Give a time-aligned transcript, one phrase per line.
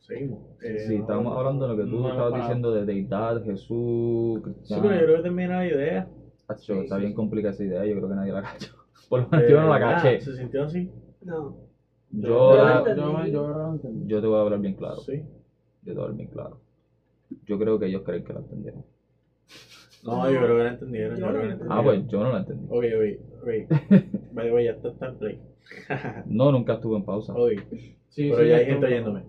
[0.00, 0.40] Seguimos.
[0.62, 4.42] Eh, Sí, estábamos hablando de lo que tú no estabas diciendo de deidad, Jesús, Sí,
[4.42, 4.82] cristiano.
[4.82, 6.06] pero yo creo que termina la idea.
[6.48, 7.16] Acho, Sí, está sí, bien sí.
[7.16, 8.72] complicada esa idea, yo creo que nadie la cachó.
[9.08, 10.20] Por lo menos yo no la caché.
[10.20, 10.90] ¿Se sintió así?
[11.22, 11.56] No.
[12.10, 13.30] Yo, Yo la la- entendí.
[13.32, 14.96] Yo, yo te voy a hablar bien claro.
[15.00, 15.22] Sí.
[15.82, 16.58] Yo te voy a hablar bien claro.
[17.46, 18.84] Yo creo que ellos creen que la entendieron.
[20.04, 21.18] No, yo creo que la entendieron.
[21.18, 21.74] Yo Yo creo que la.
[21.76, 22.66] Ah, pues yo no la entendí.
[22.68, 24.02] Ok, ok, ok.
[24.32, 25.38] Vale, vaya, ya está, en play.
[26.26, 27.32] No, nunca estuve en pausa.
[27.34, 27.52] Ok,
[28.14, 29.22] Sí, pero sí, ya hay gente oyéndome.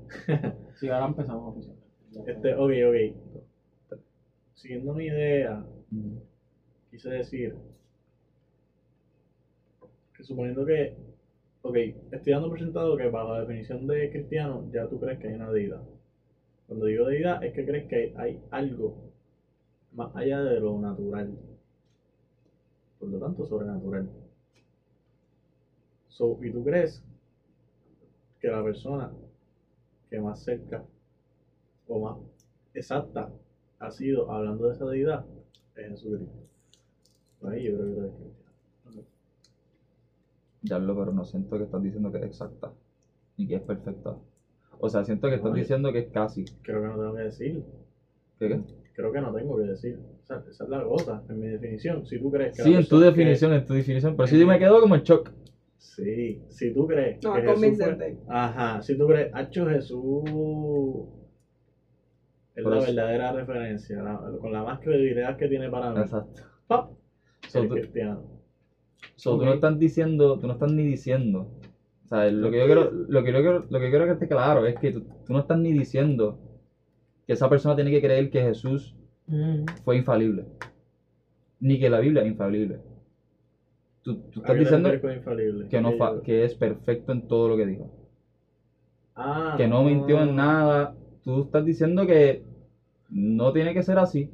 [0.76, 1.66] Sí, ahora empezamos.
[2.12, 2.22] Ya.
[2.28, 3.98] Este, ok, ok.
[4.54, 6.18] Siguiendo mi idea, Mm.
[6.92, 7.56] quise decir
[10.16, 10.96] que suponiendo que,
[11.64, 11.76] ok,
[12.12, 15.34] estoy dando por sentado que bajo la definición de cristiano ya tú crees que hay
[15.34, 15.82] una deidad.
[16.68, 18.96] Cuando digo deidad es que crees que hay algo
[19.94, 21.36] más allá de lo natural.
[23.00, 24.08] Por lo tanto, sobrenatural.
[26.10, 27.02] So, ¿Y tú crees
[28.46, 29.12] que la persona
[30.10, 30.84] que más cerca
[31.88, 32.18] o más
[32.76, 33.30] exacta
[33.80, 35.26] ha sido hablando de esa deidad
[35.76, 36.36] es Jesucristo?
[37.44, 39.08] Ahí yo creo que tú eres cristiano.
[40.62, 42.72] Ya lo, pero no siento que estás diciendo que es exacta.
[43.38, 44.16] Ni que es perfecta.
[44.80, 46.46] O sea, siento que estás diciendo que es casi.
[46.62, 47.64] Creo que no tengo que decir.
[48.40, 48.60] ¿Qué, qué?
[48.94, 50.00] Creo que no tengo que decir.
[50.24, 52.06] O sea, esa es la cosa, en mi definición.
[52.06, 52.64] Si tú crees que.
[52.64, 54.16] Sí, en tu que- definición, en tu definición.
[54.16, 55.30] Pero sí me quedo como en shock.
[55.78, 58.18] Sí, si tú crees No, que es Jesús convincente.
[58.26, 60.24] fue- Ajá, si tú crees, Hacho Jesús
[62.56, 66.00] es Por la eso- verdadera referencia, la- con la más credibilidad que tiene para mí.
[66.02, 66.42] Exacto.
[66.68, 66.90] ¡Pap!
[67.48, 68.24] So, tú- cristiano.
[69.16, 69.44] So, tú Ok.
[69.46, 71.48] no estás diciendo, tú no estás ni diciendo.
[72.06, 74.28] O sea, lo que yo quiero, lo que yo quiero, lo que quiero que esté
[74.28, 76.38] claro es que tú, tú no estás ni diciendo
[77.26, 78.96] que esa persona tiene que creer que Jesús
[79.28, 79.66] Mm.
[79.84, 80.46] fue infalible.
[81.60, 82.80] Ni que la Biblia es infalible.
[84.06, 87.50] Tú, tú ¿A estás diciendo que, no Que fa- yo- que es perfecto en todo
[87.50, 87.90] lo que dijo.
[89.16, 90.92] Ah, Que no mintió en nada.
[91.24, 92.40] Tú estás diciendo que
[93.10, 94.30] no tiene que ser así.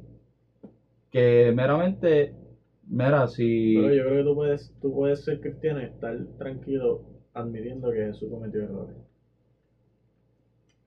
[1.10, 2.30] Que meramente,
[2.88, 3.74] mira, si...
[3.74, 7.00] Pero yo creo que tú puedes, tú puedes ser cristiano y estar tranquilo
[7.34, 8.96] admitiendo que Jesús cometió errores.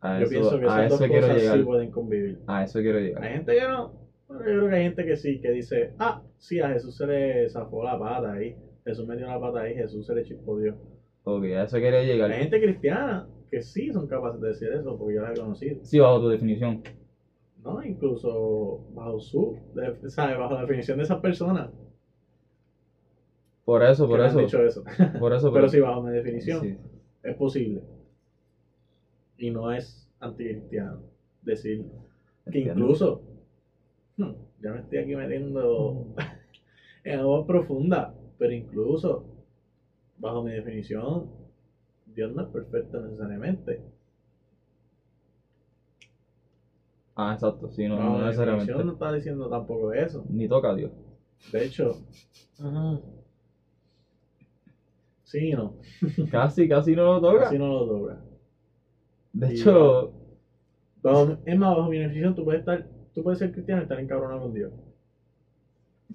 [0.02, 1.58] A yo eso, pienso que a esas dos cosas llegar.
[1.58, 2.38] sí pueden convivir.
[2.48, 3.24] A eso quiero llegar.
[3.24, 3.92] Hay gente que no.
[4.28, 7.06] Bueno, yo creo que hay gente que sí, que dice, ah, sí, a Jesús se
[7.06, 8.56] le zafó la pata ahí.
[8.86, 10.76] Jesús metió la pata ahí, Jesús se le chispó Dios.
[11.24, 12.30] Ok, a eso quería llegar.
[12.32, 15.80] Hay gente cristiana que sí son capaces de decir eso, porque yo las he conocido.
[15.84, 16.80] Sí, bajo tu definición.
[17.64, 17.82] ¿No?
[17.84, 20.38] Incluso bajo su, de- ¿sabes?
[20.38, 21.68] Bajo la definición de esas personas
[23.64, 24.38] Por eso, por eso.
[24.38, 24.84] han dicho eso.
[25.20, 26.76] Por eso, Pero sí, bajo mi definición, sí.
[27.24, 27.82] es posible.
[29.38, 31.00] Y no es anticristiano
[31.42, 31.84] decir
[32.52, 33.20] que incluso,
[34.18, 34.32] hmm,
[34.62, 36.06] ya me estoy aquí metiendo
[37.04, 39.24] en agua profunda, pero incluso,
[40.18, 41.28] bajo mi definición,
[42.08, 43.80] Dios no es perfecto necesariamente.
[47.16, 48.94] Ah, exacto, sí, no, bajo no mi definición no necesariamente.
[48.94, 50.24] está diciendo tampoco eso.
[50.30, 50.92] Ni toca a Dios.
[51.52, 51.98] De hecho,
[52.60, 53.00] Ajá.
[55.24, 55.74] sí no,
[56.30, 57.48] Casi, casi no lo toca.
[57.48, 58.18] así no lo logra.
[59.34, 60.10] De Y- hecho,
[61.02, 64.00] Bajo- es más, bajo mi definición, tú puedes estar, tú puedes ser cristiano y estar
[64.00, 64.72] encabronado con Dios.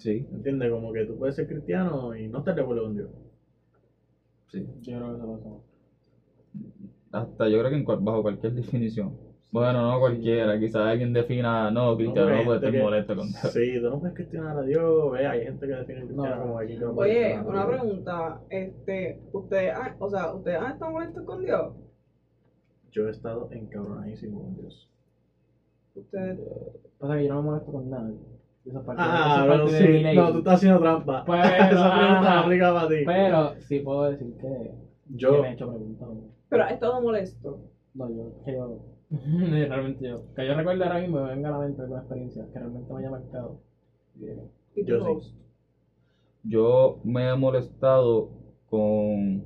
[0.00, 0.70] Sí, ¿Entiendes?
[0.70, 3.10] Como que tú puedes ser cristiano y no estar de acuerdo con Dios.
[4.48, 4.66] sí.
[4.80, 5.50] Yo creo que eso pasa.
[7.12, 9.16] Hasta yo creo que en bajo cualquier definición.
[9.52, 13.52] Bueno, no cualquiera, quizás alguien defina, no, cristiano No, puede estar que- molesto con Dios.
[13.52, 15.10] Sí, tú no puedes cuestionar a Dios.
[15.12, 16.42] Ve, hay gente que define cristiano No.
[16.42, 21.24] como que puede Oye, una pregunta, este, ustedes, han- o sea, ustedes han estado molestos
[21.24, 21.74] con Dios.
[22.92, 24.88] Yo he estado encabronadísimo con Dios.
[25.96, 26.38] Ustedes,
[26.98, 28.16] Pasa que yo no me molesto con nadie.
[28.65, 30.16] Esa parte, Ah, esa pero parte de sí.
[30.16, 31.25] No, tú estás haciendo trampa.
[31.25, 31.87] Pues, Esa pregunta
[32.28, 32.41] ajá.
[32.41, 32.94] aplica para ti.
[33.06, 34.71] Pero sí puedo decir que,
[35.09, 36.09] que Yo, me he hecho preguntas.
[36.48, 37.59] pero has estado molesto.
[37.94, 38.78] No, yo, que yo,
[39.10, 42.59] realmente yo, que yo recuerdo ahora mismo, me venga a la mente alguna experiencia que
[42.59, 43.59] realmente me haya marcado.
[44.21, 45.32] Y Y Yo sí.
[46.42, 48.28] Yo me he molestado
[48.69, 49.42] con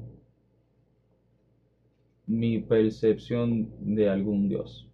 [2.27, 4.87] mi percepción de algún Dios.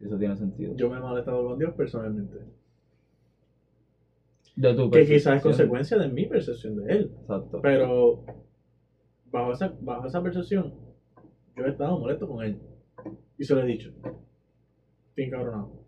[0.00, 0.74] Eso tiene sentido.
[0.76, 2.38] yo me he molestado con Dios personalmente.
[4.56, 7.10] de tu Que quizás es consecuencia de mi percepción de Él.
[7.20, 7.60] Exacto.
[7.62, 8.24] Pero
[9.30, 10.72] bajo esa, bajo esa percepción,
[11.56, 12.56] yo he estado molesto con Él.
[13.36, 13.90] Y se lo he dicho.
[15.10, 15.84] Estoy encabronado.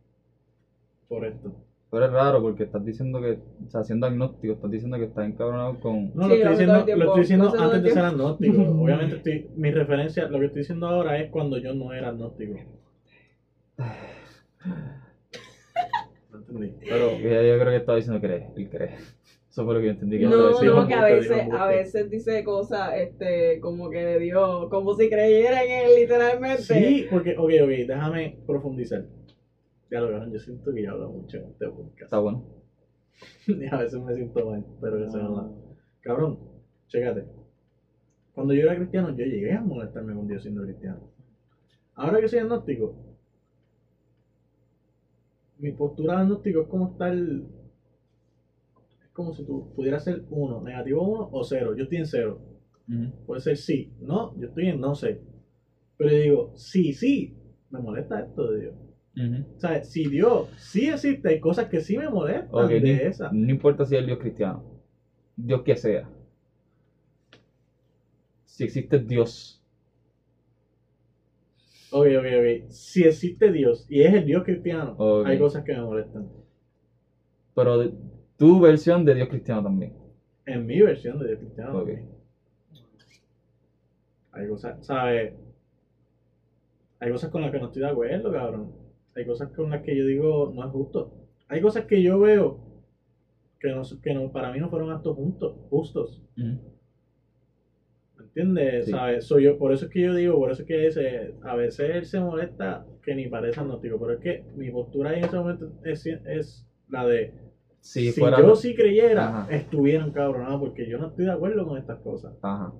[1.08, 1.54] Por esto.
[1.90, 5.26] Pero es raro porque estás diciendo que, o sea, siendo agnóstico, estás diciendo que estás
[5.26, 6.10] encabronado con.
[6.14, 8.62] No, Sí, lo, estoy diciendo, tiempo, lo estoy diciendo antes de ser agnóstico.
[8.82, 12.54] Obviamente, estoy, mi referencia, lo que estoy diciendo ahora es cuando yo no era agnóstico.
[16.30, 16.74] No entendí.
[16.80, 18.96] Pero, Yo, yo creo que estaba diciendo que cree, él cree.
[19.52, 22.08] Eso fue lo que yo entendí que No, dijo no, que a veces, a veces
[22.08, 26.62] dice cosas, este, como que de Dios, como si creyera en él, literalmente.
[26.62, 29.04] Sí, porque, ok, ok, déjame profundizar.
[29.90, 32.00] Ya lo cabrón, yo siento que ya hablo mucho en este podcast.
[32.00, 32.46] Está bueno.
[33.46, 35.50] Y a veces me siento mal, pero que sea la...
[36.00, 36.38] Cabrón,
[36.88, 37.26] chécate.
[38.32, 41.10] Cuando yo era cristiano, yo llegué a molestarme con Dios siendo cristiano.
[41.94, 43.11] Ahora que soy agnóstico,
[45.62, 47.14] mi postura de agnóstico es como estar.
[47.14, 51.72] Es como si tú pudieras ser uno, negativo uno o cero.
[51.72, 52.40] Yo estoy en cero.
[52.88, 53.24] Ujú.
[53.26, 55.20] Puede ser sí, no, yo estoy en no sé.
[55.96, 57.32] Pero yo digo, sí, sí,
[57.70, 58.74] me molesta esto de Dios.
[59.56, 63.28] O sea, si Dios sí existe, hay cosas que sí me molestan de esa.
[63.30, 64.64] no importa si es Dios cristiano.
[65.36, 66.08] Dios que sea.
[68.46, 69.61] Si existe Dios.
[71.92, 72.70] Ok, ok, ok.
[72.70, 76.26] Si existe Dios y es el Dios cristiano, hay cosas que me molestan.
[77.54, 77.90] Pero de-
[78.36, 79.92] tu versión de Dios cristiano también.
[80.46, 81.78] En mi versión de Dios cristiano.
[81.78, 81.90] Ok.
[84.32, 85.30] Hay cosas, ¿sabes?
[87.00, 88.70] Hay cosas con las que no estoy de acuerdo, cabrón.
[89.14, 91.10] Hay cosas con las que yo digo, no es justo.
[91.48, 92.56] Hay cosas que yo veo
[93.60, 95.52] que, no, que no, para mí no fueron actos justos.
[95.70, 96.20] justos.
[96.36, 96.46] Ujú.
[96.46, 96.71] ¿Me
[98.34, 98.86] entiendes?
[98.86, 98.90] Sí.
[98.90, 99.24] ¿Sabes?
[99.26, 101.90] Soy yo, por eso es que yo digo, por eso es que dice, a veces
[101.90, 105.68] él se molesta que ni parece agnóstico, pero es que mi postura en ese momento
[105.84, 107.32] es, es la de,
[107.80, 108.38] Si si fuera.
[108.40, 109.54] yo sí creyera, Ajá.
[109.54, 112.32] estuvieran cabronados, porque yo no estoy de acuerdo con estas cosas.
[112.42, 112.72] Ajá.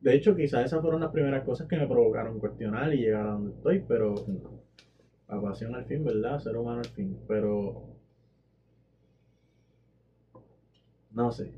[0.00, 3.30] De hecho, quizás esas fueron las primeras cosas que me provocaron cuestionar y llegar a
[3.32, 4.14] donde estoy, pero
[5.42, 6.38] pasión al fin, ¿verdad?
[6.38, 7.86] Ser humano al fin, pero
[11.10, 11.50] no sé.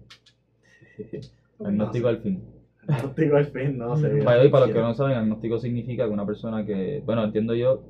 [1.65, 2.58] Agnóstico al fin.
[2.89, 4.09] Agnóstico al fin, no sé.
[4.09, 7.55] The way, para los que no saben, agnóstico significa que una persona que, bueno, entiendo
[7.55, 7.81] yo,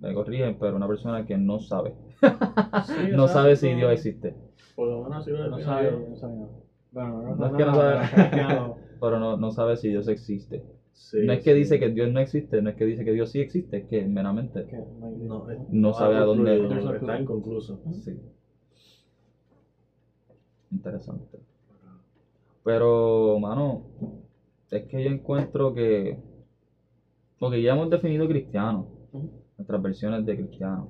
[0.00, 1.92] me corrigen, pero una persona que no sabe.
[2.84, 3.72] Sí, No sabe si.
[3.74, 4.34] Dios existe.
[4.74, 6.06] Por lo menos lo No sabe, yo.
[6.08, 6.34] no sabe.
[6.92, 7.98] Bueno, no, No es que no sabe.
[9.00, 10.62] Pero no, no sabe si Dios existe.
[10.92, 11.58] Sí, no es que sí.
[11.58, 14.04] dice que Dios no existe, no es que dice que Dios sí existe, es que
[14.04, 17.80] meramente que no no, no sabe a dónde- concluido, Está inconcluso.
[17.92, 18.16] Sí.
[20.72, 21.38] Interesante.
[22.64, 23.82] Pero, mano,
[24.70, 26.16] es que yo encuentro que.
[27.38, 28.86] Porque ya hemos definido cristiano,
[29.56, 30.88] nuestras versiones de cristiano.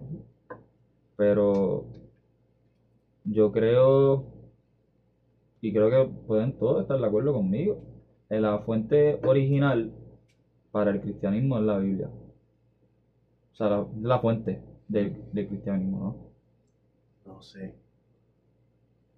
[1.17, 1.85] Pero
[3.25, 4.25] yo creo,
[5.61, 7.79] y creo que pueden todos estar de acuerdo conmigo,
[8.29, 9.91] en la fuente original
[10.73, 12.11] para el cristianismo es la Biblia.
[13.53, 14.59] O sea, la, la fuente
[14.89, 16.15] del, del cristianismo, ¿no?
[17.27, 17.73] No sé.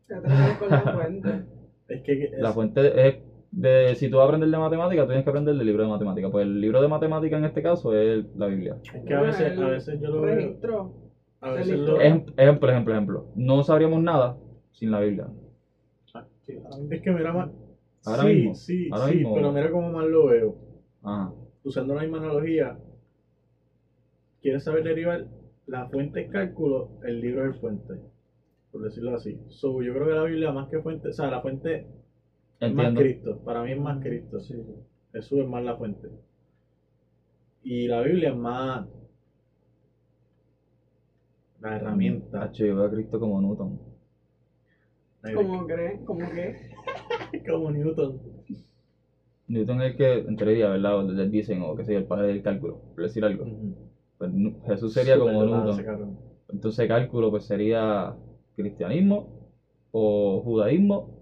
[0.09, 1.43] ¿Qué te refieres con la fuente?
[1.89, 3.15] Es que es- La fuente es
[3.51, 5.89] de, si tú vas a aprender de matemática, tú tienes que aprender del libro de
[5.89, 6.29] matemática.
[6.31, 8.77] Pues el libro de matemática en este caso es la Biblia.
[8.95, 10.35] es que a veces, a veces yo lo veo.
[10.37, 10.93] Registro.
[11.41, 13.27] A veces lo Ejem- Ejemplo, ejemplo, ejemplo.
[13.35, 14.37] No sabríamos nada
[14.73, 15.27] sin la Biblia.
[16.91, 17.51] Es que mira más.
[18.05, 19.35] Ahora sí, mismo, sí, ahora sí, mismo.
[19.35, 20.55] pero mira cómo más lo veo.
[21.03, 21.33] Ajá.
[21.63, 22.77] Usando la misma analogía,
[24.41, 25.27] quieres saber derivar,
[25.67, 27.95] la fuente es cálculo, el libro es el fuente.
[28.73, 29.39] Por decirlo así.
[29.49, 31.87] So, yo creo que la Biblia más que fuente, o sea, la fuente
[32.61, 33.01] es más Entiendo.
[33.01, 33.37] Cristo.
[33.45, 34.41] Para mí es más Cristo.
[34.41, 34.55] Sí.
[35.13, 36.09] Jesús es más la fuente.
[37.63, 38.85] Y la Biblia es más
[41.61, 42.43] la herramienta.
[42.43, 43.79] Hacho, yo veo a Cristo como Newton.
[45.35, 46.01] ¿Cómo crees?
[46.05, 46.55] ¿Cómo que?
[47.51, 48.19] como Newton.
[49.49, 51.05] Newton es el que, en teoría, ¿verdad?
[51.05, 53.45] Les dicen, o que sea, el padre del cálculo, por decir algo.
[54.17, 56.17] Pues, Nu- Jesús sería como Newton.
[56.49, 58.15] Entonces, cálculo, pues sería
[58.57, 59.51] cristianismo
[59.91, 61.20] o judaísmo.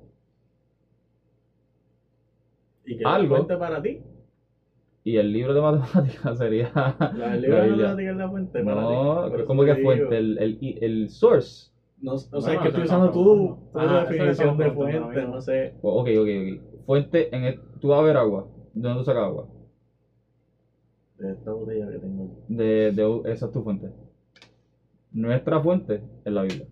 [2.88, 3.36] ¿Y qué Algo.
[3.36, 3.98] es la fuente para ti?
[5.04, 6.70] Y el libro de matemáticas sería
[7.16, 8.94] La del libro de matemáticas es la fuente para ti.
[8.94, 10.16] No, Por eso ¿cómo que fuente?
[10.16, 11.70] El, el, el source.
[12.00, 15.72] No, o sea, es que estoy usando tu, Ah, definición de fuente, no sé.
[15.82, 16.84] O- Ok, ok, ok.
[16.86, 18.44] Fuente, en el, tú vas a ver agua.
[18.74, 19.44] ¿De dónde tú sacas agua?
[21.18, 22.54] De esta botella que tengo aquí.
[22.56, 23.88] De, de, esa es tu fuente.
[25.12, 26.66] Nuestra fuente es la Biblia.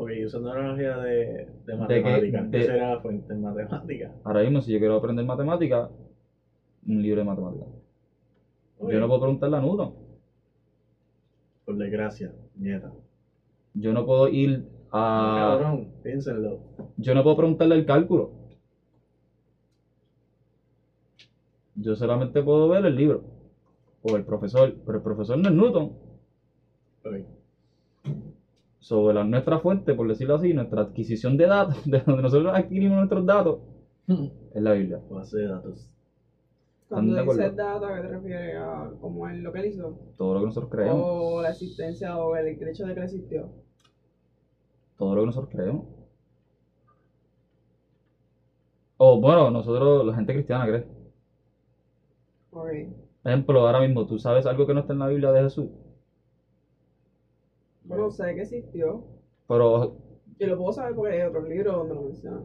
[0.00, 2.46] Ok, usando la analogía de, de que- matemáticas.
[2.50, 4.10] ¿Qué de- será la fuente en matemáticas?
[4.24, 5.90] Ahora mismo, si yo quiero aprender matemática,
[6.86, 7.66] un libro de matemática.
[8.80, 9.92] Yo no puedo preguntarle a Newton.
[11.66, 12.90] Por desgracia, nieta.
[13.74, 15.58] Yo no puedo ir a.
[15.58, 16.60] Cabrón, piénsenlo.
[16.96, 18.30] Yo no puedo preguntarle el cálculo.
[21.74, 23.20] Yo solamente puedo ver el libro.
[24.00, 24.72] O el profesor.
[24.86, 25.92] Pero el profesor no es Newton.
[27.04, 27.16] Ok.
[28.80, 32.96] Sobre la, nuestra fuente, por decirlo así, nuestra adquisición de datos, de donde nosotros adquirimos
[32.96, 33.60] nuestros datos,
[34.08, 35.00] es la Biblia.
[35.10, 35.86] Base de datos.
[36.88, 38.56] Cuando ¿Están de dices data, ¿a qué te refieres?
[38.56, 39.96] ¿A como en lo que él hizo?
[40.16, 41.00] Todo lo que nosotros creemos.
[41.06, 43.48] ¿O la existencia o el, hecho de que él existió?
[44.98, 45.86] Todo lo que nosotros creemos.
[48.96, 50.84] O bueno, nosotros, la gente cristiana cree.
[52.50, 52.68] Ok.
[53.24, 55.68] Ejemplo, ahora mismo, ¿tú sabes algo que no está en la Biblia de Jesús?
[57.90, 59.04] Bueno, sé que existió.
[59.48, 59.96] Pero,
[60.38, 62.44] Y lo puedo saber porque hay otros libros donde lo mencionan.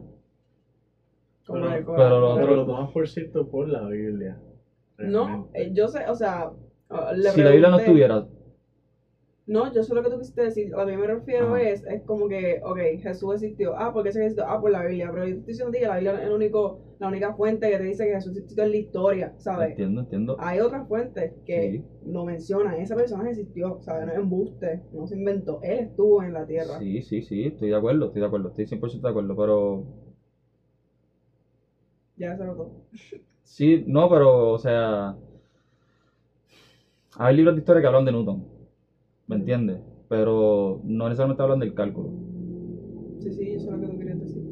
[1.46, 4.36] Como Pero- el pero lo Pero lo tomas por cierto por la Biblia.
[4.98, 5.62] No, realmente.
[5.62, 6.50] eh, yo sé, o sea.
[7.14, 8.24] le si la Biblia no estuviera,
[9.46, 10.74] No, yo sé lo que tú quisiste decir.
[10.74, 13.76] A lo que me refiero es, es como que, ok, Jesús existió.
[13.78, 14.44] Ah, ¿por qué se existió?
[14.48, 15.08] Ah, por la Biblia.
[15.12, 17.84] Pero yo estoy diciendo que la Biblia es el único, la única fuente que te
[17.84, 19.70] dice que Jesús existió en la historia, ¿sabes?
[19.70, 20.36] entiendo, entiendo.
[20.40, 21.82] Hay otras fuentes que Sí.
[22.10, 22.74] lo mencionan.
[22.80, 24.06] Ese personaje existió, ¿sabes?
[24.06, 25.60] No es embuste, no se inventó.
[25.62, 26.78] Él estuvo en la tierra.
[26.80, 29.82] Sí, sí, sí, estoy de acuerdo, estoy de acuerdo, estoy 100% de acuerdo, pero
[32.16, 32.70] Ya era todo.
[33.44, 35.14] sí, no, pero, o sea,
[37.18, 38.44] hay libros de historia que hablan de Newton,
[39.26, 39.80] ¿me entiendes?
[40.08, 42.10] Pero no necesariamente hablan del cálculo.
[43.18, 44.42] Sí, sí, eso es lo que tú querías decir.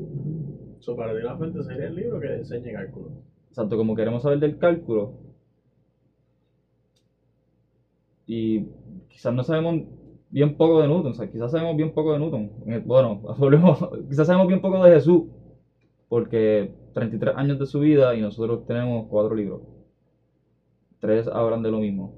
[0.81, 3.11] So, para ti la fuente sería el libro que enseña cálculo.
[3.49, 5.13] Exacto, como queremos saber del cálculo,
[8.27, 8.61] y
[9.09, 9.85] quizás no sabemos
[10.31, 12.51] bien poco de Newton, o sea, quizás sabemos bien poco de Newton.
[12.67, 13.79] Eh, Bueno, volvemos,
[14.09, 15.23] quizás sabemos bien poco de Jesús,
[16.09, 19.61] porque 33 años de su vida y nosotros tenemos cuatro libros.
[20.99, 22.13] Tres hablan de lo mismo.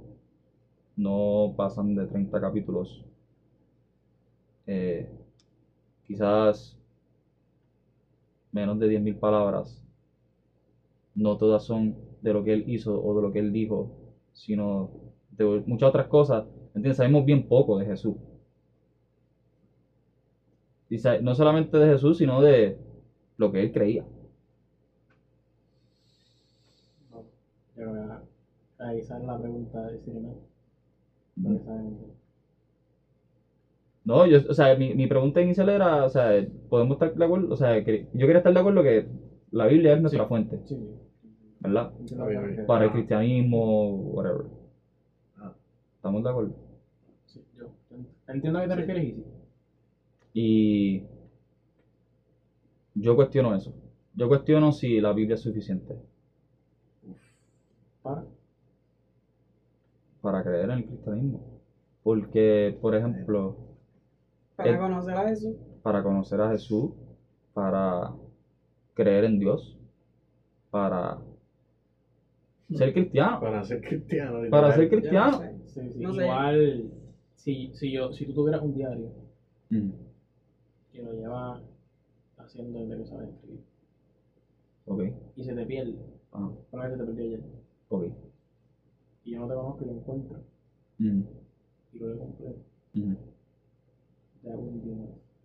[0.96, 3.04] No pasan de 30 capítulos.
[4.66, 5.08] Eh,
[6.06, 6.76] quizás
[8.52, 9.82] menos de 10.000 palabras.
[11.14, 13.88] No todas son de lo que él hizo o de lo que él dijo,
[14.32, 14.90] sino
[15.30, 16.44] de muchas otras cosas.
[16.74, 16.96] ¿Entiendes?
[16.96, 18.14] Sabemos bien poco de Jesús.
[21.20, 22.74] No solamente de Jesús, sino de
[23.36, 24.04] lo que él creía.
[27.76, 28.20] No,
[28.78, 30.10] ahí sale la pregunta de si
[31.36, 31.60] no.
[34.26, 37.56] Yo, o sea, mi, mi pregunta inicial era, o sea, podemos estar de acuerdo, o
[37.56, 39.04] sea, que yo quería estar de acuerdo que
[39.50, 40.28] la Biblia es nuestra Sí.
[40.28, 40.76] fuente, Sí,
[41.60, 41.90] ¿verdad?
[42.66, 44.42] Para el cristianismo, whatever.
[45.38, 45.52] Ah.
[45.96, 46.54] ¿Estamos de acuerdo?
[47.26, 47.66] Sí, yo
[48.28, 48.80] entiendo a qué te Sí.
[48.80, 49.14] refieres.
[50.34, 51.02] Y
[52.94, 53.72] yo cuestiono eso.
[54.14, 55.94] Yo cuestiono si la Biblia es suficiente
[58.02, 58.22] Para.
[60.26, 61.60] Para creer en el cristianismo.
[62.02, 63.54] Porque, por ejemplo,
[64.56, 65.54] Para El- conocer a Jesús.
[65.82, 66.90] para conocer a Jesús,
[67.54, 68.10] para
[68.94, 69.76] creer en Dios,
[70.70, 71.16] para
[72.74, 74.40] ser cristiano, Para ser cristiano.
[74.50, 75.38] para ser no cristiano.
[75.38, 75.54] sé.
[75.74, 76.02] Sí, sí.
[76.02, 76.22] No sé.
[76.22, 76.90] Igual,
[77.36, 79.12] si, si, yo, si tú tuvieras un diario
[79.72, 79.90] Mm,
[80.92, 81.60] que lo llevas
[82.38, 83.60] haciendo desde que sabes escribir
[84.86, 85.00] Ok,
[85.36, 85.94] y se te pierde,
[86.32, 87.40] ah, por ejemplo, se te perdió ayer,
[87.88, 88.25] ok.
[89.26, 90.40] Y yo no te conozco y lo encuentro
[90.98, 91.22] Mm,
[91.92, 92.60] y lo leo completo,
[92.94, 93.14] mm,
[94.42, 94.96] te hago un día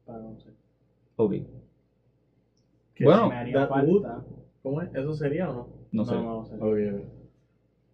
[0.05, 0.53] para conocer.
[1.17, 1.31] ok.
[2.95, 3.87] Que Bueno, me haría falta.
[3.87, 4.23] would-
[4.63, 4.93] ¿Cómo es?
[4.95, 5.67] ¿Eso sería o no?
[5.91, 6.15] No sé.
[6.15, 6.55] No, no sé.
[6.55, 7.05] Ok, ok.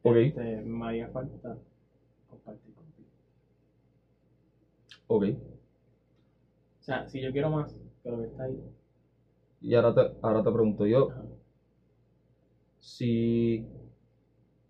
[0.03, 1.58] Ok, Este, me haría falta
[2.29, 3.08] compartir contigo.
[5.08, 5.24] ok.
[6.82, 8.60] O sea, si yo quiero más que lo que está ahí,
[9.62, 11.24] Y ahora te, ahora te pregunto yo, ajá,
[12.79, 13.62] si,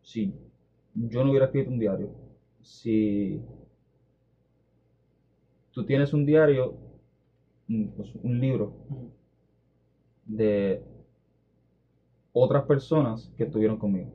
[0.02, 0.32] si
[0.98, 2.10] yo no hubiera escrito un diario,
[2.62, 3.40] si
[5.72, 6.74] tú tienes un diario,
[7.70, 8.72] un, pues, un libro
[10.28, 10.80] de
[12.34, 14.10] otras personas que estuvieron conmigo.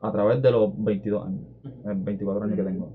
[0.00, 2.90] A través de los 22 años, ujú, eh, 24 años que tengo.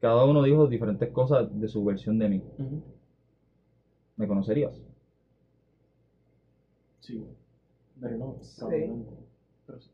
[0.00, 2.42] Cada uno dijo diferentes cosas de su versión de mí.
[4.16, 4.72] ¿Me conocerías?
[7.00, 7.24] Sí,
[8.00, 8.56] pero no, Sí.
[8.58, 9.12] probablemente.
[9.66, 9.90] Pero sí.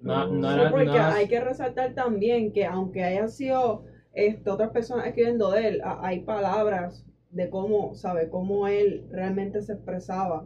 [0.00, 3.82] No, no Sí, porque no hay que resaltar también que aunque hayan sido
[4.12, 8.28] este, otras personas escribiendo de él, a- hay palabras de cómo, ¿sabe?
[8.28, 10.44] Cómo él realmente se expresaba,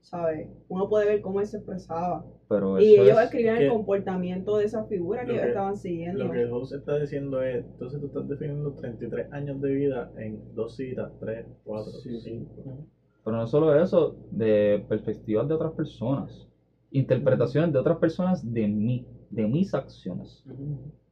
[0.00, 0.48] ¿sabe?
[0.68, 2.24] Uno puede ver cómo él se expresaba.
[2.48, 5.76] Pero Y ellos es- escribían es el comportamiento de esa figura que lo ellos estaban
[5.76, 6.24] siguiendo.
[6.24, 10.38] Lo que José está diciendo es, entonces tú estás definiendo 33 años de vida en
[10.54, 12.20] dos citas, tres, cuatro, Sí, sí.
[12.20, 12.52] cinco.
[12.64, 12.86] Ujú.
[13.24, 16.46] Pero no solo eso, de perspectivas de otras personas,
[16.90, 20.42] interpretaciones de otras personas de mí, de mis acciones.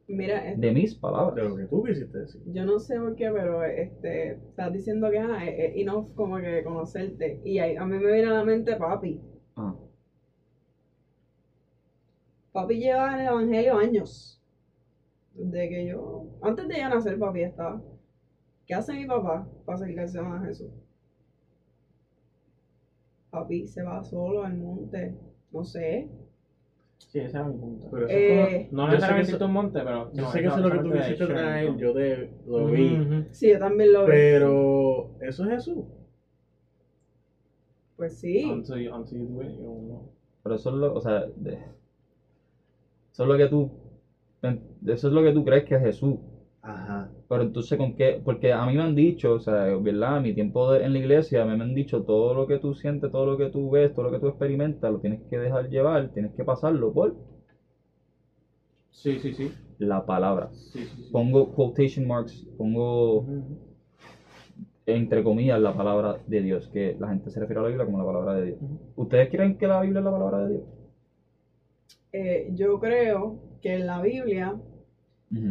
[0.06, 1.48] Mira, de mis De palabras.
[1.48, 2.40] lo que tú quisiste decir.
[2.46, 6.36] yo no sé por qué, pero este, estás diciendo que ah, es, es enough como
[6.36, 7.40] que conocerte.
[7.44, 9.18] Y ahí- a mí me viene a la mente papi.
[9.56, 9.74] Ah,
[12.52, 14.38] Papi lleva en el evangelio años.
[15.34, 17.80] Desde que yo, antes de yo nacer, papi estaba.
[18.66, 20.70] ¿Qué hace mi papá para acercarse más a Jesús?
[23.32, 25.10] Papi se va solo al monte,
[25.52, 26.06] no sé.
[27.08, 27.88] Sí, ese era mi punto.
[27.90, 30.10] Pero eso Eh, es como- no necesariamente existe un monte, pero.
[30.12, 32.98] Yo no, sé que eso es lo que tú quisiste traer, yo te lo vi.
[33.30, 34.10] Sí, yo también lo vi.
[34.10, 35.84] Pero eso es Jesús.
[37.96, 38.44] Pues sí.
[38.44, 40.02] Until you, until you do it, you don't know.
[40.42, 41.52] Pero eso es lo, o sea, de-
[43.12, 43.68] eso es lo que tú,
[44.86, 46.18] eso es lo que tú crees que es Jesús.
[46.60, 46.91] Ajá.
[47.32, 48.20] Pero entonces, ¿con qué?
[48.24, 50.16] Porque a mí me han dicho, o sea, ¿verdad?
[50.16, 52.58] A mi tiempo de- en la iglesia, a mí me han dicho todo lo que
[52.58, 55.38] tú sientes, todo lo que tú ves, todo lo que tú experimentas, lo tienes que
[55.38, 57.14] dejar llevar, tienes que pasarlo por
[58.90, 59.52] Sí, sí, sí.
[59.78, 60.50] la palabra.
[60.72, 61.12] Sí, sí, sí.
[61.12, 63.24] Pongo quotation marks, pongo
[64.86, 67.98] entre comillas la palabra de Dios, que la gente se refiere a la Biblia como
[67.98, 68.58] la palabra de Dios.
[68.96, 70.64] ¿Ustedes creen que la Biblia es la palabra de Dios?
[72.12, 74.56] Eh, yo creo que en la Biblia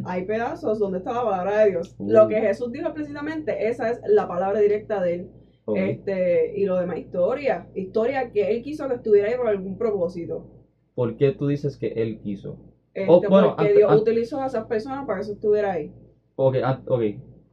[0.05, 1.95] Hay pedazos donde está la palabra de Dios.
[1.97, 2.09] Uh.
[2.11, 5.29] Lo que Jesús dijo precisamente, esa es la palabra directa de él.
[5.75, 7.67] Este, y lo demás, historia.
[7.75, 10.45] Historia que él quiso que estuviera ahí por algún propósito.
[10.95, 12.57] ¿Por qué tú dices que él quiso?
[12.93, 15.71] Este, Oh, bueno, porque antes- Dios antes- utilizó a esas personas para que eso estuviera
[15.71, 15.91] ahí.
[16.35, 16.55] Ok,
[16.88, 17.01] ok.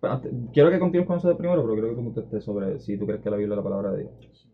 [0.02, 2.96] Antes- quiero que continúes con eso de primero, pero creo que tú contestes sobre si
[2.96, 4.48] tú crees que la Biblia es la palabra de Dios.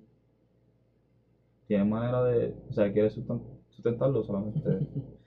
[1.66, 4.60] ¿Tienes manera de, o sea, quieres susten- sustentarlo solamente?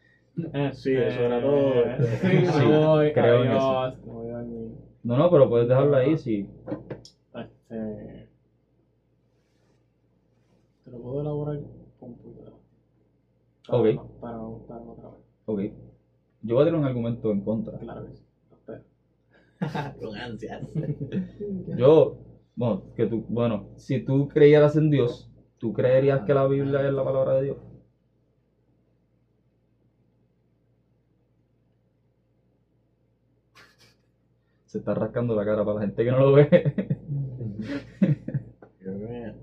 [0.74, 1.84] Sí, eso era todo.
[2.22, 4.72] Sí, Sí, me voy, creo en dormir.
[5.04, 6.46] No, no, pero puedes dejarlo ahí si.
[7.34, 8.28] Este.
[10.84, 11.60] Te lo puedo elaborar
[12.00, 12.56] con computadora.
[13.68, 14.20] Para Ok.
[14.20, 15.20] Para no otra vez.
[15.46, 15.62] Ok.
[16.44, 17.78] Yo voy a tener un argumento en contra.
[17.80, 18.24] Claro que sí.
[20.00, 20.62] Con ansias.
[21.78, 22.16] Yo,
[22.56, 25.28] bueno, que tú, bueno, si tú creyeras en Dios,
[25.58, 27.58] ¿tú creerías que la Biblia es la palabra de Dios?
[34.78, 36.50] Se está rascando la cara para la gente que no lo ve.
[38.78, 39.34] Creo que.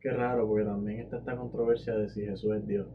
[0.00, 2.88] Qué raro, porque también está esta controversia de si Jesús es Dios.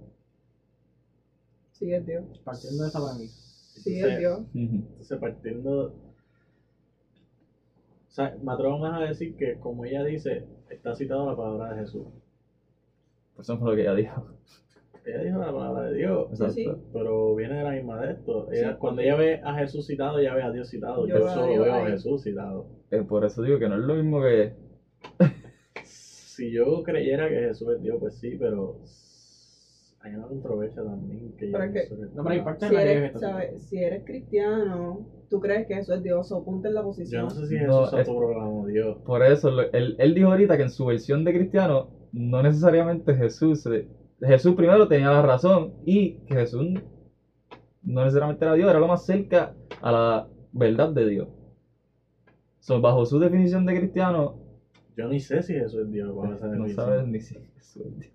[1.74, 2.26] Sí, es Dios.
[2.44, 3.38] Partiendo de esa premisa.
[3.84, 4.42] Sí, Entonces- es Dios.
[4.56, 5.86] Entonces, partiendo.
[5.86, 5.94] O
[8.16, 11.82] sea, me atrevo más a decir que, como ella dice, está citada la palabra de
[11.82, 12.08] Jesús.
[13.36, 14.26] Por eso fue lo que ella dijo.
[15.06, 16.54] Ella dijo la palabra de Dios, Exacto.
[16.54, 16.66] sí.
[16.92, 18.48] pero viene de la misma de esto.
[18.52, 18.78] Ella- Sí.
[18.80, 21.06] Cuando ella ve a Jesús citado, ella ve a Dios citado.
[21.08, 21.86] Yo Yo, solo Dios veo a.
[21.88, 22.66] Jesús citado.
[22.90, 24.54] Eh, por eso digo que no es lo mismo que.
[25.84, 28.80] Si yo creyera que Jesús es Dios, pues sí, pero
[30.02, 33.14] hay una controversia también que yo Pero es que- No, pero hay parte Si eres,
[33.70, 37.24] si eres cristiano, tú crees que eso es Dios, o ponte en la Yo posición.
[37.24, 38.98] no sé si No, Jesús es- autoproclamó Dios.
[39.06, 43.68] Por eso, él, él dijo ahorita que en su versión de cristiano, no necesariamente Jesús.
[44.26, 46.68] Jesús primero tenía la razón y que Jesús
[47.84, 51.28] no necesariamente era Dios, era lo más cerca a la verdad de Dios.
[52.60, 54.36] So, bajo su definición de cristiano,
[54.98, 56.16] Yo ni sé si Jesús es Dios.
[56.16, 56.86] bajo esa no definición.
[56.86, 58.14] sabes ni si Jesús es Dios.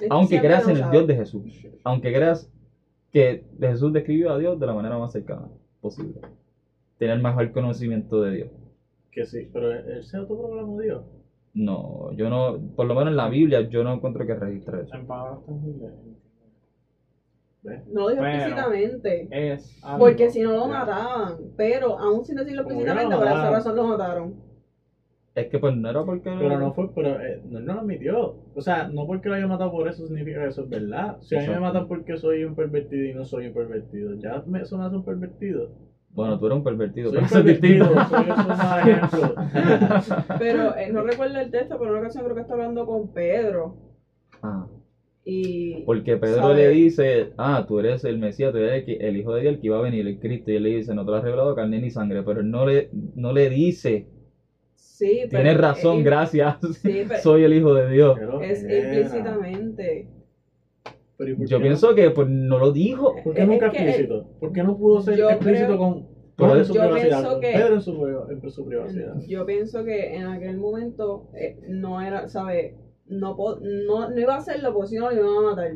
[0.00, 0.90] Es Aunque creas en el.
[0.90, 2.50] Dios de Jesús, aunque creas
[3.12, 5.48] que Jesús describió a Dios de la manera más cercana
[5.80, 6.20] posible,
[6.98, 8.48] tener mejor conocimiento de Dios.
[9.12, 11.02] Que sí, pero él él se autoproclamó Dios.
[11.54, 14.94] No, yo no, por lo menos en la Biblia, yo no encuentro que registre eso.
[14.96, 15.92] En palabras tangibles.
[17.62, 17.86] ¿Ves?
[17.88, 19.28] No lo dijo Pero- explícitamente.
[19.30, 21.36] Es algo Porque si no lo mataban.
[21.56, 24.34] Pero aún sin decirlo explícitamente, por esa razón lo mataron.
[25.34, 26.30] Es que pues no era porque...
[26.38, 28.34] Pero no fue, pero eh, no, lo admitió.
[28.54, 31.18] O sea, no porque lo haya matado por eso significa que eso es verdad.
[31.22, 34.42] Si a mí me matan porque soy un pervertido y no soy un pervertido, ya
[34.46, 35.70] me, eso me hace un pervertido.
[36.14, 37.88] Bueno, tú eres un pervertido, Soy pero un eso es distinto.
[37.88, 39.34] pervertido, soy eso.
[40.38, 43.08] Pero eh, no recuerdo el texto, pero en una ocasión creo que está hablando con
[43.12, 43.74] Pedro.
[44.42, 44.66] Ah,
[45.24, 45.84] Y.
[45.86, 46.54] porque Pedro ¿Sabe?
[46.56, 49.66] le dice, ah, tú eres el Mesías, tú eres el, Hijo de Dios, el que
[49.68, 50.50] iba a venir, el Cristo.
[50.50, 52.66] Y él le dice, no te lo has revelado carne ni sangre, pero él no
[52.66, 54.04] le, no le dice,
[54.74, 55.42] Sí, pero.
[55.42, 58.18] tienes razón, es- gracias, Sí, pero soy el Hijo de Dios.
[58.42, 60.06] Es implícitamente.
[61.24, 63.14] Pero ¿y Yo pienso que pues no lo dijo.
[63.16, 64.26] no- ¿Por qué es nunca que- explícito?
[64.40, 66.12] ¿Por qué no pudo ser explícito creo- con
[66.58, 67.24] en su Yo privacidad?
[67.30, 69.14] con que- Pedro en su, priva- en su privacidad.
[69.28, 72.74] Yo pienso que en aquel momento eh, no era, ¿sabes?
[73.06, 75.72] No, po- no, no iba a hacerlo porque si no lo iban a matar.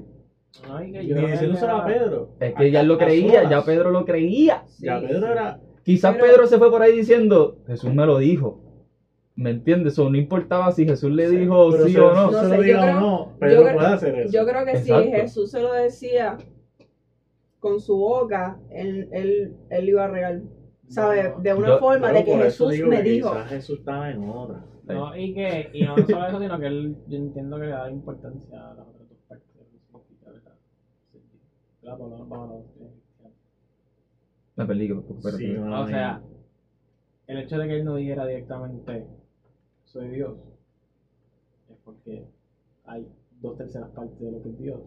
[0.70, 2.28] Ay, que yo creo que diciéndoselo a era- Pedro.
[2.40, 4.64] Es que ya lo creía, ya Pedro lo creía.
[4.80, 5.06] Ya Sí.
[5.06, 5.60] Pedro era.
[5.84, 8.62] Quizás Pero- Pedro se fue por ahí diciendo, Jesús me lo dijo.
[9.36, 9.98] ¿Me entiendes?
[9.98, 12.30] O no importaba si Jesús le Sí, dijo pero sí se- o no.
[12.30, 14.32] No se sé, lo yo diga creo- o no, yo Pedro creo- puede hacer eso.
[14.32, 15.02] Yo creo que Exacto.
[15.02, 16.38] si Jesús se lo decía
[17.60, 20.40] con su boca, él, él, él iba a regar.
[20.88, 21.30] ¿Sabes?
[21.36, 21.40] No.
[21.42, 23.30] De una Yo- forma Pero de que Jesús digo me que dijo.
[23.30, 24.64] Quizás Jesús estaba en otra.
[24.84, 27.90] No, y que, y no solo eso, sino que él, yo entiendo que le da
[27.90, 29.48] importancia a las otras dos partes.
[31.12, 31.18] Sí,
[34.54, 35.38] la perdí, que- espérate.
[35.38, 36.22] Sí, no, O sea,
[37.26, 39.06] el hecho de que él no dijera directamente
[39.96, 40.36] soy Dios
[41.70, 42.22] es porque
[42.84, 43.06] hay
[43.40, 44.80] dos terceras partes de lo que es Dios,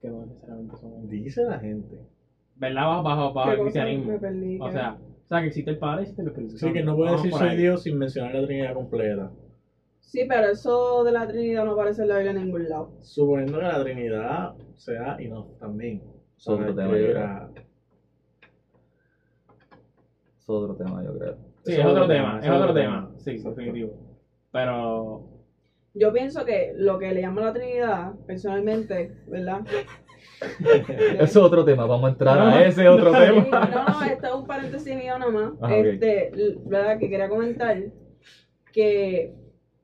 [0.00, 1.08] que no necesariamente son ellos.
[1.08, 1.98] Dice la gente.
[2.56, 2.86] ¿Verdad?
[2.86, 4.64] Bajo, bajo, bajo ¿Qué el cristianismo.
[4.64, 6.96] O sea, o sea, que existe el Padre y existe el Espíritu Sí, que no
[6.96, 7.56] puede Vamos decir soy ahí.
[7.56, 9.30] Dios sin mencionar la Trinidad completa.
[10.00, 12.90] Sí, pero eso de la Trinidad no aparece en la Biblia en ningún lado.
[13.00, 16.02] Suponiendo que la Trinidad sea y no también.
[16.36, 17.48] Es otro tema, yo creo.
[20.40, 21.36] Es otro tema, yo creo.
[21.64, 23.06] Sí, es otro tema, es otro tema.
[23.06, 23.18] tema.
[23.18, 24.09] Sí, definitivo.
[24.52, 25.28] Pero.
[25.94, 29.60] Yo pienso que lo que le llama la Trinidad, personalmente, ¿verdad?
[31.18, 33.66] Es otro tema, vamos a entrar No, a ese otro no, tema.
[33.66, 35.52] no, no, esto es un paréntesis mío nada más.
[35.60, 36.30] Ah, este,
[36.64, 36.98] ¿verdad?
[36.98, 37.76] Que quería comentar
[38.72, 39.34] que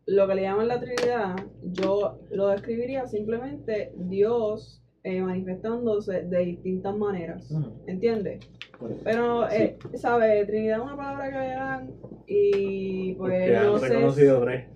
[0.06, 6.92] lo que le llaman la Trinidad, yo lo describiría simplemente Dios eh, manifestándose de distintas
[6.96, 7.48] maneras.
[7.50, 7.72] Ujú.
[7.86, 8.40] ¿Entiendes?
[8.76, 10.46] Pues, Pero, eh, ¿sabes?
[10.48, 11.90] Trinidad es una palabra que le dan
[12.26, 13.88] y pues Porque no han sé.
[13.88, 14.66] reconocido tres.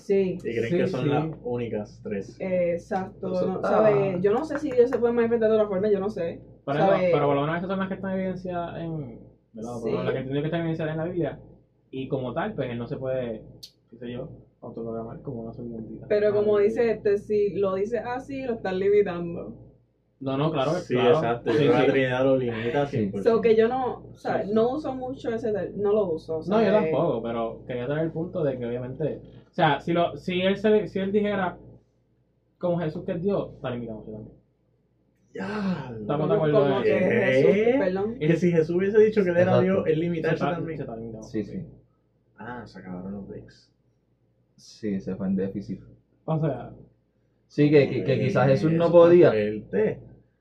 [0.00, 0.38] Sí.
[0.42, 1.08] Y creen Sí, que son sí.
[1.10, 2.36] las únicas tres.
[2.40, 4.18] Exacto, Eso no, está- ¿sabe?
[4.22, 6.40] Yo no sé si Dios se puede manifestar de otra forma, yo no sé.
[6.64, 9.18] Pero, pero por lo menos estas son las que están evidenciadas en.
[9.52, 9.72] ¿verdad?
[9.80, 10.04] Por lo menos Sí.
[10.06, 11.38] las que entiendo que están evidenciadas en la Biblia.
[11.90, 13.42] Y como tal, pues él no se puede,
[13.90, 14.28] qué sé yo,
[14.64, 16.06] autoprogramar como una sola identidad.
[16.08, 19.54] Pero como Ah, dice este, si lo dice así, lo están limitando.
[20.20, 21.16] No, no, claro, Sí, claro.
[21.16, 21.52] exacto.
[21.52, 21.86] Sí, la sí.
[21.90, 22.96] Trinidad lo limita Sí.
[23.10, 23.22] 100%.
[23.22, 26.38] So que yo no, o sea, no uso mucho ese, no lo uso.
[26.38, 29.80] o sea, No, yo tampoco, pero quería traer el punto de que obviamente, o sea,
[29.80, 31.56] si lo, si él se, si él dijera
[32.58, 34.28] como Jesús que es Dios, está limitado también.
[35.34, 35.92] Ya.
[36.00, 36.90] Estamos como- de acuerdo como que.
[37.00, 38.18] Jesús, perdón.
[38.20, 39.62] Que si Jesús hubiese dicho que él era Exacto.
[39.62, 40.76] Dios, él Se limitarse también.
[40.78, 41.24] se está limitado.
[41.24, 41.60] Sí, sí.
[42.38, 43.70] Ah, se acabaron los breaks.
[44.56, 45.80] Sí, se fue en déficit.
[46.24, 46.70] O sea,
[47.48, 49.32] Sí, que, que, que quizás Jesús no podía.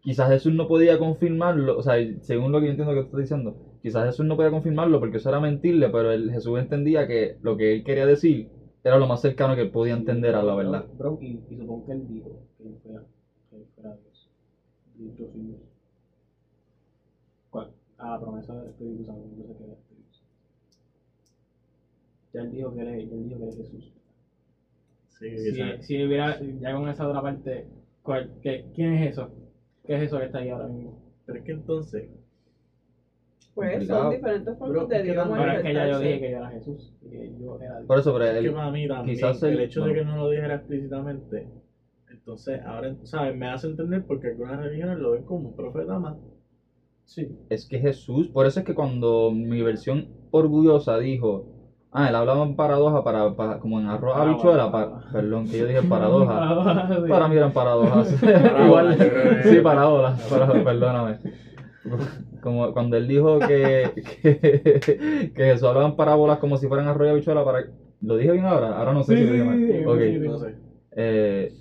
[0.01, 3.19] quizás Jesús no podía confirmarlo, o sea, según lo que yo entiendo que tú estás
[3.21, 7.35] diciendo, quizás Jesús no podía confirmarlo porque eso era mentirle, pero él, Jesús entendía que
[7.41, 8.47] lo que él quería decir
[8.83, 10.85] era lo más cercano que él podía entender a la verdad.
[10.97, 13.01] Bro, y, y supongo que él dijo que él fuera,
[13.49, 14.29] que él fuera Dios.
[14.99, 15.59] Y Yo soy Dios.
[17.49, 17.71] ¿Cuál?
[17.97, 20.27] A la promesa del Espíritu Santo, yo sé que el Espíritu Santo.
[22.33, 23.93] Ya él dijo que él es, él dijo que él es Jesús.
[25.19, 27.65] Sí, Si, si hubiera, ya con esa otra parte,
[28.01, 29.29] ¿cuál- qué- ¿quién es eso?
[29.85, 30.97] ¿Qué es eso que está ahí ahora mismo?
[31.25, 32.09] Pero es que entonces,
[33.53, 36.49] Pues son diferentes formas de Dios Ahora es que ya yo dije que yo era
[36.49, 37.87] Jesús y que yo era Dios.
[37.87, 40.15] Por eso, pero es que él, para mí también, quizás el hecho de que no
[40.15, 41.45] lo dijera explícitamente,
[42.09, 43.33] entonces ahora, ¿sabes?
[43.35, 46.15] Me hace entender porque algunas religiones lo ven como un profeta más.
[47.05, 47.27] Sí.
[47.49, 51.43] es que Jesús, por eso es que cuando mi versión orgullosa dijo,
[51.93, 55.01] ah, él hablaba en paradoja para, para- como en arroz Parábola, habichuela, parábola.
[55.05, 56.33] pa- perdón, que yo dije paradoja.
[56.39, 57.09] Paradoja, sí.
[57.09, 58.23] Para mí eran paradojas.
[58.65, 61.17] Igual, que- sí, parábolas, para- perdóname.
[62.41, 67.07] Como cuando él dijo que, que, que Jesús hablaba en parábolas como si fueran arroz
[67.07, 67.63] y habichuela para...
[68.01, 68.77] ¿Lo dije bien ahora?
[68.77, 69.57] Ahora no sé Sí, si lo dije mal.
[69.57, 69.99] sí, sí, Ok.
[69.99, 70.27] sí, sí.
[70.27, 70.55] No sé.
[70.95, 71.51] Eh,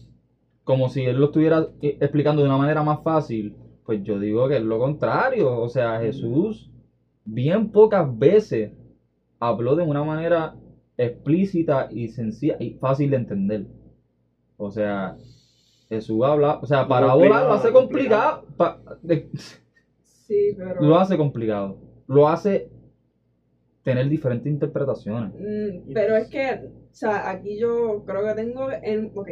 [0.65, 3.53] como si él lo estuviera eh, explicando de una manera más fácil,
[3.85, 5.61] pues yo digo que es lo contrario.
[5.61, 6.69] O sea, Jesús
[7.25, 8.71] bien pocas veces
[9.43, 10.53] habló de una manera
[10.97, 13.63] explícita y sencilla y fácil de entender.
[14.57, 15.15] O sea,
[15.89, 18.77] Jesús habla, o sea, Lo parábola lo hace complicado, pa-
[20.05, 20.81] Sí, pero.
[20.81, 21.77] lo hace complicado,
[22.07, 22.65] lo hace
[23.83, 25.33] tener diferentes interpretaciones.
[25.35, 28.69] Mm, pero es que, o sea, aquí yo creo que tengo.
[28.81, 29.29] En, ok,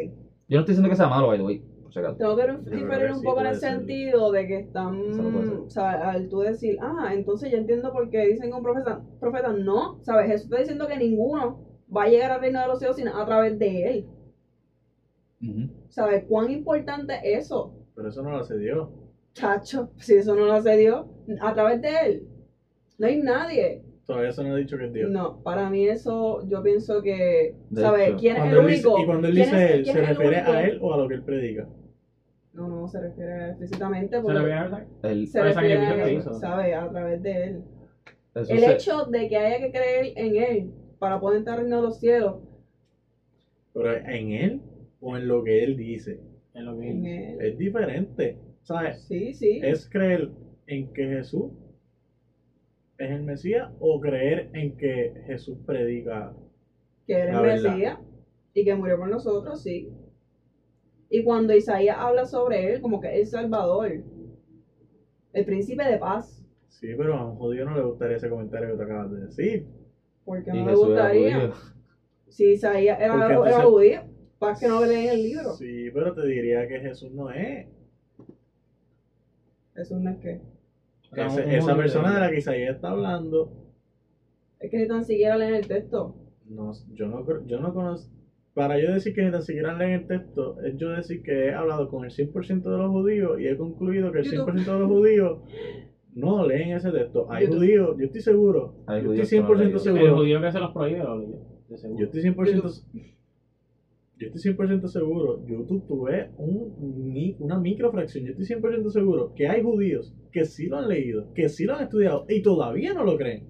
[0.49, 2.17] Yo no estoy diciendo que sea malo, by the way, por si acaso.
[2.17, 4.97] tengo que diferir un poco en el sentido de que están.
[5.67, 9.03] O sea, al tú decir, ah, entonces yo entiendo por qué dicen que un profeta.
[9.19, 10.27] Profeta, no, ¿sabes?
[10.27, 13.27] Jesús está diciendo que ninguno va a llegar al reino de los cielos sino a
[13.27, 14.07] través de él.
[15.89, 16.25] ¿Sabes?
[16.29, 17.75] ¿Cuán importante es eso?
[17.95, 18.89] Pero eso no lo hace Dios.
[19.33, 21.07] Chacho, si eso no lo hace Dios,
[21.41, 22.29] a través de él.
[22.99, 23.83] No hay nadie.
[24.11, 25.09] Todavía eso no ha dicho que es Dios.
[25.11, 28.15] No, para mí eso, yo pienso que, ¿sabes?
[28.19, 29.01] ¿Quién es el él dice- único?
[29.01, 31.15] y cuando él ¿Quién dice es- él, ¿se refiere a él o a lo que
[31.15, 31.67] él predica?
[32.53, 34.85] No, no, se refiere explícitamente ¿Se porque voy a?
[35.03, 36.35] El- se Por el refiere, sacrificio que hizo.
[36.41, 36.75] ¿sabes?
[36.75, 37.63] A través de él.
[38.35, 41.69] eso El se- hecho de que haya que creer en él para poder entrar de
[41.71, 42.35] los cielos,
[43.73, 44.61] Pero en él
[45.01, 46.19] o en lo que él dice.
[46.55, 47.47] En lo que en él- él.
[47.47, 48.35] Es diferente.
[48.63, 48.99] ¿Sabes?
[49.07, 49.61] Sí, sí.
[49.63, 50.29] Es creer
[50.67, 51.51] en que Jesús
[53.05, 56.35] es el Mesías o creer en que Jesús predica.
[57.07, 57.71] que eres La verdad.
[57.73, 57.99] Mesías
[58.55, 59.89] y que murió por nosotros, sí.
[61.09, 63.91] Y cuando Isaías habla sobre él, como que es Salvador,
[65.33, 66.37] el príncipe de paz,
[66.69, 69.67] Sí, pero a un judío no le gustaría ese comentario que te acabas de decir.
[70.25, 71.53] porque y no le Jesús era gustaría.
[72.29, 74.01] Si Isaías era, era entonces- judío,
[74.39, 75.51] para que no leen el libro.
[75.55, 77.67] Sí, pero te diría que Jesús no es.
[79.75, 80.41] Eso no es que.
[81.13, 83.53] Ese- un- esa persona de- la que Isaías está hablando,
[84.59, 86.15] Es que ni tan siquiera leen el texto.
[86.49, 88.13] no, yo, no, yo no conozco.
[88.55, 91.55] para yo decir que ni tan siquiera leen el texto, es yo decir que he
[91.55, 94.51] hablado con el 100% de los judíos y he concluido que el YouTube.
[94.55, 95.39] 100% de los judíos
[96.15, 97.31] no leen ese texto.
[97.31, 97.59] Hay YouTube.
[97.61, 99.73] judíos, yo estoy seguro, Hay yo estoy que no lo 100% leen.
[99.73, 100.17] El seguro.
[100.17, 101.99] judío que se los prohíbe lo leyó, de seguro.
[102.01, 102.85] Yo estoy 100%,
[104.21, 109.63] yo estoy 100% seguro, YouTube tuve un, una microfracción, yo estoy 100% seguro que hay
[109.63, 113.17] judíos que sí lo han leído, que sí lo han estudiado y todavía no lo
[113.17, 113.49] creen.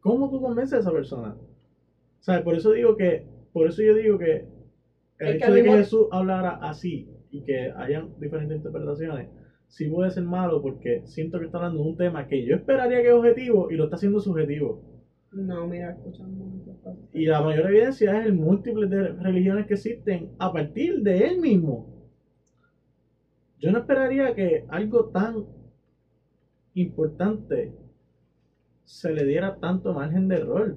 [0.00, 1.34] ¿Cómo tú convences a esa persona?
[2.20, 2.42] ¿Sabes?
[2.42, 4.44] Por eso digo que, por eso yo digo que
[5.18, 9.28] el que hecho de que Jesús hablara así y que hayan diferentes interpretaciones,
[9.68, 13.00] sí puede ser malo porque siento que está hablando de un tema que yo esperaría
[13.00, 14.82] que es objetivo y lo está haciendo subjetivo.
[15.34, 16.44] No, mira, escuchando.
[17.12, 21.40] Y la mayor evidencia es el múltiple de religiones que existen a partir de él
[21.40, 21.84] mismo.
[23.58, 25.44] Yo no esperaría que algo tan
[26.74, 27.72] importante
[28.84, 30.76] se le diera tanto margen de error.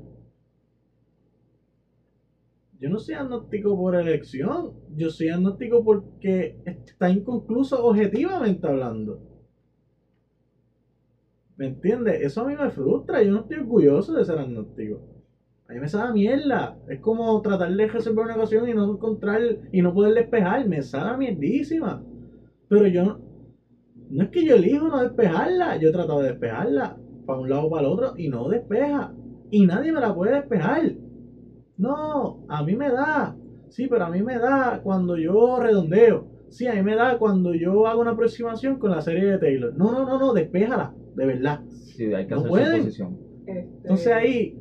[2.80, 9.37] Yo no soy agnóstico por elección, yo soy agnóstico porque está inconcluso objetivamente hablando.
[11.58, 12.22] ¿Me entiendes?
[12.22, 15.02] Eso a mí me frustra, yo no estoy orgulloso de ser agnóstico.
[15.68, 16.76] A mí me sabe mierda.
[16.88, 19.42] Es como tratar de resolver una ecuación y no encontrar
[19.72, 20.66] y no poder despejar.
[20.66, 22.02] Me sabe mierdísima.
[22.70, 23.18] Pero yo no.
[24.10, 25.76] No es que yo elijo no despejarla.
[25.78, 29.12] Yo he tratado de despejarla para un lado o para el otro y no despeja.
[29.52, 30.84] Y nadie me la puede despejar.
[31.78, 33.36] No, a mí me da.
[33.70, 36.26] Sí, pero a mí me da cuando yo redondeo.
[36.50, 39.74] Sí, a mí me da cuando yo hago una aproximación con la serie de Taylor.
[39.76, 40.92] No, no, no, no, despéjala.
[41.18, 41.60] De verdad.
[41.70, 42.78] Sí, hay que No hacer pueden.
[42.84, 43.18] posición.
[43.48, 44.56] Este, Entonces ahí,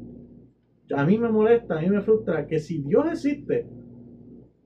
[0.94, 3.66] a mí me molesta, a mí me frustra que si Dios existe,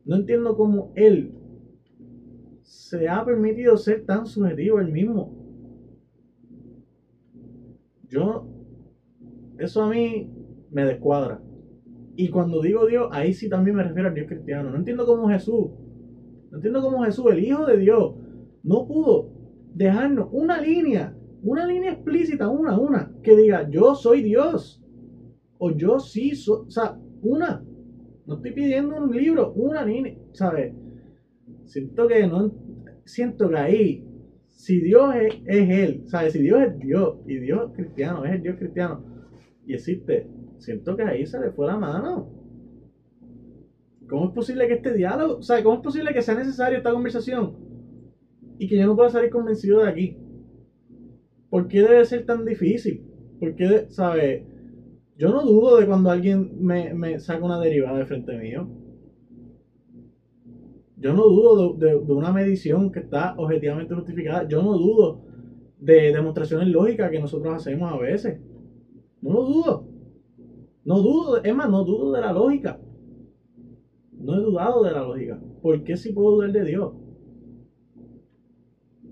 [0.05, 1.35] no entiendo cómo Él
[2.63, 5.33] se ha permitido ser tan subjetivo él mismo.
[8.09, 8.45] Yo,
[9.59, 10.29] eso a mí
[10.71, 11.41] me descuadra.
[12.17, 14.71] Y cuando digo Dios, ahí sí también me refiero al Dios cristiano.
[14.71, 15.71] No entiendo cómo Jesús,
[16.51, 18.15] no entiendo cómo Jesús, el Hijo de Dios,
[18.63, 19.31] no pudo
[19.75, 24.83] dejarnos una línea, una línea explícita, una, una, que diga, yo soy Dios.
[25.59, 27.63] O yo sí soy, o sea, una.
[28.27, 30.73] No estoy pidiendo un libro, una línea, ¿sabes?
[31.67, 32.53] Siento que no,
[33.05, 34.05] siento que ahí,
[34.47, 36.33] si Dios es, es Él, ¿sabes?
[36.33, 39.11] Si Dios es Dios y Dios es cristiano, es el Dios cristiano
[39.71, 40.27] y existe,
[40.59, 42.29] siento que ahí se le fue la mano.
[44.09, 45.63] ¿Cómo es posible que este diálogo, ¿sabes?
[45.63, 47.57] ¿Cómo es posible que sea necesario esta conversación
[48.59, 50.17] y que yo no pueda salir convencido de aquí?
[51.51, 53.03] ¿Por qué debe ser tan difícil?
[53.39, 54.43] ¿Por qué, ¿sabes?
[55.17, 58.69] Yo no dudo de cuando alguien me, me saca una derivada de frente mío.
[60.97, 64.47] Yo no dudo de, de- de una medición que está objetivamente justificada.
[64.47, 65.19] Yo no dudo
[65.79, 68.39] de demostraciones lógicas que nosotros hacemos a veces.
[69.23, 69.85] No lo dudo.
[70.85, 72.77] No dudo, es más, no dudo de la lógica.
[74.27, 75.37] No he dudado de la lógica.
[75.61, 76.93] ¿Por qué si puedo dudar de Dios?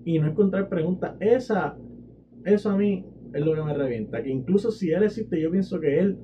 [0.03, 1.13] Y no encontrar preguntas.
[1.19, 1.73] Esa,
[2.45, 4.21] eso a mí es lo que me revienta.
[4.21, 6.17] Que incluso si Él existe, yo pienso que Él,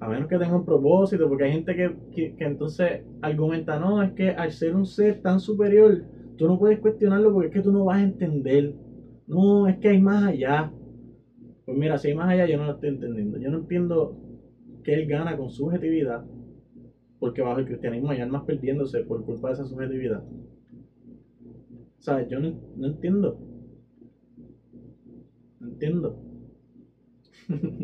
[0.00, 4.12] a menos que tenga un propósito, porque hay gente que, que, entonces argumenta, no, es
[4.12, 6.04] que al ser un ser tan superior,
[6.36, 8.74] tú no puedes cuestionarlo porque es que tú no vas a entender.
[9.26, 10.70] No, es que hay más allá.
[11.64, 13.38] Pues mira, si hay más allá, yo no lo estoy entendiendo.
[13.38, 14.16] Yo no entiendo
[14.84, 16.22] que Él gana con subjetividad,
[17.18, 20.22] porque bajo el cristianismo hay almas perdiéndose por culpa de esa subjetividad.
[21.98, 23.38] Sea, yo no entiendo.
[25.60, 26.14] No entiendo.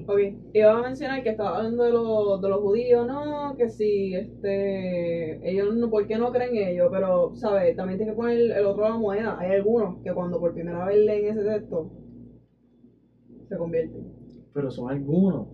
[0.07, 0.19] Ok,
[0.53, 5.39] iba a mencionar que estaba hablando de, los de los judíos, no, que si, este,
[5.49, 6.89] ellos no, ¿por qué no creen ellos?
[6.91, 7.75] Pero, ¿sabes?
[7.75, 9.37] También tienes que poner el otro lado de la moneda.
[9.39, 11.87] Hay algunos que cuando por primera vez leen ese texto,
[13.49, 14.05] se convierten.
[14.53, 15.47] Pero son algunos.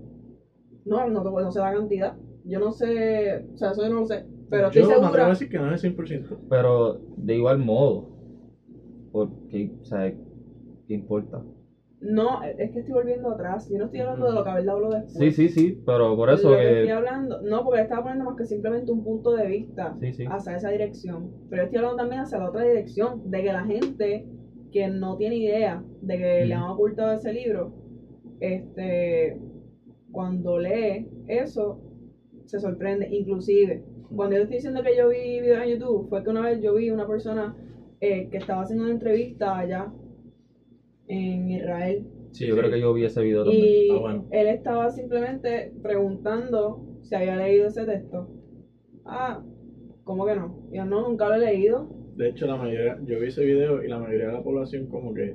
[0.85, 2.15] No, no, te- no sé la cantidad.
[2.45, 4.23] Yo no sé, o sea, eso yo no lo sé.
[4.49, 5.31] Pero estoy yo me atrevo a segura.
[5.31, 6.39] decir que no es el 100%.
[6.49, 8.05] Pero de igual modo,
[9.11, 11.43] porque, o sea, ¿qué importa?
[12.01, 13.69] No, es que estoy volviendo atrás.
[13.71, 15.13] Yo no estoy hablando de lo que Abel habló después.
[15.13, 18.37] Sí, sí, sí, pero por eso Lo que estoy hablando, no, porque estaba poniendo más
[18.39, 20.25] que simplemente un punto de vista Sí, sí.
[20.27, 21.31] hacia esa dirección.
[21.51, 24.27] Pero estoy hablando también hacia la otra dirección, de que la gente
[24.73, 27.75] que no tiene idea de que le han ocultado ese libro,
[28.41, 29.39] este,
[30.11, 31.81] cuando lee eso,
[32.47, 33.09] se sorprende.
[33.11, 33.85] Inclusive,
[34.15, 36.75] cuando yo estoy diciendo que yo vi videos en YouTube, fue que una vez yo
[36.75, 37.55] vi una persona
[38.01, 39.93] eh, que estaba haciendo una entrevista allá
[41.12, 43.64] en Israel Sí, yo creo que yo vi ese video también.
[43.66, 44.25] y Ah, bueno.
[44.31, 48.29] él estaba simplemente preguntando si había leído ese texto.
[49.05, 49.40] Ah,
[50.05, 50.55] ¿cómo que no?
[50.70, 51.88] Yo no, nunca lo he leído.
[52.14, 55.12] De hecho, la mayoría, yo vi ese video y la mayoría de la población como
[55.12, 55.35] que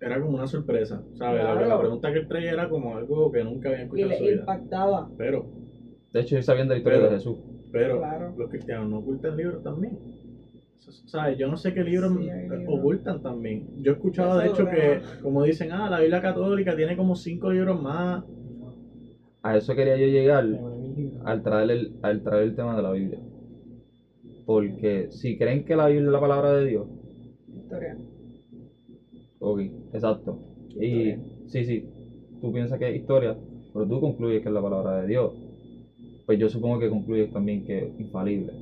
[0.00, 1.42] era como una sorpresa, ¿sabes?
[1.44, 4.30] La- pregunta que él traía era como algo que nunca había Y escuchado su le
[4.30, 4.40] vida.
[4.40, 5.10] impactaba.
[5.18, 5.44] Pero,
[6.12, 7.36] De hecho, ellos sabían de la historia Pero- de Jesús.
[7.70, 8.32] pero, Claro.
[8.36, 9.96] los cristianos no ocultan libros también.
[11.06, 11.36] ¿Sabes?
[11.38, 12.28] Yo no sé qué libros Sí,
[12.66, 13.64] ocultan también.
[13.82, 17.50] Yo he escuchado, de hecho, que, como dicen, ah, la Biblia católica tiene como cinco
[17.50, 18.22] libros más.
[19.42, 20.44] A eso quería yo llegar
[21.24, 23.18] al traer el, al traer el tema de la Biblia.
[24.44, 26.88] Porque si creen que la Biblia es la palabra de Dios,
[27.54, 27.96] Historia.
[29.38, 29.60] ok,
[29.92, 30.40] exacto.
[30.74, 31.14] Y
[31.46, 31.88] sí, sí,
[32.40, 33.36] tú piensas que es historia,
[33.72, 35.32] pero tú concluyes que es la palabra de Dios.
[36.26, 38.59] Pues yo supongo que concluyes también que es infalible.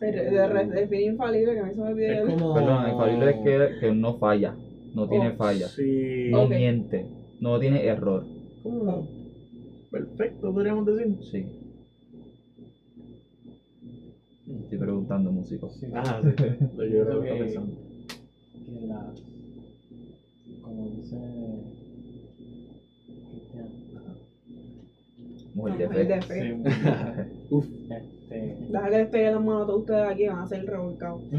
[0.00, 2.12] Pero definir infalible, que a mí se me olvidó.
[2.12, 2.54] Es el- como.
[2.54, 4.54] Perdón, infalible es que, que no falla,
[4.94, 6.28] no tiene Oh, falla, Sí.
[6.30, 6.50] no Ok.
[6.50, 7.06] miente,
[7.40, 8.24] no tiene error.
[8.62, 9.08] Como
[9.90, 11.16] perfecto, podríamos decir.
[11.30, 11.46] Sí.
[14.62, 15.68] Estoy preguntando, músico.
[15.70, 15.86] Sí.
[15.94, 16.44] Ah, sí.
[16.76, 17.76] Lo yo creo que pensando.
[18.64, 19.22] que las
[20.62, 21.16] como dice
[23.30, 23.68] Cristian
[25.54, 26.14] Mujer de Mujer fe.
[26.14, 26.54] de fe.
[26.54, 26.70] muy.
[27.50, 27.66] Uf.
[28.38, 31.20] Este Deja que les pegue las manos a todos ustedes aquí, van a ser revolcados.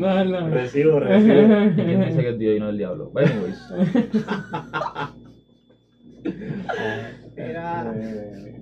[0.00, 0.48] Dale.
[0.50, 1.32] Recibo, recibo.
[1.32, 3.10] ¿Y quién dice que es Dios y no el diablo?
[3.14, 3.58] Anyways,
[7.36, 7.94] Era.
[7.96, 8.60] Eh,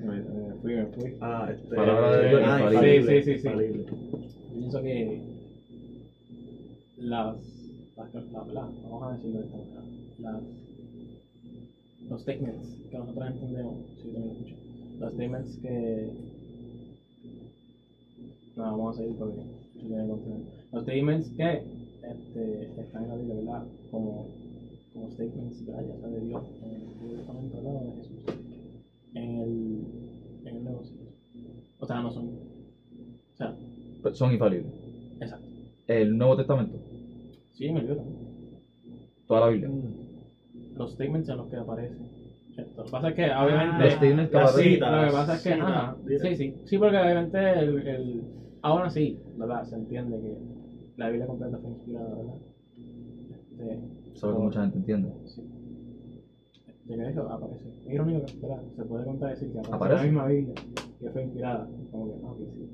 [0.00, 1.16] me, me fui, me fui.
[1.20, 1.74] Ah, este.
[1.74, 3.48] Palabra de Dios, ah, Sí, sí, sí, sí.
[3.48, 3.54] Yo
[4.60, 5.20] pienso que
[6.98, 7.36] las,
[7.96, 9.82] las, la- la- vamos a decirlo de esta manera,
[10.20, 10.42] las,
[12.10, 14.54] los statements que nosotros entendemos, si también lo escucho,
[14.98, 16.08] los statements que,
[18.56, 20.40] no, vamos a seguir porque yo tengo que continuar.
[20.72, 21.62] los statements que
[22.02, 23.62] este, están en la Biblia, ¿verdad?
[23.90, 24.26] Como,
[24.92, 27.74] como statements, sea de Dios, en el Antiguo Testamento, ¿verdad?
[27.76, 28.24] O de Jesús,
[29.14, 29.80] en el,
[30.44, 31.12] en el Nuevo Testamento.
[31.80, 33.54] O sea, no son, o sea,
[34.12, 34.72] son infalibles.
[35.20, 35.46] exacto.
[35.86, 36.78] El Nuevo Testamento,
[37.52, 38.16] Sí, en el también.
[39.28, 39.70] toda la Biblia.
[40.76, 41.94] Los statements en los que aparece.
[42.56, 43.90] Lo que pasa es que, obviamente.
[43.90, 45.52] Sí, lo que pasa es que.
[45.52, 46.54] citas, ajá, sí, sí.
[46.64, 48.22] Sí, porque obviamente el, el.
[48.62, 49.64] Aún así, ¿verdad?
[49.64, 50.38] Se entiende que
[50.96, 52.34] la Biblia completa fue inspirada, ¿verdad?
[53.50, 55.12] Este, Eso es lo que mucha gente entiende.
[55.26, 55.42] Sí.
[56.84, 57.68] De que eso aparece.
[57.68, 58.62] Es irónico que, ¿verdad?
[58.76, 59.96] Se puede contar decir que aparece, ¿Aparece?
[59.96, 60.54] la misma Biblia
[61.00, 61.68] que fue inspirada.
[61.90, 62.70] Como que, no, que sí.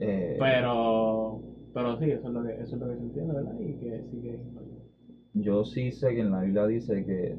[0.00, 1.42] Eh, Pero.
[1.74, 3.60] Pero sí, eso es lo que, eso es lo que se entiende, ¿verdad?
[3.60, 4.80] Y que sí que es infalible.
[5.34, 7.36] yo sí sé que en la Biblia dice que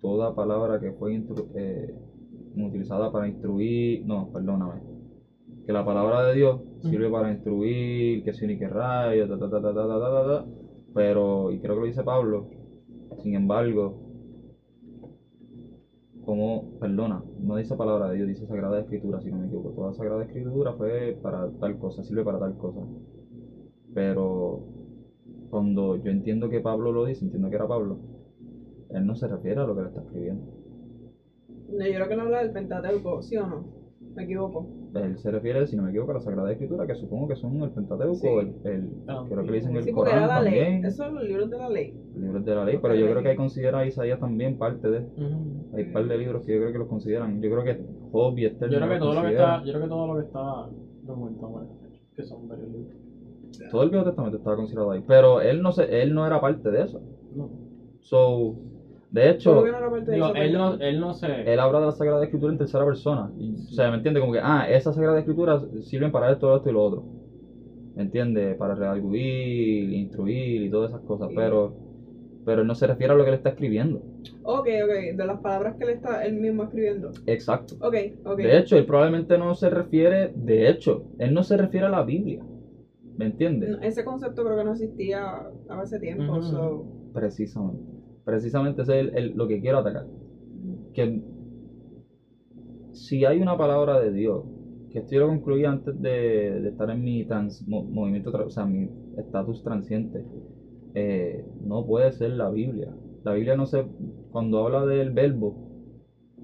[0.00, 1.14] toda palabra que fue
[1.54, 1.94] eh,
[2.56, 4.80] utilizada para instruir, no, perdóname,
[5.66, 9.50] que la palabra de Dios sirve para instruir, que sí ni que rayo, ta, ta,
[9.50, 10.46] ta, ta, ta, ta, ta, ta, ta,
[10.94, 12.48] pero, y creo que lo dice Pablo,
[13.22, 14.08] sin embargo,
[16.24, 19.94] como, perdona, no dice palabra de Dios, dice Sagrada Escritura, si no me equivoco, toda
[19.94, 22.80] Sagrada Escritura fue para tal cosa, sirve para tal cosa,
[23.94, 24.62] pero
[25.50, 27.98] cuando yo entiendo que Pablo lo dice, entiendo que era Pablo,
[28.90, 30.42] él no se refiere a lo que le está escribiendo.
[31.68, 33.64] No, yo creo que él habla del Pentateuco, ¿sí o no?
[34.14, 34.66] Me equivoco.
[34.94, 37.60] Él se refiere, si no me equivoco, a la Sagrada Escritura, que supongo que son
[37.62, 38.26] el Pentateuco, Sí.
[38.28, 40.58] el, el- Ah, creo que le dicen el Sí, porque era Corán la ley.
[40.58, 41.94] también, Esos son los libros de la ley.
[42.14, 45.04] libros de la ley, pero yo creo que ahí considera a Isaías también parte de,
[45.74, 47.76] hay un par de libros que yo creo que los consideran, yo creo que
[48.10, 50.06] Job y Esther Yo no creo que todo lo que está, yo creo que todo
[50.06, 50.66] lo que está
[51.02, 51.66] documentado
[52.16, 52.96] que son varios libros.
[53.70, 56.70] todo el Viejo Testamento estaba considerado ahí, pero él no se, él no era parte
[56.70, 57.00] de eso,
[57.34, 57.50] No.
[58.00, 58.54] so,
[59.10, 61.26] de hecho, ¿Cómo que no era parte de Digo, él no, él no se.
[61.50, 63.30] él habla de la Sagrada Escritura en tercera persona.
[63.38, 64.20] Y, O sea, ¿me entiende?
[64.20, 67.02] Como que, ah, esas Sagradas Escrituras sirven para esto, esto y lo otro.
[67.94, 68.54] ¿Me entiende?
[68.54, 71.28] Para redarguir, instruir y todas esas cosas.
[71.28, 71.34] Sí.
[71.34, 71.72] Pero,
[72.44, 74.00] pero él no se refiere a lo que él está escribiendo.
[74.42, 77.10] Ok, ok, de las palabras que él está él mismo escribiendo.
[77.26, 77.74] Exacto.
[77.80, 77.94] Ok,
[78.24, 78.36] ok.
[78.38, 82.02] De hecho, él probablemente no se refiere, de hecho, él no se refiere a la
[82.02, 82.44] Biblia.
[83.16, 83.68] ¿Me entiende?
[83.68, 86.40] No, ese concepto creo que no existía a ese tiempo.
[86.40, 87.97] So, Precisamente.
[88.28, 90.04] Precisamente ese es el- el- lo que quiero atacar.
[90.92, 91.18] Que
[92.92, 94.42] si hay una palabra de Dios,
[94.90, 98.50] que esto yo lo concluí antes de, de estar en mi trans- mo- movimiento, o
[98.50, 100.22] sea, mi estatus transiente,
[100.94, 102.92] eh, no puede ser la Biblia.
[103.24, 103.82] La Biblia no se,
[104.30, 105.54] cuando habla del verbo,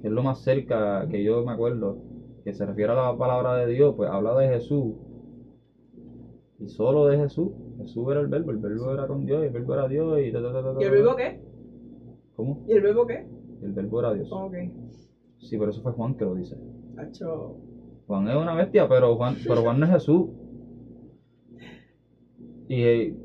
[0.01, 1.99] que es lo más cerca que yo me acuerdo,
[2.45, 4.95] que se refiere a la palabra de Dios, pues habla de Jesús.
[6.59, 7.51] Y solo de Jesús.
[7.77, 10.33] Jesús era el verbo, el verbo era con Dios, y el verbo era Dios, y
[10.33, 10.39] ta,
[10.81, 11.54] ¿Y el verbo qué?
[12.37, 12.65] ¿Cómo?
[12.67, 13.27] ¿Y el verbo qué?
[13.63, 14.29] El verbo era Dios.
[14.33, 14.55] Ok.
[15.39, 16.57] Sí, pero eso fue Juan que lo dice.
[16.97, 17.57] Hacho.
[18.07, 20.31] Juan es una bestia, pero Juan, pero Juan no es Jesús.
[22.69, 23.17] Y eh.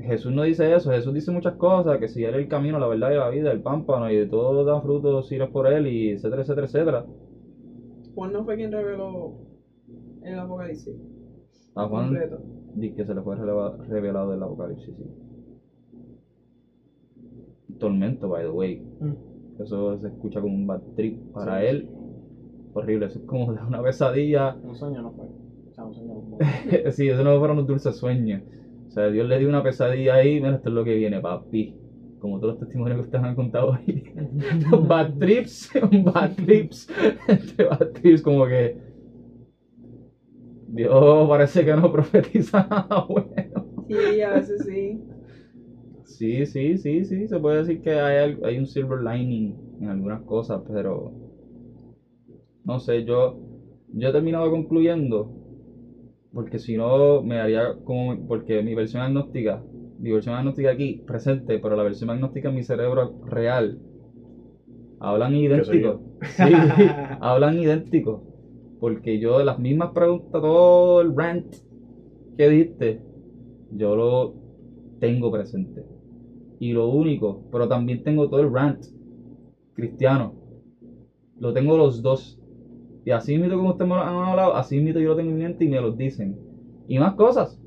[0.00, 2.86] Jesús no dice eso, Jesús dice muchas cosas, que si él es el camino, la
[2.86, 5.86] verdad y la vida, el pámpano, y de todo da frutos si eres por él,
[5.86, 7.06] y etcétera, etcétera, etcétera.
[8.14, 9.34] Juan no fue quien reveló
[10.22, 10.94] el apocalipsis.
[11.74, 12.40] A Juan, completo.
[12.96, 15.04] Que se le fue revelado el Apocalipsis, sí.
[17.84, 18.82] Tormento, by the way.
[19.00, 19.62] Mm.
[19.62, 21.66] Eso se escucha como un bad trip para Sí.
[21.68, 21.88] él.
[22.72, 24.56] Horrible, eso es como de una pesadilla.
[24.62, 25.26] Un sueño no fue.
[25.26, 26.38] O sea, un sueño no
[26.92, 28.42] sí, eso no fueron unos dulces sueños.
[28.88, 31.74] O sea, Dios le dio una pesadilla ahí, mira, esto es lo que viene, papi.
[32.18, 34.04] Como todos los testimonios que ustedes han contado hoy.
[34.88, 35.70] bad trips,
[36.04, 36.88] bad trips.
[37.28, 38.76] Este bad trips, como que.
[40.68, 43.66] Dios parece que no profetiza nada bueno.
[43.86, 45.00] Sí, a veces sí.
[46.18, 47.26] Sí, sí, sí, sí.
[47.28, 51.12] Se puede decir que hay, un silver lining en algunas cosas, pero.
[52.64, 53.36] No sé, yo.
[53.92, 55.28] Yo he terminado concluyendo.
[56.32, 58.16] Porque si no, me haría como.
[58.28, 59.60] Porque mi versión agnóstica.
[59.98, 63.76] Mi versión agnóstica aquí, presente, pero la versión agnóstica en mi cerebro real.
[65.00, 66.00] Hablan soy idénticos.
[66.24, 66.52] Sí,
[67.20, 68.20] hablan idénticos.
[68.80, 71.44] Porque yo, las mismas preguntas, todo el rant
[72.36, 73.00] que diste,
[73.70, 74.34] yo lo
[75.00, 75.93] tengo presente.
[76.64, 78.86] Y lo único, pero también tengo todo el rant
[79.74, 80.32] cristiano.
[81.38, 82.38] Lo tengo los dos.
[83.04, 85.36] Y así mismo como ustedes me lo han hablado, así mismo yo lo tengo en
[85.36, 86.34] mente y me los dicen.
[86.88, 87.60] Y más cosas.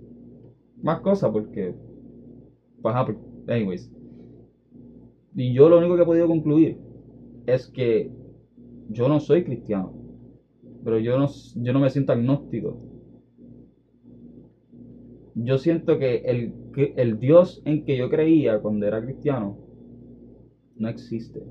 [0.81, 1.75] Más cosas porque...
[2.81, 3.17] pues, ajá, pues,
[3.47, 3.87] anyways.
[5.35, 6.75] Y yo lo único que he podido concluir
[7.45, 8.09] es que
[8.89, 9.93] yo no soy cristiano.
[10.83, 12.75] Pero yo no, yo no me siento agnóstico.
[15.35, 19.57] Yo siento que el, el Dios en que yo creía cuando era cristiano
[20.75, 21.43] no existe.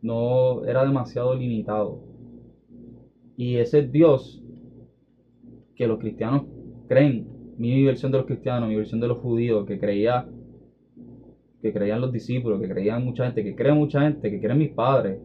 [0.00, 2.00] No era demasiado limitado.
[3.36, 4.42] Y ese Dios
[5.74, 6.46] que los cristianos
[6.88, 7.26] creen,
[7.58, 10.26] mi versión de los cristianos, mi versión de los judíos, que creía,
[11.60, 14.72] que creían los discípulos, que creían mucha gente, que cree mucha gente, que creen mis
[14.72, 15.18] padres,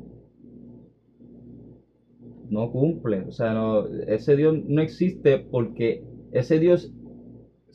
[2.50, 3.22] no cumple.
[3.22, 6.92] O sea, no, ese Dios no existe porque ese Dios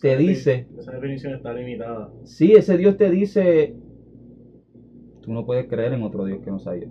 [0.04, 2.10] te dice, Esa definición está limitada.
[2.24, 3.74] sí, ese Dios te dice,
[5.22, 6.88] tú no puedes creer en otro Dios que no sea yo.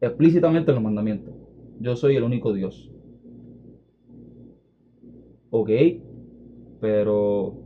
[0.00, 1.34] Explícitamente en los mandamientos.
[1.80, 2.88] Yo soy el único Dios.
[5.50, 5.70] Ok,
[6.78, 7.56] pero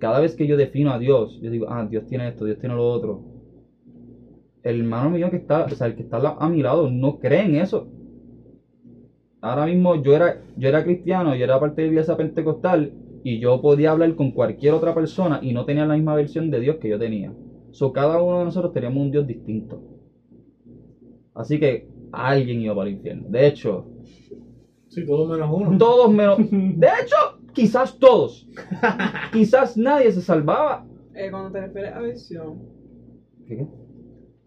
[0.00, 2.74] cada vez que yo defino a Dios, yo digo, ah, Dios tiene esto, Dios tiene
[2.74, 3.22] lo otro.
[4.64, 7.44] El hermano mío que está, o sea, el que está a mi lado, no cree
[7.44, 7.86] en eso.
[9.40, 12.92] Ahora mismo yo era, yo era cristiano, yo era parte de la iglesia pentecostal
[13.22, 16.60] y yo podía hablar con cualquier otra persona y no tenía la misma versión de
[16.60, 17.32] Dios que yo tenía.
[17.70, 19.80] So, cada uno de nosotros teníamos un Dios distinto.
[21.34, 23.28] Así que alguien iba para el infierno.
[23.28, 23.86] De hecho,
[24.88, 25.78] Sí, todo menos uno.
[25.78, 26.38] todos menos.
[26.50, 27.16] De hecho,
[27.52, 28.48] quizás todos.
[29.32, 30.84] Quizás nadie se salvaba.
[31.14, 32.58] Eh, cuando te refieres a visión,
[33.46, 33.66] ¿Qué, qué?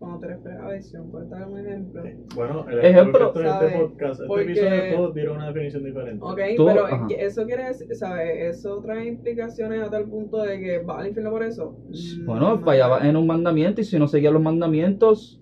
[0.04, 2.04] Cuando te refieres a visión, ¿puedes dar un ejemplo?
[2.36, 3.72] Bueno, el Ejemplo, ejemplo de este ¿sabe?
[3.80, 6.20] podcast, este Porque- episodio todos dieron una definición diferente.
[6.26, 7.08] Ok, Todo- pero ajá.
[7.18, 8.56] eso quiere decir, ¿sabes?
[8.58, 11.78] Eso trae implicaciones a tal punto de que vas al infierno por eso.
[11.88, 12.60] Mm, Bueno, no.
[12.60, 15.40] fallaba en un mandamiento y si no seguía los mandamientos,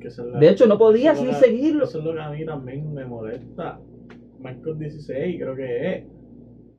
[0.00, 1.88] Que la- de hecho no podías eso ni es lo que- seguirlos.
[1.88, 3.80] Eso es lo que a mí también me molesta.
[4.40, 6.04] Marcos 16, creo que es.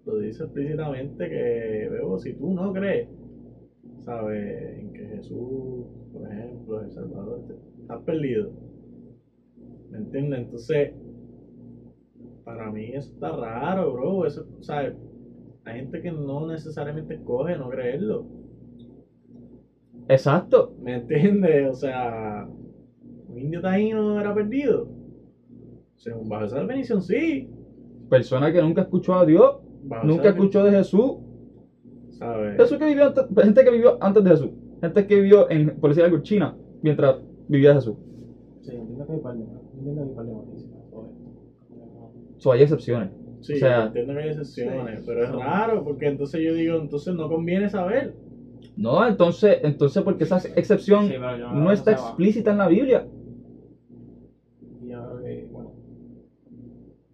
[0.05, 3.09] Lo dice explícitamente que, veo, si tú no crees,
[4.05, 4.79] ¿sabes?
[5.09, 7.41] Jesús, por ejemplo, el Salvador,
[7.81, 8.51] estás perdido.
[9.89, 10.39] ¿Me entiendes?
[10.41, 10.93] Entonces,
[12.43, 14.25] para mí eso está raro, bro.
[14.25, 14.95] Eso, ¿sabes?
[15.65, 18.25] Hay gente que no necesariamente escoge no creerlo.
[20.07, 20.75] Exacto.
[20.81, 21.69] ¿Me entiendes?
[21.69, 22.47] O sea,
[23.27, 24.87] un indio taíno era perdido.
[25.97, 27.49] Según bajo esa definición, sí.
[28.09, 31.17] Persona que nunca escuchó a Dios, Bajo nunca escuchó de Jesús.
[32.55, 34.49] Jesús que vivió antes, gente que vivió antes de Jesús.
[34.81, 37.15] Gente que vivió en, por decir algo, China, mientras
[37.47, 37.95] vivía Jesús.
[38.61, 40.77] Sí, entiendo que hay par de entiendo que hay de.
[42.37, 43.09] So, hay excepciones.
[43.41, 45.05] Sí, o sea- entiendo que hay excepciones, Sí.
[45.07, 48.13] pero es raro porque entonces yo digo, entonces no conviene saber.
[48.75, 51.15] No, entonces, entonces porque esa excepción Sí,
[51.53, 53.03] no está explícita en la Biblia.
[54.83, 55.71] Y yo creo que, bueno,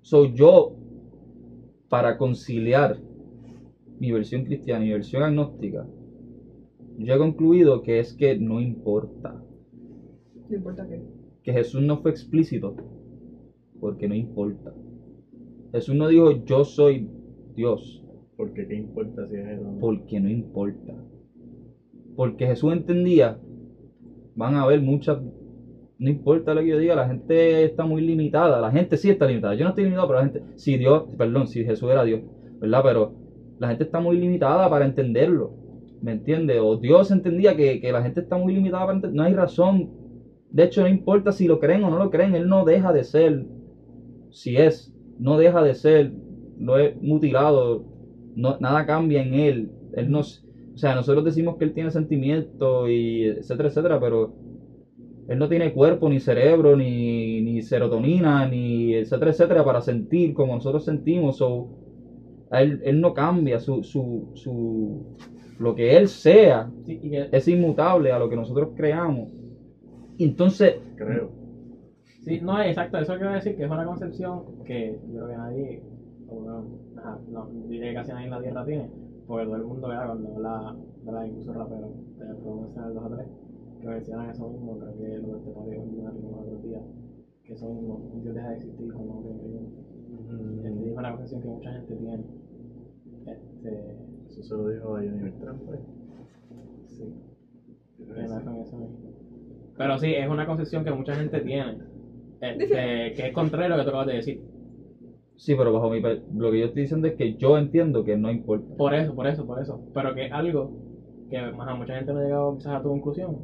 [0.01, 0.71] So, yo,
[1.89, 2.97] para conciliar
[3.99, 5.85] mi versión cristiana y mi versión agnóstica,
[6.97, 9.41] yo he concluido que es que no importa.
[10.49, 11.01] No importa qué.
[11.43, 12.75] Que Jesús no fue explícito,
[13.79, 14.73] porque no importa.
[15.71, 17.09] Jesús no dijo yo soy
[17.55, 18.05] Dios,
[18.37, 19.61] Porque qué importa si es eso.
[19.67, 19.79] o no?
[19.79, 20.93] porque no importa.
[22.15, 23.39] Porque Jesús entendía,
[24.35, 25.19] van a haber muchas,
[25.97, 29.25] no importa lo que yo diga, la gente está muy limitada, la gente sí está
[29.25, 32.21] limitada, yo no estoy limitado, pero la gente, si Dios, perdón, si Jesús era Dios,
[32.59, 32.81] ¿verdad?
[32.83, 33.13] Pero
[33.59, 35.53] la gente está muy limitada para entenderlo,
[36.03, 36.59] ¿me entiendes?
[36.61, 39.89] O Dios entendía que, que la gente está muy limitada no hay razón,
[40.51, 43.05] de hecho no importa si lo creen o no lo creen, Él no deja de
[43.05, 43.45] ser,
[44.29, 46.11] si es, no deja de ser,
[46.57, 47.85] no es mutilado,
[48.35, 49.71] no, nada cambia en él.
[49.93, 54.35] Él nos, o sea, nosotros decimos que él tiene sentimientos y etcétera, etcétera, pero
[55.29, 60.55] él no tiene cuerpo, ni cerebro, ni, ni serotonina, ni etcétera, etcétera, para sentir como
[60.55, 61.41] nosotros sentimos.
[61.41, 61.69] o
[62.51, 65.15] él, él no cambia, su, su, su,
[65.59, 69.29] lo que él sea Sí, y que, es inmutable a lo que nosotros creamos.
[70.17, 71.29] Entonces, Creo.
[72.21, 75.81] sí, no, exacto, eso quiero decir que es una concepción que yo creo que nadie,
[76.27, 76.65] o bueno,
[76.97, 78.89] ajá, no, diría que casi nadie en la Tierra tiene,
[79.27, 80.05] porque todo el mundo, ¿verdad?
[80.07, 81.25] cuando habla, ¿verdad?
[81.25, 83.27] incluso raperos, eh, puedo mencionar dos o tres,
[83.81, 86.81] que mencionan eso mismo, creo que lo que te parece los otros días,
[87.43, 89.83] que eso mismo, Dios deja de existir cuando no creyente.
[90.89, 92.23] Es una concepción que mucha gente tiene.
[93.25, 94.02] Este,
[94.33, 95.79] Eso se lo dijo a Johnny Beltrán, pues.
[96.87, 97.03] sí.
[99.77, 101.77] Pero sí, es una concepción que mucha gente tiene.
[102.41, 104.41] Este, que es contrario a lo que tú acabas de decir.
[105.37, 108.31] sí, pero bajo mi lo que yo estoy diciendo es que yo entiendo que no
[108.31, 108.75] importa.
[108.75, 109.81] Por eso, por eso, por eso.
[109.93, 110.71] Pero que es algo
[111.29, 113.37] que más a mucha gente no ha llegado quizás a tu conclusión.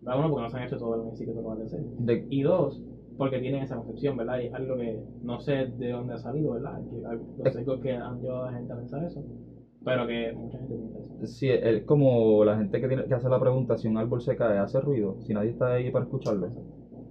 [0.00, 0.18] ¿verdad?
[0.20, 1.80] Uno, porque no se han hecho todo el análisis que tú acabas de hacer.
[1.80, 2.82] De, Y dos,
[3.18, 4.38] porque tienen esa concepción, ¿verdad?
[4.40, 6.80] Y es algo que no sé de dónde ha salido, ¿verdad?
[6.88, 9.22] Que los secos que han llevado a la gente a pensar eso.
[9.84, 11.26] Pero que mucha gente piensa eso.
[11.26, 14.36] sí, es como la gente que, tiene, que hace la pregunta si un árbol se
[14.36, 16.48] cae, hace ruido, si nadie está ahí para escucharlo.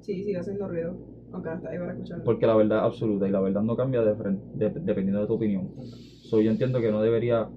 [0.01, 0.95] Sí, sigue haciendo ruido.
[1.31, 2.23] Aunque no está ahí para escucharlo.
[2.23, 4.13] Porque la verdad es absoluta y la verdad no cambia de
[4.55, 5.69] dependiendo de tu opinión.
[6.23, 7.47] So, yo entiendo que no debería,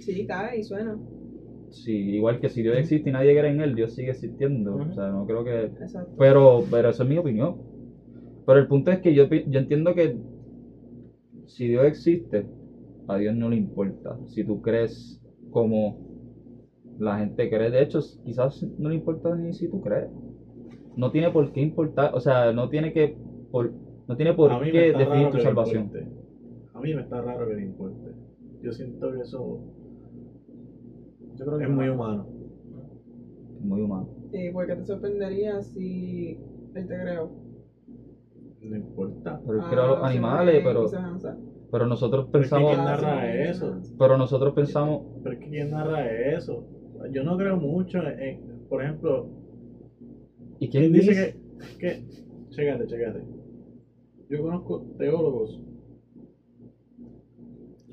[0.00, 0.98] Sí, cae y suena.
[1.70, 4.74] sí, igual que si Dios existe y nadie cree en él, Dios sigue existiendo.
[4.74, 6.12] O sea, no creo que Exacto.
[6.18, 7.56] Pero, pero esa es mi opinión.
[8.46, 10.14] Pero el punto es que yo, yo entiendo que
[11.46, 12.44] si Dios existe,
[13.08, 14.16] a Dios no le importa.
[14.28, 15.96] Si tú crees como
[16.98, 20.08] la gente cree, de hecho, quizás no le importa ni si tú crees.
[20.96, 23.14] No tiene por qué importar, o sea, no tiene que
[23.50, 23.70] por,
[24.06, 25.90] no tiene por qué definir tu salvación.
[26.72, 28.12] A mí me está raro que le importe.
[28.62, 29.58] Yo siento que eso
[31.36, 32.26] Yo creo que es muy humano.
[33.60, 34.08] Muy humano.
[34.32, 36.36] ¿Y por qué te sorprendería si
[36.74, 37.30] él te creó?
[38.62, 39.40] No importa.
[39.44, 40.88] Pero él Ah, creó a los animales, pero.
[41.74, 43.74] Pero nosotros Pero pensamos, ¿quién narra eso?
[43.98, 46.62] pero nosotros pensamos, Pero es que ¿quién narra eso?
[47.10, 49.26] Yo no creo mucho en, en- por ejemplo,
[50.60, 52.02] ¿y quién ¿quién dice dice que, que,
[52.50, 53.24] chécate, chécate.
[54.28, 55.58] Yo conozco teólogos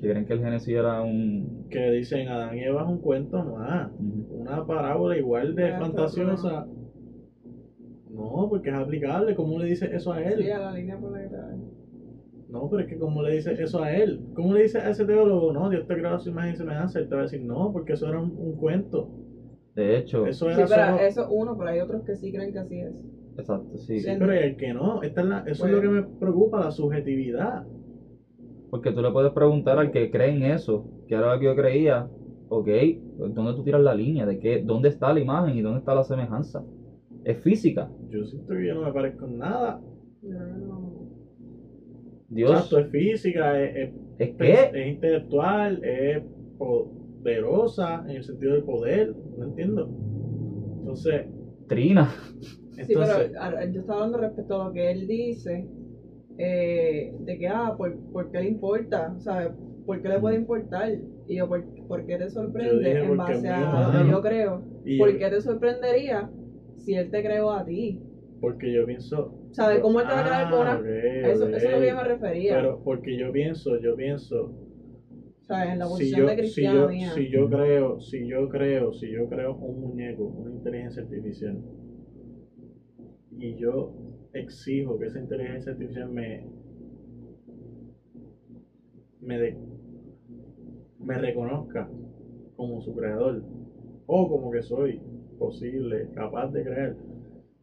[0.00, 3.42] que creen que el Génesis era un que dicen Adán y Eva es un cuento
[3.42, 3.90] más,
[4.30, 6.66] una parábola igual de Ah, fantasiosa.
[8.10, 9.34] No, porque es aplicable.
[9.34, 10.42] ¿Cómo le dice eso a él?
[10.42, 11.56] Sí, a la línea por la.
[12.52, 14.22] No, pero es que ¿cómo le dice eso a él?
[14.34, 15.52] ¿Cómo le dice a ese teólogo?
[15.52, 16.98] No, Dios te creó su imagen y semejanza.
[17.00, 19.10] Él te va a decir, no, porque eso era un, un cuento.
[19.74, 20.98] De hecho, Eso Sí, era pero solo...
[20.98, 22.92] eso uno, pero hay otros que sí creen que así es.
[23.36, 24.02] exacto, sí.
[24.02, 26.70] Sí, pero el que no, esta es la- eso es lo que me preocupa, la
[26.70, 27.66] subjetividad.
[28.70, 31.54] Porque tú le puedes preguntar al que cree en eso, que era lo que yo
[31.54, 32.08] creía,
[32.48, 32.68] ok,
[33.16, 34.24] ¿dónde tú tiras la línea?
[34.26, 34.58] ¿De qué?
[34.62, 36.64] ¿Dónde está la imagen y dónde está la semejanza?
[37.24, 37.92] Es física.
[38.00, 39.80] Yo siento que yo no me parezco en nada.
[40.20, 41.01] No.
[42.32, 46.22] Dios Exacto, es física, es, es, es es- que es intelectual, es
[46.56, 49.14] poderosa en el sentido del poder.
[49.36, 49.92] No entiendo.
[50.82, 51.26] Entonces,
[51.66, 52.10] Trina.
[52.86, 53.22] Sí, pero
[53.70, 55.68] yo estaba hablando respecto a lo que él dice,
[56.36, 59.14] eh, de que, ah, ¿por, por qué le importa?
[59.18, 59.52] ¿Sabes?
[59.84, 60.92] ¿Por qué le puede importar?
[61.26, 64.64] Y yo, ¿por, por qué te sorprende dije en base a lo que yo creo?
[64.96, 66.30] ¿Por yo- qué te sorprendería
[66.76, 68.02] si él te creó a ti?
[68.40, 69.34] porque yo pienso.
[69.52, 69.80] ¿Sabes?
[69.80, 70.72] ¿Cómo él te va a con una...
[71.22, 72.54] Ah, Eso, eso es lo que yo me refería.
[72.54, 74.50] Pero porque yo pienso, yo pienso,
[75.46, 75.70] ¿Sabes?
[75.72, 77.14] En la si yo, de si cristiano yo, mía.
[77.14, 81.56] si yo creo, si yo creo, si yo creo un muñeco, una inteligencia artificial,
[83.38, 83.90] y yo
[84.32, 86.42] exijo que esa inteligencia artificial me
[89.20, 89.56] me, de-
[90.98, 91.88] me reconozca
[92.56, 93.42] como su creador
[94.06, 95.02] o como que soy
[95.38, 96.94] posible, capaz de crear,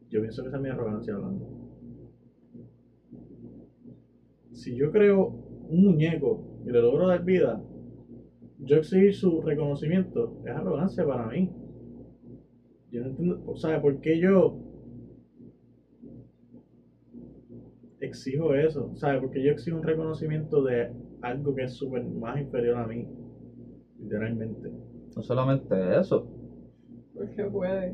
[0.10, 1.46] yo pienso que esa es mi arrogancia hablando.
[4.60, 5.28] Si yo creo
[5.70, 7.64] un muñeco y le logro dar vida,
[8.58, 11.50] yo exigir su reconocimiento es arrogancia para mí.
[12.92, 14.60] Yo no entiendo, o sea, ¿por qué yo
[18.02, 18.94] exijo eso?
[18.96, 19.22] ¿Sabes?
[19.22, 20.92] Porque yo exijo un reconocimiento de
[21.22, 23.08] algo que es súper más inferior a mí,
[23.98, 24.70] literalmente.
[25.16, 26.28] No solamente eso.
[27.14, 27.94] Porque puede.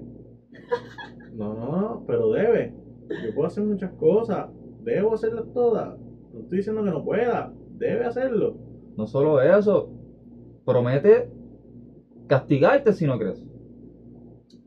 [1.36, 2.74] No, no, no, pero debe.
[3.24, 4.50] Yo puedo hacer muchas cosas,
[4.82, 6.05] debo hacerlas todas.
[6.36, 8.58] No estoy diciendo que no pueda, debe hacerlo.
[8.98, 9.90] No solo eso.
[10.66, 11.30] Promete
[12.28, 13.42] castigarte si no crees.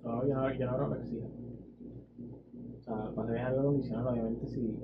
[0.02, 1.26] No, yo no, yo no creo que exija.
[2.78, 4.74] O sea, para ser algo condicional, obviamente, si,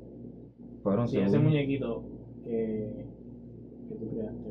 [0.83, 2.03] Fueron si ese muñequito
[2.43, 3.07] que,
[3.89, 4.51] que tú creaste,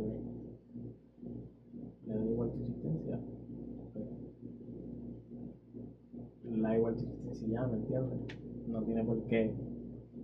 [2.07, 3.19] le da igual tu existencia,
[3.93, 4.05] pues,
[6.51, 8.19] le da igual tu existencia ya, ¿me entiendes?
[8.67, 9.51] No tiene por qué.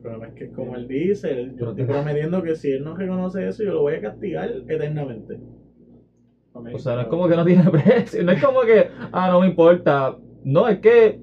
[0.01, 2.95] Pero no es que como él dice, él- yo estoy prometiendo que si él no
[2.95, 5.39] reconoce eso, yo lo voy a castigar eternamente.
[6.71, 9.39] O sea, no es como que no tiene precio, no es como que, ah, no
[9.39, 10.15] me importa.
[10.43, 11.19] No, es que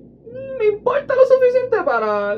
[0.58, 2.36] me importa lo suficiente para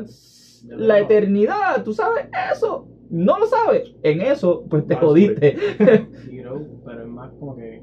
[0.76, 2.86] la eternidad, tú sabes eso.
[3.08, 3.94] No lo sabes.
[4.02, 5.56] En eso, pues te Vas, jodiste.
[6.24, 6.40] Sí,
[6.84, 7.80] pero es más como que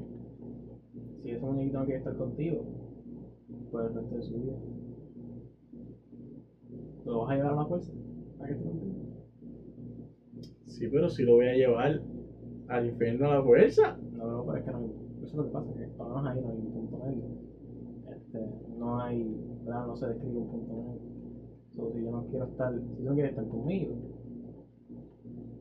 [1.22, 2.64] si ese muñequito no quiere estar contigo,
[3.70, 4.54] por el resto de su vida,
[7.04, 7.90] ¿lo vas a llevar a la fuerza?
[10.66, 12.00] Sí, pero si lo voy a llevar
[12.68, 13.96] al infierno a la fuerza.
[14.16, 14.84] No, bro, pero es que no hay,
[15.22, 17.24] eso es lo que pasa, que por lo menos ahí no hay un punto medio.
[18.16, 18.38] Este,
[18.78, 19.24] no hay,
[19.64, 19.86] ¿verdad?
[19.86, 21.00] No se describe un punto medio.
[21.76, 23.94] So, si yo no quiero estar, si no quieres estar conmigo,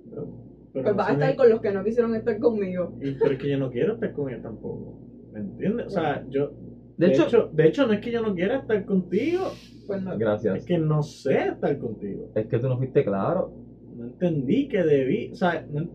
[0.10, 0.28] Pero
[0.74, 2.92] Pues no vas a estar me- con los que no quisieron estar conmigo.
[3.02, 4.98] y- pero es que yo no quiero estar con él tampoco.
[5.32, 5.88] ¿Me entiendes?
[5.88, 6.50] O sea, yo.
[6.98, 9.44] De hecho, de hecho, no es que yo no quiera estar contigo,
[9.88, 10.18] Pues no.
[10.18, 10.58] gracias.
[10.58, 12.32] es que no sé estar contigo.
[12.36, 13.52] Es que tú no fuiste claro.
[13.96, 15.32] No entendí que debí.
[15.32, 15.88] O sea, no,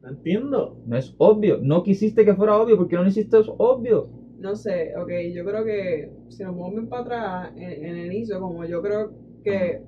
[0.00, 0.78] no entiendo.
[0.86, 1.58] No es obvio.
[1.62, 4.08] No quisiste que fuera obvio porque no lo hiciste es obvio.
[4.38, 8.06] No sé, ok, yo creo que si nos vamos bien para atrás en, en el
[8.12, 9.12] inicio, como yo creo
[9.44, 9.82] que,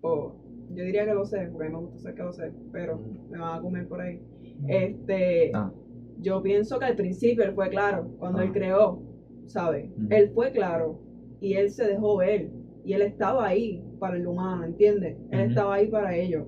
[0.00, 0.36] o
[0.72, 3.00] yo diría que lo sé, porque a mí me gusta ser que lo sé, pero
[3.28, 4.20] me van a comer por ahí.
[4.68, 5.72] Este, Ah.
[6.20, 9.02] yo pienso que al principio él fue claro, cuando él creó,
[9.46, 9.90] ¿sabes?
[10.08, 11.00] Él fue claro
[11.40, 12.50] y él se dejó ver
[12.84, 15.16] y él estaba ahí para el humano, ¿entiendes?
[15.30, 16.46] Él estaba ahí para ellos.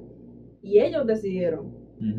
[0.62, 1.72] Y ellos decidieron,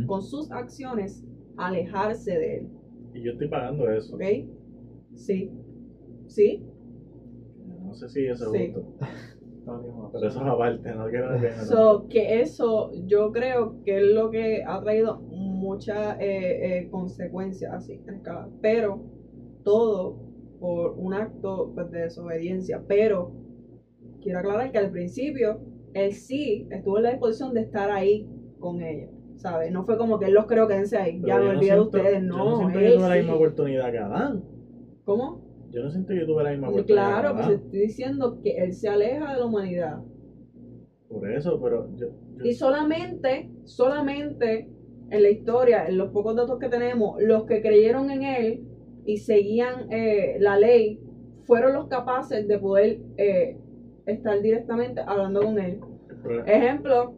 [0.05, 1.25] con sus acciones,
[1.57, 2.67] alejarse de él,
[3.13, 4.15] Y yo estoy pagando eso.
[4.15, 4.21] ¿ok?
[5.15, 5.51] Sí.
[6.27, 6.63] ¿Sí?
[7.85, 8.73] No sé si eso es Sí.
[9.65, 14.29] Pero eso es aparte, no quiero me So, que eso yo creo que es lo
[14.29, 18.49] que ha traído muchas eh, eh, consecuencias así en escala.
[18.61, 19.01] Pero
[19.63, 20.32] todo
[20.63, 22.81] por un acto pues, de desobediencia.
[22.87, 23.33] Pero
[24.21, 25.59] quiero aclarar que al principio
[25.93, 28.25] él sí estuvo en la disposición de estar ahí
[28.59, 29.09] con ellos.
[29.35, 29.73] ¿Sabes?
[29.73, 31.19] No fue como que él los creo quédense ahí.
[31.19, 32.21] Pero ya me no olvidé de ustedes.
[32.21, 33.35] Yo no No, siento que tuve la misma sí.
[33.35, 34.41] oportunidad que Adán.
[35.03, 35.41] ¿Cómo?
[35.69, 38.73] Yo no siento que tuve la misma oportunidad Claro, que pues estoy diciendo que él
[38.73, 39.97] se aleja de la humanidad.
[41.09, 42.07] Por eso, pero yo.
[42.37, 44.65] yo- Y solamente, solamente
[45.09, 48.59] en la historia, en los pocos datos que tenemos, los que creyeron en él
[49.05, 50.99] y seguían eh, la ley,
[51.45, 53.57] fueron los capaces de poder eh,
[54.05, 55.79] estar directamente hablando con él.
[56.45, 57.13] Ejemplo,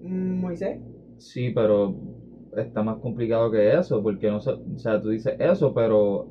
[0.00, 0.78] Moisés.
[1.18, 1.94] Sí, pero
[2.56, 6.26] está más complicado que eso, porque no sé, o sea, tú dices eso, pero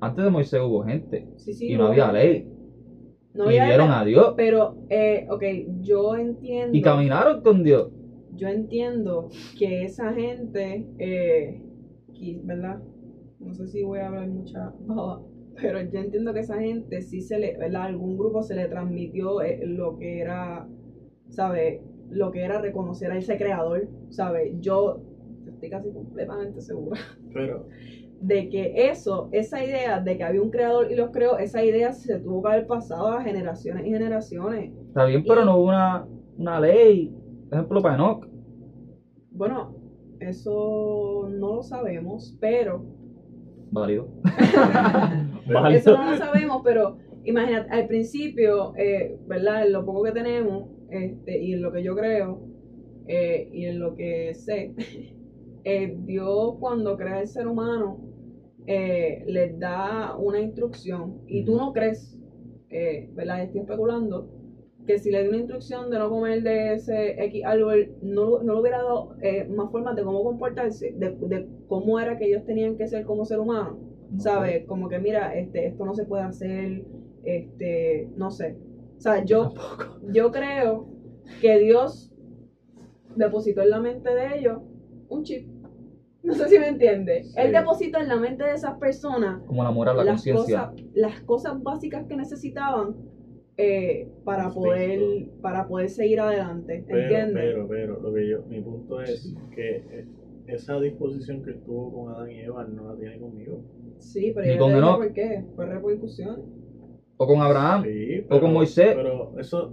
[0.00, 2.46] antes de Moisés hubo gente Sí, sí, y no había ley
[3.32, 5.42] No y había vieron ley, a Dios Pero, eh, ok,
[5.80, 6.76] yo entiendo.
[6.76, 7.90] y caminaron con Dios.
[8.36, 11.60] yo entiendo que esa gente, eh,
[12.42, 12.80] ¿verdad?
[13.44, 15.22] No sé si voy a hablar mucha baba,
[15.54, 17.82] pero yo entiendo que esa gente sí se le, ¿verdad?
[17.82, 20.68] A algún grupo se le transmitió eh, lo que era,
[21.28, 21.82] ¿sabes?
[22.08, 24.52] Lo que era reconocer a ese creador, ¿sabes?
[24.60, 25.02] Yo
[25.46, 27.00] estoy casi completamente segura
[27.32, 27.68] Pero,
[28.18, 31.92] de que eso, esa idea de que había un creador y los creó, esa idea
[31.92, 34.72] se tuvo que haber pasado a generaciones y generaciones.
[34.88, 37.14] Está bien, pero Y- no hubo una, una ley.
[37.50, 38.26] Ejemplo para Enoch.
[39.30, 39.74] Bueno,
[40.20, 42.86] eso no lo sabemos, pero
[45.46, 45.78] Válido.
[45.78, 49.66] Eso no lo sabemos, pero imagínate, al principio, eh, ¿verdad?
[49.66, 52.40] En lo poco que tenemos, este, y en lo que yo creo,
[53.06, 54.74] eh, y en lo que sé,
[55.64, 58.00] eh, Dios cuando crea el ser humano,
[58.66, 62.18] les da una instrucción, y tú no crees,
[63.14, 63.42] ¿verdad?
[63.42, 64.33] Estoy especulando,
[64.86, 68.54] que si le dio una instrucción de no comer de ese X árbol, no, no
[68.54, 72.44] le hubiera dado eh, más formas de cómo comportarse, de, de cómo era que ellos
[72.44, 73.94] tenían que ser como ser humano.
[74.18, 74.64] ¿sabes?
[74.66, 76.84] Como que mira, este, esto no se puede hacer,
[77.24, 78.56] este, no sé.
[78.96, 79.52] O sea, yo,
[80.12, 80.86] yo creo
[81.40, 82.12] que Dios
[83.16, 84.58] depositó en la mente de ellos
[85.08, 85.48] un chip.
[86.22, 87.24] No sé si me entiende.
[87.24, 87.34] Sí.
[87.36, 91.20] Él depositó en la mente de esas personas Como la moral, la las cosas, las
[91.20, 92.96] cosas básicas que necesitaban
[93.56, 95.00] eh, para poder,
[95.40, 96.84] para poder seguir adelante.
[96.86, 97.34] pero, ¿Entiendes?
[97.34, 100.06] pero, pero, lo que yo, mi punto es que eh,
[100.46, 103.62] esa disposición que tuvo con Adán y Eva no la tiene conmigo.
[103.98, 104.96] sí, pero Ni yo con Enoch.
[104.96, 105.44] por qué.
[105.56, 106.44] Por repercusiones.
[107.16, 107.84] O con Abraham.
[107.84, 108.92] Sí, O con Moisés.
[108.94, 109.72] Pero eso,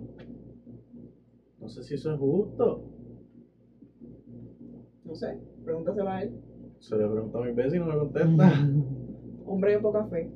[1.59, 2.83] no sé si eso es justo.
[5.03, 6.31] No sé, pregúntaselo a él.
[6.79, 8.67] Se le pregunta a mi vez y no me contesta.
[9.45, 10.29] Hombre de poca fe.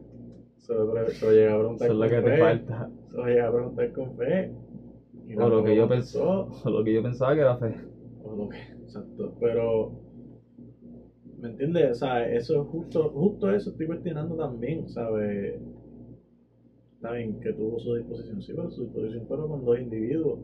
[0.58, 2.90] Se lo, pre- se lo llega a preguntar Eso es lo que te falta.
[3.16, 4.50] Lo llega a preguntar con fe.
[5.28, 6.48] Y O lo que yo pensó.
[6.64, 7.74] O lo que yo pensaba que era fe.
[8.24, 9.34] O lo que, exacto.
[9.40, 9.92] Pero
[11.46, 11.92] ¿Me entiendes?
[11.92, 15.60] O sea, eso es justo, justo eso estoy cuestionando también, ¿sabes?
[16.96, 20.40] Está bien que tuvo su disposición, sí, pero su disposición fueron con dos individuos.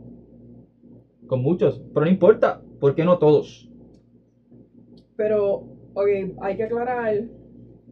[1.27, 3.67] Con muchos, pero no importa, ¿por qué no todos?
[5.15, 5.63] Pero,
[5.93, 6.07] ok,
[6.41, 7.23] hay que aclarar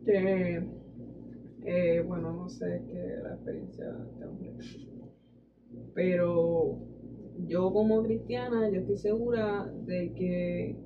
[0.05, 0.61] que,
[1.65, 4.53] eh, bueno, no sé qué la experiencia de este hombre.
[5.93, 6.79] Pero
[7.47, 10.77] yo como cristiana, yo estoy segura de que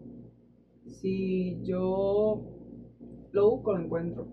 [0.87, 2.43] si yo
[3.31, 4.27] lo busco, lo encuentro.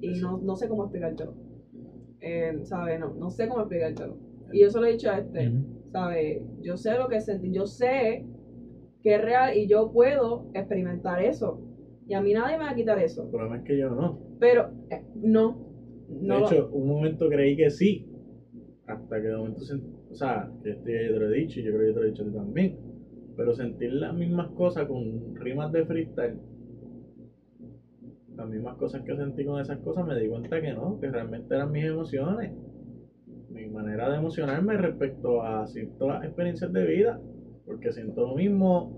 [0.00, 1.34] Y no, no sé cómo explicártelo.
[2.20, 3.00] Eh, ¿Sabes?
[3.00, 4.16] No, no sé cómo explicártelo.
[4.52, 5.52] Y yo se lo he dicho a este.
[5.94, 6.42] ¿sabes?
[6.60, 8.26] Yo sé lo que sentí, yo sé
[9.00, 11.60] que es real y yo puedo experimentar eso.
[12.08, 13.22] Y a mí nadie me va a quitar eso.
[13.22, 14.18] El problema es que yo no.
[14.44, 15.56] Pero eh, no.
[16.08, 18.02] no de lo- hecho, un momento creí que sí.
[18.86, 19.62] Hasta que de momento,
[20.10, 22.00] o sea, que este yo te lo he dicho y yo creo que yo te
[22.00, 22.74] lo he dicho también.
[23.36, 26.38] Pero sentir las mismas cosas con rimas de freestyle,
[28.36, 31.54] las mismas cosas que sentí con esas cosas, me di cuenta que no, que realmente
[31.54, 32.50] eran mis emociones.
[33.48, 37.18] Mi manera de emocionarme respecto a ciertas experiencias de vida.
[37.64, 38.88] Porque siento lo mismo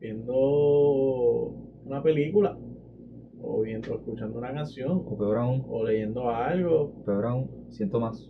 [0.00, 2.54] viendo una película,
[3.42, 6.92] o viendo, escuchando una canción, O peor aún, o leyendo algo.
[7.04, 8.28] peor aún, siento más.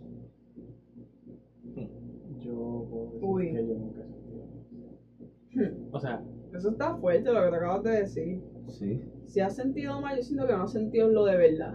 [2.39, 3.51] Yo puedo decir Uy.
[3.53, 5.73] que yo nunca he sentido.
[5.91, 6.21] O sea,
[6.53, 8.41] Eso está fuerte lo que te acabas de decir.
[8.67, 9.01] Sí.
[9.27, 11.73] Si has sentido mal, yo siento que no has sentido lo de verdad.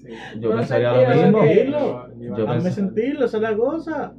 [0.00, 0.08] sí.
[0.40, 1.42] Yo No pensaría sentí lo mismo.
[1.42, 2.36] Sentirlo.
[2.36, 4.14] Yo Hazme sentirlo, esa es la cosa.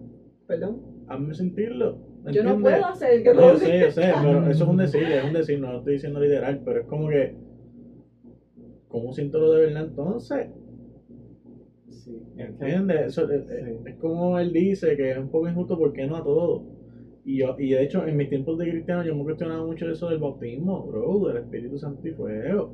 [0.47, 0.81] Perdón.
[1.07, 1.97] Hazme sentirlo.
[2.23, 4.69] ¿me Yo no puedo hacer que No, lo yo sé, yo sé, pero eso es
[4.69, 7.35] un decir, es un decir, no lo estoy diciendo literal, pero es como que.
[8.91, 10.47] ¿Cómo siento lo de verdad entonces?
[11.89, 12.11] Sí.
[12.37, 13.07] ¿Entiendes?
[13.07, 13.71] Eso, es, es- Sí.
[13.85, 16.63] es como él dice que es un poco injusto, ¿por qué no a todo?
[17.23, 20.07] Y, yo, y de hecho, en mis tiempos de cristiano, yo me cuestionaba mucho eso
[20.09, 22.71] del bautismo, bro, del Espíritu Santo y Fuego.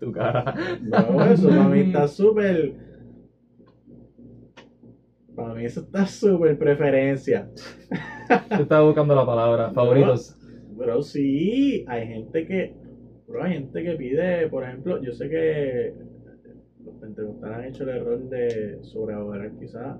[0.00, 0.42] Tu cara.
[0.80, 2.72] Bro, eso para mí está súper.
[5.34, 7.46] Para mí eso está súper preferencia.
[8.50, 9.70] Yo estaba buscando la palabra.
[9.70, 10.34] Favoritos.
[10.76, 12.72] Pero sí, hay gente que.
[13.28, 15.92] Bro, hay gente que pide, por ejemplo, yo sé que
[16.84, 19.98] los pentecostales han hecho el error de sobreadorar quizás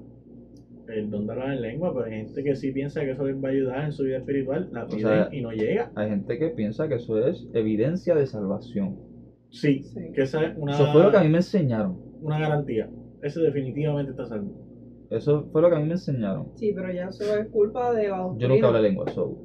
[0.89, 3.37] el don de hablar en lengua, pero hay gente que sí piensa que eso les
[3.37, 5.93] va a ayudar en su vida espiritual, la piden sea, y no llega.
[5.95, 8.97] Hay gente que piensa que eso es evidencia de salvación.
[9.51, 10.01] Sí, Sí.
[10.14, 11.99] que esa es una, Eso fue lo que a mí me enseñaron.
[12.22, 12.89] una garantía.
[13.22, 15.07] Ese definitivamente está salvo.
[15.11, 16.49] Eso fue lo que a mí me enseñaron.
[16.57, 19.37] Sí, pero ya eso es culpa de la Yo nunca hablé lengua, so,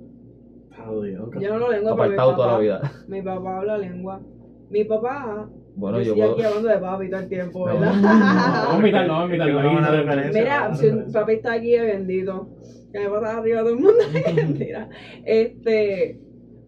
[1.39, 2.91] Yo no lo lengua, pero mi apartado toda la papá, vida.
[3.07, 4.21] mi papá habla lengua.
[4.69, 6.33] Mi papá, Bueno, yo yo estoy puedo.
[6.33, 7.65] aquí hablando de papi todo el tiempo, No.
[7.79, 7.93] ¿verdad?
[8.03, 9.71] Vamos a invitarlo, vamos a Qué invitarlo.
[9.71, 9.97] buena ahí.
[9.97, 10.41] referencia.
[10.41, 11.19] Mira, si referencia.
[11.19, 12.47] papi está aquí, es bendito.
[12.91, 13.93] Que me pasa arriba todo el mundo.
[14.35, 14.89] Mentira.
[15.25, 16.19] Este,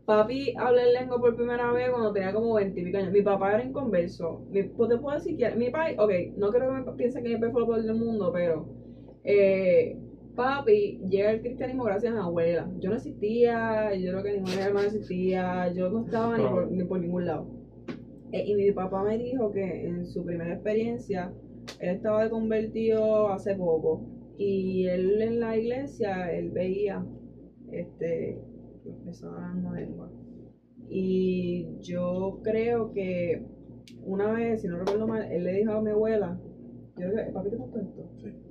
[0.05, 3.11] papi habla en lengua por primera vez cuando tenía como 20 y pico años.
[3.11, 4.41] Mi papá era inconverso.
[4.51, 7.37] Mi, pues te puedo decir que mi papi, ok, no creo que me piense que
[7.37, 8.67] fue lo peor del mundo, pero
[9.23, 9.97] eh,
[10.35, 12.69] papi llega al cristianismo gracias a mi abuela.
[12.79, 16.83] Yo no existía, yo creo que ninguna hermana existía, yo no estaba ni por, ni
[16.83, 17.47] por ningún lado.
[18.31, 21.31] Eh, y mi papá me dijo que en su primera experiencia
[21.79, 24.05] él estaba de convertido hace poco
[24.37, 27.05] y él en la iglesia él veía
[27.71, 28.37] este
[29.03, 30.11] personas hablando lengua
[30.89, 33.43] y yo creo que
[34.03, 36.37] una vez si no recuerdo mal él le dijo a mi abuela
[36.97, 38.44] yo creo que papi te contó esto Sí.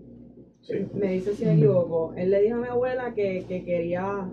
[0.94, 4.28] Me dice si me equivoco él le dijo a mi abuela que, que quería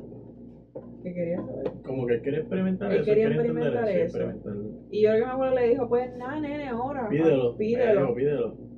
[1.04, 3.06] que quería saber Como que él quiere experimentar Él eso.
[3.06, 4.20] quería experimentar eso.
[4.92, 7.58] y yo creo que mi abuela le dijo pues nada nene ahora Pídelo.
[7.58, 8.72] pídelo pídelo.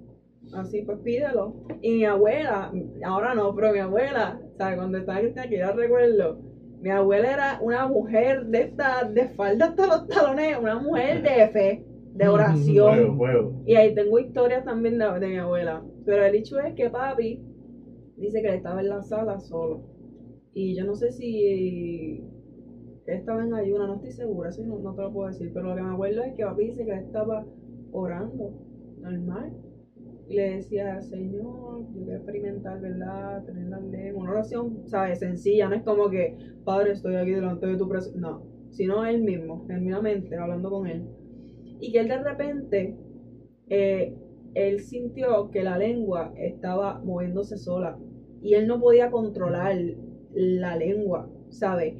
[0.53, 1.53] Así, pues pídelo.
[1.81, 2.71] Y mi abuela,
[3.05, 4.77] ahora no, pero mi abuela, ¿sabes?
[4.77, 6.37] Cuando estaba cristiana, que yo recuerdo,
[6.81, 11.47] mi abuela era una mujer de esta, de falda hasta los talones, una mujer de
[11.53, 13.17] fe, de oración.
[13.17, 13.63] fuego.
[13.65, 15.83] Y ahí tengo historias también de, de mi abuela.
[16.05, 17.41] Pero el hecho es que papi
[18.17, 19.83] dice que él estaba en la sala solo.
[20.53, 22.21] Y yo no sé si
[23.05, 25.51] él estaba en ayuna, no estoy segura, eso no, no te lo puedo decir.
[25.53, 27.45] Pero lo que me acuerdo es que papi dice que él estaba
[27.91, 28.53] orando,
[28.99, 29.53] normal.
[30.27, 33.43] Y le decía, Señor, yo quiero experimentar, ¿verdad?
[33.43, 34.23] Tener la lengua.
[34.23, 35.19] Una oración, ¿sabes?
[35.19, 38.21] Sencilla, no es como que, Padre, estoy aquí delante de tu presencia.
[38.21, 41.05] No, sino él mismo, genuinamente, hablando con él.
[41.79, 42.95] Y que él de repente,
[43.69, 44.15] eh,
[44.53, 47.97] él sintió que la lengua estaba moviéndose sola.
[48.41, 49.75] Y él no podía controlar
[50.33, 51.95] la lengua, ¿sabes?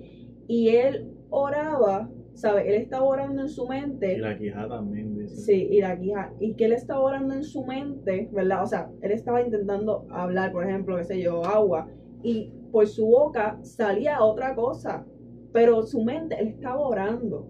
[0.48, 2.66] Y él oraba, ¿sabes?
[2.68, 4.14] Él estaba orando en su mente.
[4.14, 5.36] Y la quijada también, dice.
[5.38, 6.34] Sí, y la quija.
[6.40, 8.64] Y que él estaba orando en su mente, ¿verdad?
[8.64, 11.88] O sea, él estaba intentando hablar, por ejemplo, qué sé yo, agua.
[12.24, 15.06] Y por su boca salía otra cosa.
[15.52, 17.48] pero su mente, él estaba orando.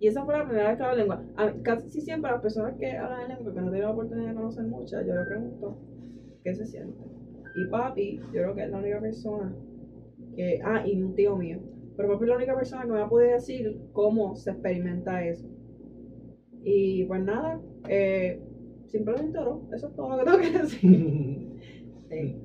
[0.00, 1.24] Y esa fue la primera vez que hablaba lengua.
[1.36, 4.34] A- casi siempre las personas que hablan en lengua, que no tienen la oportunidad de
[4.34, 5.78] conocer muchas, yo le pregunto
[6.44, 6.98] qué se siente.
[7.56, 9.54] Y papi, yo creo que es la única persona
[10.36, 10.60] que.
[10.64, 11.60] Ah, y un tío mío.
[11.96, 15.48] Pero papi es la única persona que me poder decir cómo se experimenta eso.
[16.64, 18.38] Y pues nada, eh,
[18.86, 19.62] simplemente oró.
[19.72, 21.48] Eso es todo lo que tengo que decir.
[22.08, 22.36] Sí.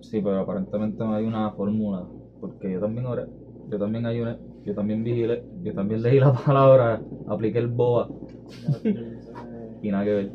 [0.00, 2.06] Sí, pero aparentemente no hay una fórmula,
[2.40, 3.26] porque yo también oré,
[3.66, 4.36] yo también ayuné,
[4.68, 8.12] yo también vigilé, yo también leí la palabra, apliqué el BOA
[9.82, 10.32] y nada que ver.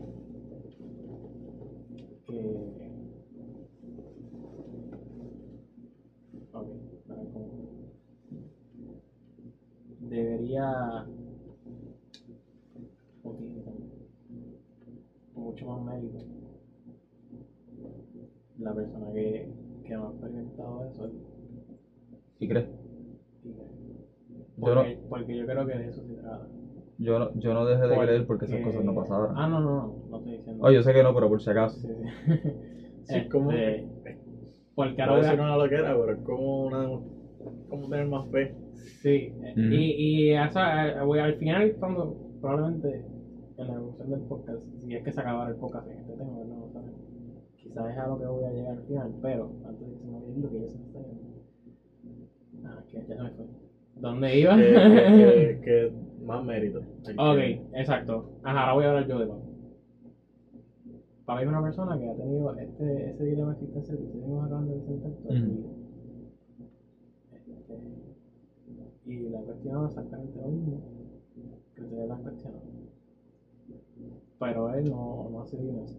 [10.09, 10.67] debería
[15.35, 16.25] mucho más mérito
[18.57, 19.47] la persona que,
[19.83, 21.11] que no ha experimentado eso
[22.39, 22.82] ¿Y crees?
[24.63, 26.47] Y que- Yo no, porque, porque yo creo que de eso se trata
[26.99, 29.31] yo no, yo no dejé de creer porque esas cosas no pasaban.
[29.35, 31.49] ah no no no no estoy diciendo Oh, yo sé que no, pero por si
[31.49, 31.79] acaso.
[31.79, 32.31] Sí, sí.
[33.05, 34.17] Sí, es como- Este,
[34.75, 36.87] porque ahora Puede voy a- ser una loquera, pero es como una.
[37.69, 38.55] como tener más fe.
[39.01, 43.05] Sí, eh, y, y esa, eh, voy al final, cuando probablemente
[43.57, 46.31] en la evolución del podcast, si es que se acabara el podcast en este tema,
[46.31, 46.71] no lo.
[47.57, 50.07] Quizás es a lo que voy a llegar al final, pero antes de que se
[50.07, 52.67] me olvide lo que ya se me está yendo.
[52.69, 53.45] Ah, que ya se me fue.
[53.95, 54.55] ¿Dónde iba?
[54.55, 55.91] Que, que, que- que
[56.25, 56.79] más mérito.
[57.17, 57.37] Ok,
[57.73, 58.23] exacto.
[58.43, 59.43] Ajá, ahora voy a hablar yo de Pablo.
[61.25, 64.73] Pablo es una persona que ha tenido este, ese dilema existencial que ustedes acaban de
[64.73, 65.69] presentar toda su vida.
[67.31, 67.73] Este,
[69.05, 70.81] y le han cuestionado exactamente lo mismo
[71.75, 72.61] que ustedes le han cuestionado.
[74.39, 75.97] Pero él no, no ha sido así.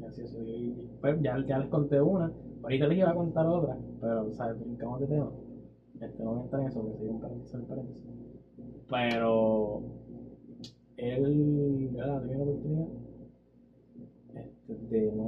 [0.00, 0.32] Y así es.
[0.34, 2.32] Y pues ya, ya les conté una.
[2.62, 4.58] Ahorita les iba a contar otra, pero, ¿sabes?
[4.58, 5.30] Brincamos de tema.
[6.00, 8.06] Este, no voy a entrar en eso porque sería un paréntesis paréntesis.
[8.88, 9.82] Pero
[10.96, 12.22] él, ¿verdad?
[12.22, 12.88] Tenía la oportunidad
[14.34, 15.24] este, de no,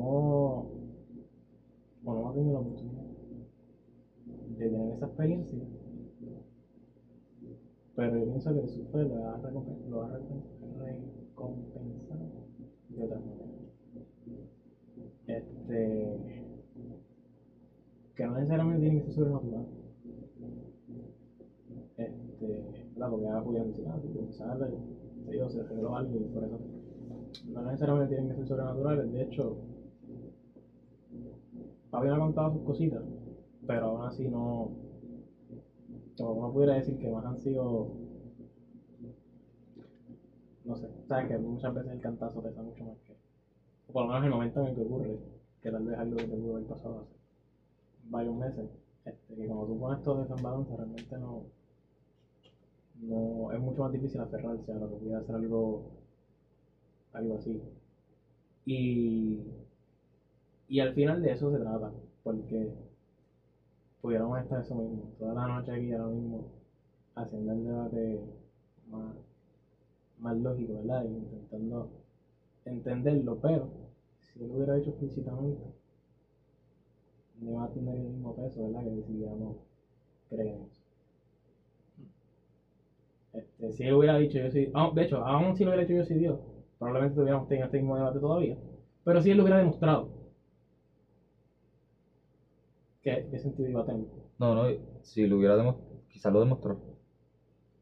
[2.05, 3.03] o no ha tenido la oportunidad
[4.59, 5.59] de tener esa experiencia.
[7.97, 10.21] Pero yo pienso que su fe lo va a recompensar
[12.89, 13.51] de otra manera.
[15.27, 16.19] Este,
[18.15, 19.80] que no necesariamente tiene que ser sobrenatural.
[22.41, 22.63] Este,
[23.65, 26.59] decir, ah, sí, pues, quizás le- Dios se reveló algo y por eso.
[27.53, 29.57] No necesariamente tienen que ser sobrenaturales, de hecho,
[31.91, 33.03] Papi me ha contado sus cositas,
[33.67, 34.71] pero aún así no.
[36.17, 37.89] Como uno pudiera decir que más han sido.
[40.65, 43.13] No sé, sabes que muchas veces el cantazo pesa mucho más que.
[43.89, 45.19] O por lo menos el momento en el que ocurre,
[45.63, 47.15] que tal vez algo que te pudo haber pasado hace
[48.11, 48.67] varios meses.
[49.05, 51.43] Este, que cuando tú pones todo eso en balance, realmente no.
[53.03, 55.91] No, es mucho más difícil aferrarse a que pudiera ser algo.
[57.13, 57.61] algo así.
[58.67, 59.41] Y.
[60.69, 61.91] Y al final de eso se trata,
[62.23, 62.73] porque
[64.01, 66.45] pudiéramos estar eso mismo, toda la noche aquí ahora mismo,
[67.15, 68.21] haciendo el debate
[68.91, 69.15] más,
[70.21, 71.05] más lógico, ¿verdad?
[71.05, 71.89] Intentando
[72.65, 73.69] entenderlo, pero
[74.21, 75.61] si él lo hubiera hecho explícitamente,
[77.41, 78.85] no iba a tener el mismo peso, ¿verdad?
[78.85, 79.57] Que eso.
[80.31, 80.80] Este,
[83.73, 86.05] si él hubiera dicho yo soy, ah, de hecho, aún si lo hubiera dicho yo
[86.05, 86.39] soy Dios,
[86.79, 88.57] probablemente tuviéramos tenido este mismo debate todavía.
[89.05, 90.09] Pero si él lo hubiera demostrado,
[93.03, 94.07] ¿qué, qué sentido iba a tener?
[94.39, 94.65] No, no,
[95.03, 96.77] si lo hubiera demostrado, quizás lo demostró.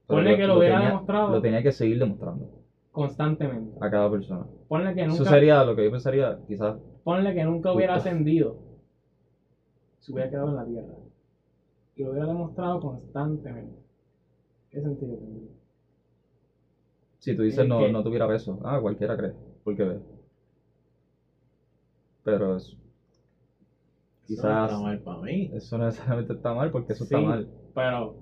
[0.07, 1.31] Ponle que lo hubiera tenía- demostrado.
[1.33, 2.49] Lo tenía que seguir demostrando
[2.93, 3.77] Constantemente.
[3.81, 4.47] a cada persona.
[4.67, 6.77] Ponle que Eso nunca, sería lo que yo pensaría, quizás.
[7.05, 8.09] ponle que nunca hubiera Justo.
[8.09, 8.57] ascendido.
[10.01, 10.95] Se hubiera quedado en la tierra.
[11.97, 13.77] Y lo hubiera demostrado constantemente.
[14.71, 15.49] ¿Qué sentido tendría?
[17.29, 19.99] Si tú dices Es no, no tuviera peso, ah, cualquiera cree, porque ve.
[22.23, 22.77] Pero eso,
[24.29, 25.51] Eso no quizás está mal para mí.
[25.53, 27.15] eso no necesariamente está mal, porque eso Sí.
[27.15, 27.47] está mal.
[27.75, 28.15] Pero.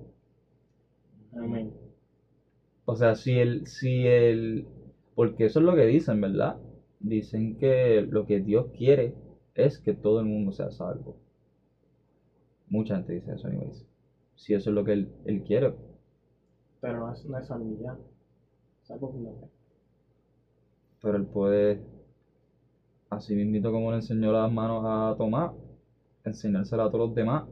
[1.32, 1.72] Mean,
[2.86, 4.64] O sea, si el, si el,
[5.14, 6.56] porque eso es lo que dicen, ¿verdad?
[7.00, 9.12] Dicen que lo que Dios quiere
[9.54, 11.16] es que todo el mundo sea salvo.
[12.68, 13.84] Mucha gente dice eso, anyways.
[14.36, 15.72] Si eso es lo que él, él quiere,
[16.80, 17.50] pero no es, no es
[18.88, 18.94] ya.
[18.94, 19.48] Salvo por la fe.
[21.02, 21.80] pero él puede,
[23.10, 25.52] así mismito como le enseñó las manos a Tomás,
[26.24, 27.44] enseñársela a todos los demás.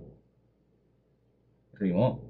[1.75, 2.21] Rimó.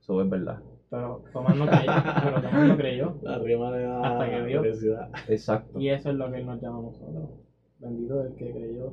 [0.00, 0.60] Eso es verdad.
[0.90, 1.92] Pero Tomás no creyó.
[2.24, 3.18] pero Tomás no creyó.
[3.22, 5.10] La rima le da Hasta que curiosidad.
[5.28, 5.78] Exacto.
[5.80, 7.30] Y eso es lo que él nos llama a nosotros.
[7.78, 8.92] Bendito el que creyó.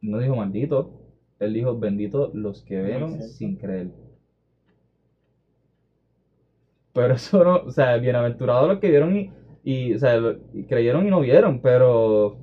[0.00, 0.90] No dijo maldito.
[1.38, 3.20] Él dijo, bendito los que cierto.
[3.22, 3.90] sin creer.
[6.92, 9.28] Pero eso no, o sea, bienaventurados los que vieron y,
[9.62, 12.36] y, o sea, lo- y creyeron y no vieron, pero,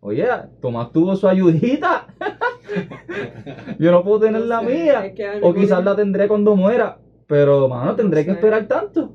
[0.00, 0.26] oye,
[0.60, 2.06] Tomás tuvo su ayudita.
[3.78, 5.06] Yo no puedo tener No la sé, mía.
[5.06, 6.98] es que al O quizás la tendré cuando muera.
[7.26, 8.36] Pero, mano, tendré No que sé.
[8.36, 9.12] esperar tanto.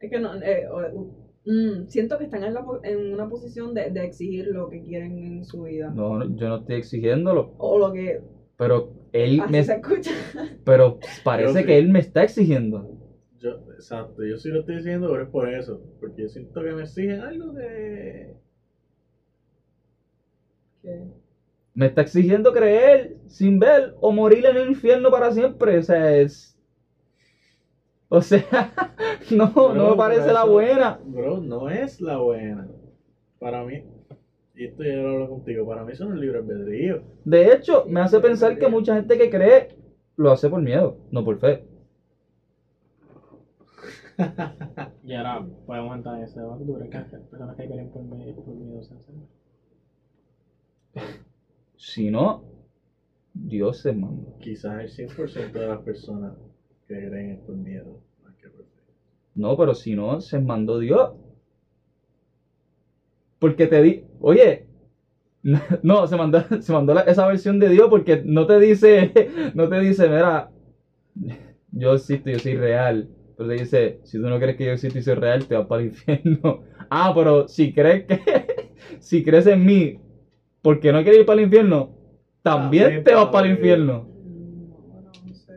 [0.00, 1.06] Es que no, eh, o-
[1.44, 4.80] mm, siento que están en, la po- en una posición de, de exigir lo que
[4.82, 5.90] quieren en su vida.
[5.94, 7.50] No, no, yo no estoy exigiéndolo.
[7.58, 8.18] O lo que
[8.56, 10.10] Pero él así me, se escucha.
[10.64, 12.97] pero parece que él me está exigiendo.
[13.40, 15.80] Yo, exacto, yo sí lo estoy diciendo, pero es por eso.
[16.00, 18.32] Porque yo siento que me exigen algo que.
[20.82, 21.04] Que-
[21.74, 25.78] Me está exigiendo creer sin ver o morir en el infierno para siempre.
[25.78, 26.56] O sea, es.
[28.08, 28.42] O sea,
[29.30, 30.98] no, no me parece la eso- buena.
[31.04, 32.66] Bro, no es la buena.
[33.38, 33.82] Para mí,
[34.56, 37.02] y esto ya lo hablo contigo, para mí eso no es libre albedrío.
[37.24, 39.68] De hecho, me hace pensar que mucha gente que cree
[40.16, 41.62] lo hace por miedo, no por fe.
[45.02, 46.64] Y ahora podemos entrar en ese debate.
[46.64, 49.26] ¿Tú crees que hay personas que creen por miedo, por miedo se hacen?
[51.76, 52.42] Si no,
[53.34, 54.32] Dios se manda.
[54.40, 56.34] Quizás el 100% de las personas
[56.88, 58.00] que creen es por miedo.
[59.34, 61.10] No, pero si no, se mandó Dios.
[63.38, 64.64] Porque te di, oye,
[65.82, 69.12] no, se mandó, se mandó la- esa versión de Dios porque no te dice,
[69.54, 70.50] no te dice, mira,
[71.72, 73.08] yo existo, yo soy real.
[73.38, 75.66] Pero te dice, si tú no crees que yo existo y soy real, te vas
[75.66, 76.62] para el infierno.
[76.90, 78.18] Ah, pero si crees que,
[79.00, 79.94] si crees en mí,
[80.62, 81.92] porque no quieres ir para el infierno,
[82.42, 84.02] también También te vas para el infierno.
[84.02, 85.54] Mm, No, bueno, no sé.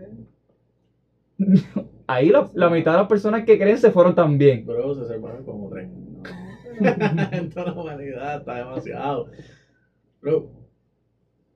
[2.07, 4.65] Ahí la, la mitad de las personas que creen se fueron también.
[4.65, 5.87] Bro, se separan como tres.
[5.87, 6.21] No,
[6.79, 9.27] pero- en toda la humanidad está demasiado.
[10.21, 10.49] Bro,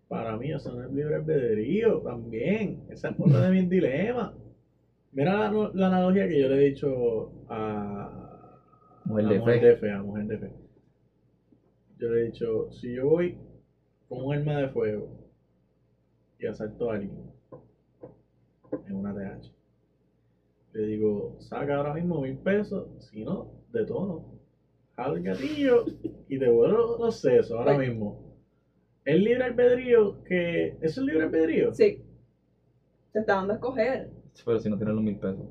[0.08, 2.84] para mí eso no es libre albedrío también.
[2.90, 4.32] Esa es otra de mis dilemas.
[5.16, 8.52] Mira la, la analogía que yo le he dicho a,
[9.06, 9.66] Mujer a de mujer fe.
[9.66, 10.52] de fe, a mujer de fe.
[11.98, 13.38] Yo le he dicho, si yo voy
[14.10, 15.10] con un arma de fuego
[16.38, 17.32] y asalto a alguien
[18.88, 19.52] en una TH,
[20.74, 24.26] le digo, saca ahora mismo mil pesos, si no, detono.
[24.98, 25.86] Jalo el gatillo
[26.28, 28.36] y te vuelvo los sesos ahora mismo.
[29.06, 30.76] ¿Es libre albedrío que...
[30.82, 31.74] ¿Eso es libre albedrío?
[31.74, 32.04] Sí.
[33.14, 34.10] Te está dando a escoger.
[34.44, 35.46] Pero si no tienes los mil pesos.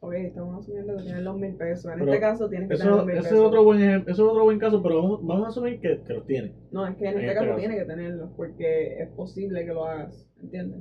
[0.00, 1.84] Ok, estamos asumiendo que tienes los mil pesos.
[1.92, 3.46] En Pero este caso tienes que tener los mil ese es pesos.
[3.46, 6.12] otro buen ejem- eso es otro buen caso, pero vamos, vamos a asumir que, que
[6.14, 6.52] los tiene.
[6.72, 7.58] No, es que en, En este este caso caso.
[7.60, 10.28] tienes que tenerlos porque es posible que lo hagas.
[10.42, 10.80] ¿Entiendes?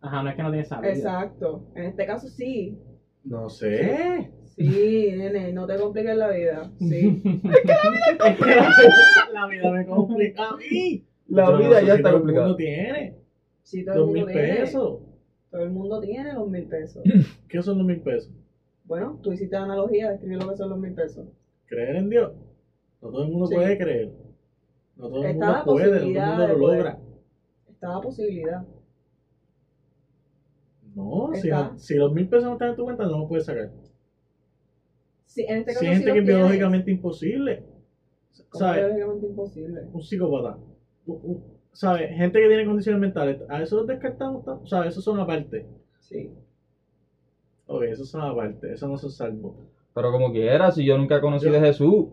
[0.00, 0.92] Ajá, no es que no tiene salida.
[0.92, 1.62] Exacto.
[1.76, 2.78] En este caso sí.
[3.22, 4.30] No sé.
[4.56, 6.70] Sí, nene, no te compliques la vida.
[6.78, 7.22] Sí.
[9.32, 11.04] la vida me complica a mí.
[11.28, 12.46] La Yo no vida sé ya si está complicada.
[12.46, 13.14] mundo tiene
[13.62, 14.54] Sí, todo el dos mundo mil tiene.
[14.56, 15.00] pesos.
[15.50, 17.02] Todo el mundo tiene los mil pesos.
[17.48, 18.30] ¿Qué son los mil pesos?
[18.84, 21.26] Bueno, tú hiciste la analogía de escribir lo que son los mil pesos.
[21.66, 22.32] Creer en Dios.
[23.00, 23.54] No todo el mundo Sí.
[23.54, 24.10] puede creer.
[24.96, 26.98] No todo el mundo puede, no todo el mundo lo logra.
[27.68, 28.62] Está la posibilidad.
[30.94, 33.44] No, si, no- si los mil pesos no están en tu cuenta, no los puedes
[33.44, 33.70] sacar.
[35.24, 37.62] Sí, en este caso Si hay gente que es biológicamente imposible.
[38.52, 38.80] ¿Sabes?
[38.82, 39.80] biológicamente imposible.
[39.92, 40.58] Un psicópata.
[41.72, 42.10] ¿Sabes?
[42.16, 43.40] Gente que tiene condiciones mentales.
[43.48, 44.44] A eso los descartamos.
[44.44, 44.90] tam- ¿Sabes?
[44.90, 45.66] Esos son aparte.
[46.00, 46.30] Sí.
[47.66, 48.72] Ok, esos son aparte.
[48.72, 49.54] Esos no son salvos.
[49.94, 52.06] Pero como quiera, si yo nunca he conocido Yo- a Jesús.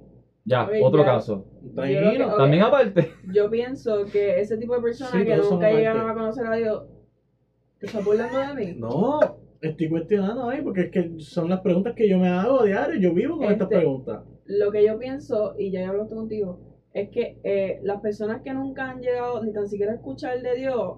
[0.45, 1.05] Ya, otro ya.
[1.05, 1.45] caso.
[1.75, 2.27] Tranquilo.
[2.29, 2.37] Ok.
[2.37, 3.11] También aparte.
[3.33, 6.83] Yo pienso que ese tipo de personas Sí, que nunca llegaron a conocer a Dios,
[7.79, 8.75] ¿te estás burlando de mí?
[8.79, 9.19] No,
[9.59, 12.97] estoy cuestionando ahí porque es que son las preguntas que yo me hago a diario.
[12.97, 14.23] Yo vivo con estas Este- preguntas.
[14.45, 16.59] Lo que yo pienso, y ya hablaste contigo,
[17.01, 20.55] es que eh, las personas que nunca han llegado ni tan siquiera a escuchar de
[20.55, 20.97] Dios,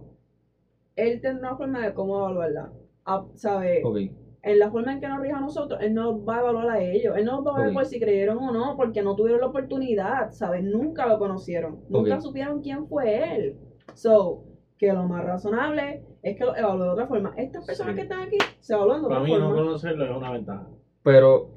[0.95, 2.71] Él tendrá una forma de cómo evaluarla.
[3.05, 3.81] A- ¿Sabe?
[3.83, 3.97] Ok.
[4.41, 6.81] En la forma en que nos rija a nosotros, Él no va a evaluar a
[6.81, 7.15] ellos.
[7.17, 9.47] Él no los va a ver por si creyeron o no, porque no tuvieron la
[9.47, 10.63] oportunidad, ¿sabes?
[10.63, 11.79] Nunca lo conocieron.
[11.89, 13.57] Nunca supieron quién fue Él.
[13.93, 14.43] So,
[14.77, 17.33] que lo más razonable es que lo evalúe de otra forma.
[17.35, 17.95] Estas personas Sí.
[17.97, 19.61] que están aquí se evalúan de Para otra mí no forma.
[19.63, 20.67] conocerlo es una ventaja.
[21.03, 21.49] Pero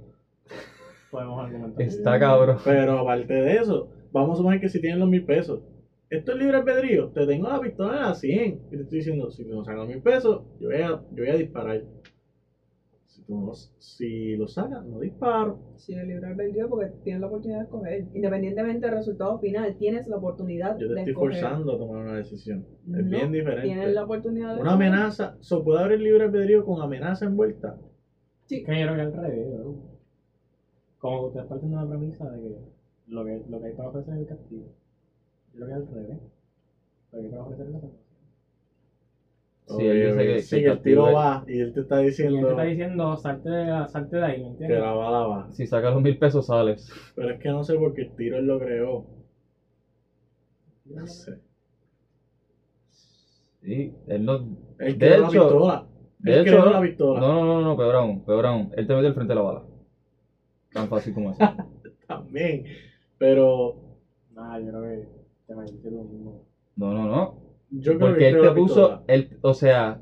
[1.11, 1.83] Podemos argumentar.
[1.83, 2.57] está cabrón.
[2.65, 5.61] Pero aparte de eso, vamos a suponer que si tienen los mil pesos.
[6.11, 7.09] Esto es libre albedrío.
[7.09, 8.61] Te tengo la pistola en la 100.
[8.71, 11.23] Y te estoy diciendo, si tú no sacas los mil pesos, yo voy a, yo
[11.23, 11.81] voy a disparar.
[13.07, 15.59] Si, tú no, si lo sacas, no disparo.
[15.77, 18.05] Sí, el libre albedrío porque tienes la oportunidad de escoger.
[18.15, 21.41] Independientemente del resultado final, tienes la oportunidad Yo te de estoy escoger.
[21.41, 22.65] forzando a tomar una decisión.
[22.87, 23.63] Es No, bien diferente.
[23.69, 24.89] Tienes la oportunidad de Una escoger.
[24.89, 27.77] amenaza, ¿so puede haber libre albedrío con amenaza envuelta?
[28.47, 28.63] Sí.
[28.63, 29.75] Que yo creo que al revés, bro.
[30.99, 32.55] Como que ustedes parten de la premisa de que
[33.13, 34.73] lo que, lo que hay para ofrecer es el castigo.
[35.55, 36.19] Yo creo que al revés.
[37.11, 38.03] Pero yo quiero ofrecer la salvación.
[39.67, 42.05] Sí, él dice que- sí, que que el tiro va y él te está Y
[42.05, 44.81] él diciendo te está diciendo, salte de, salte de ahí, ¿me que entiendes?
[44.81, 45.53] la bala va.
[45.53, 46.91] Si sacas los mil pesos, sales.
[47.15, 49.05] Pero es que no sé por qué el tiro él lo creó.
[50.85, 51.39] No sé.
[53.63, 54.35] Sí, él no.
[54.79, 55.85] Él De creó la hecho- pistola.
[56.19, 57.21] de Él hecho, creó la pistola.
[57.21, 58.71] No, no, no, no, peor aún, peor aún.
[58.77, 59.63] Él te mete al frente de la bala.
[60.73, 61.39] Tan fácil como eso.
[62.09, 62.65] También.
[63.23, 63.75] Pero
[64.35, 65.09] Nah, yo creo que
[65.47, 66.45] te metiste tú mismo.
[66.77, 67.35] No, no, no.
[67.71, 69.99] yo creo Porque que él te puso, él, o sea,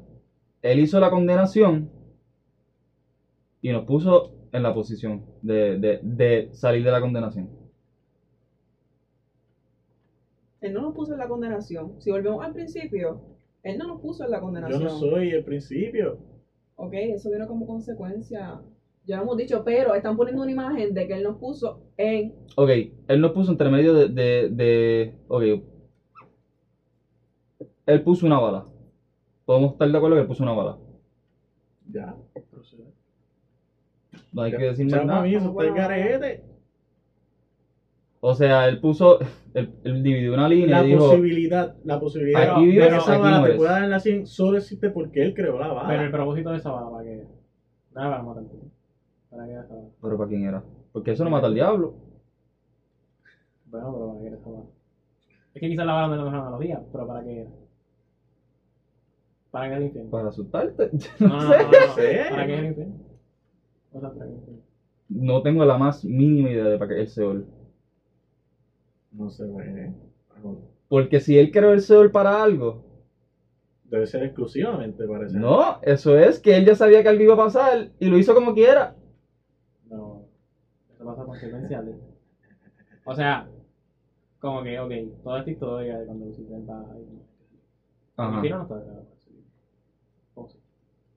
[0.62, 1.88] él hizo la condenación
[3.62, 7.48] y nos puso en la posición de, de, de salir de la condenación.
[10.62, 12.00] Él no nos puso en la condenación.
[12.00, 13.20] Si volvemos al principio,
[13.62, 14.82] él no nos puso en la Yo condenación.
[14.82, 16.16] no soy el principio.
[16.76, 18.60] Ok, eso vino como consecuencia.
[19.10, 22.32] Ya lo hemos dicho, pero están poniendo una imagen de que él nos puso en.
[22.54, 22.68] Ok,
[23.08, 25.42] él nos puso entre medio de, de, de- ok.
[27.86, 28.64] Él puso una bala.
[29.44, 30.76] Podemos estar de acuerdo que él puso una bala.
[31.92, 32.14] Ya.
[32.52, 32.84] procede.
[34.32, 35.22] No hay Ya, que decir más nada.
[35.22, 36.40] mí, eso está el garete.
[38.20, 39.18] O sea, él puso,
[39.54, 42.96] él, él dividió una línea La y dijo, posibilidad, la posibilidad Aquí de vives, que
[42.96, 45.72] esa aquí bala te pueda dar en la 100 solo existe porque él creó la
[45.72, 45.88] bala.
[45.88, 47.24] Pero el propósito de esa bala, ¿para qué?
[47.92, 48.56] Nada, para matarte.
[49.30, 49.66] ¿Para qué era
[50.02, 50.62] pero ¿para quién era?
[50.92, 51.94] Porque eso no mata al diablo.
[53.66, 54.50] Bueno, pero ¿para qué era esa?
[55.54, 57.50] Es que quizás la bala no es la mejor analogía, pero ¿para qué era?
[59.50, 60.10] ¿Para qué es el infierno?
[60.10, 60.90] Para asustarte.
[61.20, 61.94] No, no, no, no, no.
[61.94, 62.26] sé.
[62.28, 62.94] ¿Para qué es el infierno?
[63.92, 64.62] O sea, ¿para qué es el infierno?
[65.08, 67.46] No tengo la más mínima idea de para qué es el Seol.
[69.12, 69.92] No sé, güey.
[70.88, 72.84] Porque si él creó el Seol para algo,
[73.84, 75.36] Debe ser exclusivamente, parece.
[75.36, 78.34] no, eso es que él ya sabía que algo iba a pasar y lo hizo
[78.34, 78.94] como quiera.
[81.00, 81.94] Eso pasa consecuenciales.
[83.06, 83.46] O sea,
[84.38, 84.92] como que, ok,
[85.22, 87.22] toda esta historia de cuando Lucifer va ahí.
[88.16, 88.28] Ajá.
[88.28, 89.30] no está creado para eso.
[90.34, 90.58] ¿Cómo se-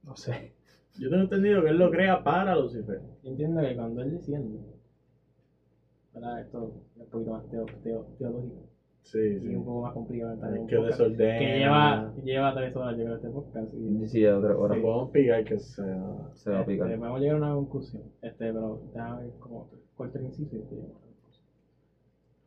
[0.04, 0.54] No sé.
[0.98, 3.02] Yo tengo entendido que él lo crea para Lucifer.
[3.24, 4.58] Yo entiendo que cuando él desciende,
[6.14, 6.40] ¿verdad?
[6.40, 8.64] Esto es un poquito más teo, teo- teológico
[9.04, 9.56] Sí, y sí.
[9.56, 10.38] un poco más complicado.
[10.42, 11.40] que podcast desordena.
[11.40, 13.74] que lleva, lleva tres horas, yo creo, este podcast.
[13.74, 14.76] Y, Sí, otra hora.
[14.76, 16.30] Ahora podemos picar que sea.
[16.34, 16.88] Se va a este, picar.
[16.98, 18.04] podemos llegar a una conclusión.
[18.22, 20.56] Este, pero déjame ver como corto el inciso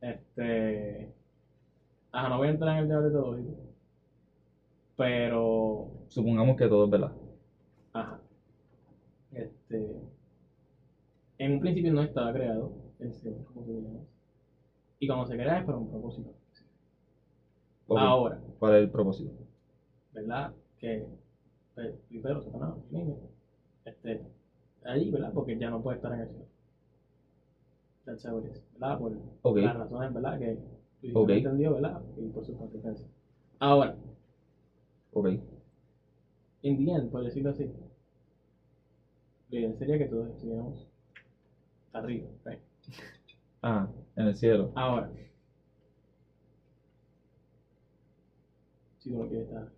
[0.00, 0.09] a.
[0.09, 1.12] Este.
[2.12, 3.52] Ajá, no voy a entrar en el debate teológico.
[4.96, 5.88] Pero.
[6.09, 7.12] Supongamos que todo es verdad.
[7.92, 8.18] Ajá.
[9.32, 10.00] Este.
[11.38, 13.12] En un principio no estaba creado el
[13.44, 14.00] como se llama.
[14.98, 16.36] Y cuando se crea es para un propósito.
[17.89, 19.30] Ok, Ahora, ¿Cuál es el propósito?
[20.12, 20.53] ¿verdad?
[20.78, 21.05] Que
[21.74, 22.74] pues, Lucifer, Satanás,
[23.84, 24.20] este,
[24.84, 25.30] allí, ¿verdad?
[25.32, 26.45] Porque ya no puede estar en el cielo.
[28.05, 28.99] That's how it is, ¿verdad?
[28.99, 29.12] Por
[29.55, 30.39] las razones, ¿verdad?
[30.39, 30.57] Que
[31.03, 31.30] Lucifer Ok.
[31.30, 32.01] entendió, ¿verdad?
[32.16, 33.09] Y por sus consecuencias.
[33.59, 33.95] Ahora,
[35.12, 35.28] Ok.
[36.62, 37.64] in the end, por decirlo así,
[39.51, 40.87] lo ideal sería que todos estuviéramos
[41.93, 42.59] arriba, right?
[43.62, 44.70] Ah, en el cielo.
[44.74, 45.11] Ahora,
[49.07, 49.68] si tú no quieres estar,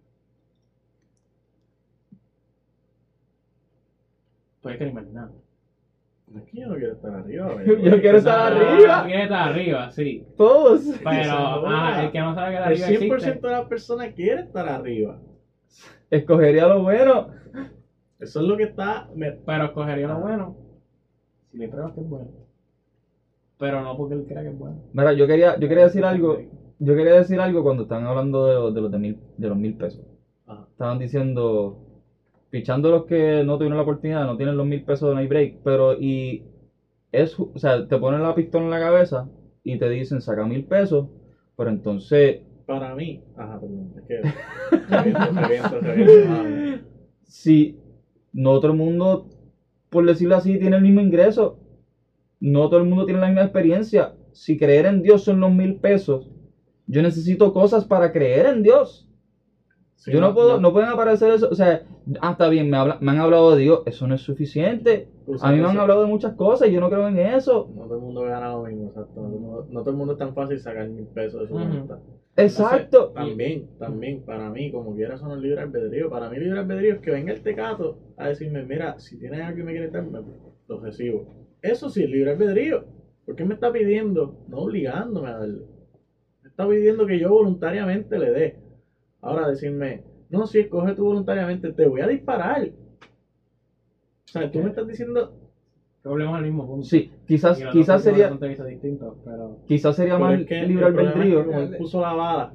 [4.62, 5.30] puedes querer más nada.
[6.34, 7.66] Es que yo no quiero estar arriba, güey.
[7.84, 9.00] Yo quiero estar arriba.
[9.02, 10.24] Tú quieres estar arriba, sí.
[10.36, 10.82] Todos.
[11.04, 13.46] Pero, ajá, el que no sabe que El arriba 100% existe.
[13.46, 15.18] de las personas quiere estar arriba.
[16.10, 17.28] Escogería lo bueno.
[18.18, 19.08] Eso es lo que está.
[19.14, 20.18] me- Pero escogería lo Ah.
[20.18, 20.56] bueno
[21.50, 22.28] si le pruebas que es bueno.
[23.58, 24.76] Pero no porque él crea que es bueno.
[24.92, 26.38] Mira, yo quería, yo quería decir algo.
[26.78, 29.56] Yo quería decir algo cuando estaban hablando de, los- de los de mil, de los
[29.56, 30.00] mil pesos.
[30.46, 30.64] Ajá.
[30.70, 31.76] Estaban diciendo,
[32.50, 35.26] fichando los que no tuvieron la oportunidad, no tienen los mil pesos de no hay
[35.26, 36.40] break, pero y
[37.12, 39.26] es, o sea, te ponen la pistola en la cabeza
[39.64, 41.06] y te dicen saca mil pesos,
[41.56, 42.36] pero entonces
[42.66, 43.18] Para mí.
[43.36, 43.90] Ajá, perdón.
[43.96, 44.22] Es que.
[47.26, 47.74] Si
[48.32, 49.24] no todo el mundo,
[49.90, 51.54] por decirlo así, tiene el mismo ingreso,
[52.40, 54.12] no todo el mundo tiene la misma experiencia.
[54.32, 56.26] Si creer en Dios son los mil pesos,
[56.88, 59.06] yo necesito cosas para creer en Dios.
[59.96, 61.82] sí, yo no puedo, no pueden aparecer eso, o sea,
[62.20, 65.06] ah, está bien, me, habla- me han hablado de Dios, eso no es suficiente.
[65.24, 67.66] Pues, A mí me han hablado de muchas cosas y yo no creo en eso.
[67.74, 69.20] No todo el mundo gana lo mismo, exacto.
[69.20, 71.98] No, no todo el mundo es tan fácil sacar mil pesos de su cuenta.
[72.36, 73.10] Exacto.
[73.12, 76.08] También, también, para mí, como quiera, eso no es libre albedrío.
[76.08, 79.56] Para mí, libre albedrío es que venga el tecato a decirme, mira, si tienes algo
[79.56, 80.20] que me quieres dar, me-
[80.68, 81.24] lo recibo.
[81.60, 82.84] Eso sí es libre albedrío.
[83.26, 85.62] Porque me está pidiendo, no obligándome a darle.
[86.58, 88.54] Está pidiendo que yo voluntariamente le dé.
[89.20, 92.64] Ahora decirme, no, si escoge tú voluntariamente, te voy a disparar.
[92.64, 95.30] O sea, tú me estás diciendo,
[96.02, 96.84] Que volvemos al mismo punto.
[96.84, 98.28] Sí, quizás, quizás sería,
[98.66, 101.44] distintos, pero quizás sería pero más es que libre albedrío.
[101.44, 102.50] como él puso la bala,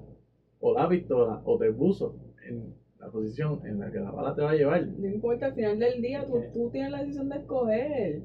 [0.60, 2.14] o la pistola o te puso
[2.46, 4.86] en la posición en la que la bala te va a llevar.
[4.86, 8.20] No importa, al final del día tú, tú tienes la decisión de escoger.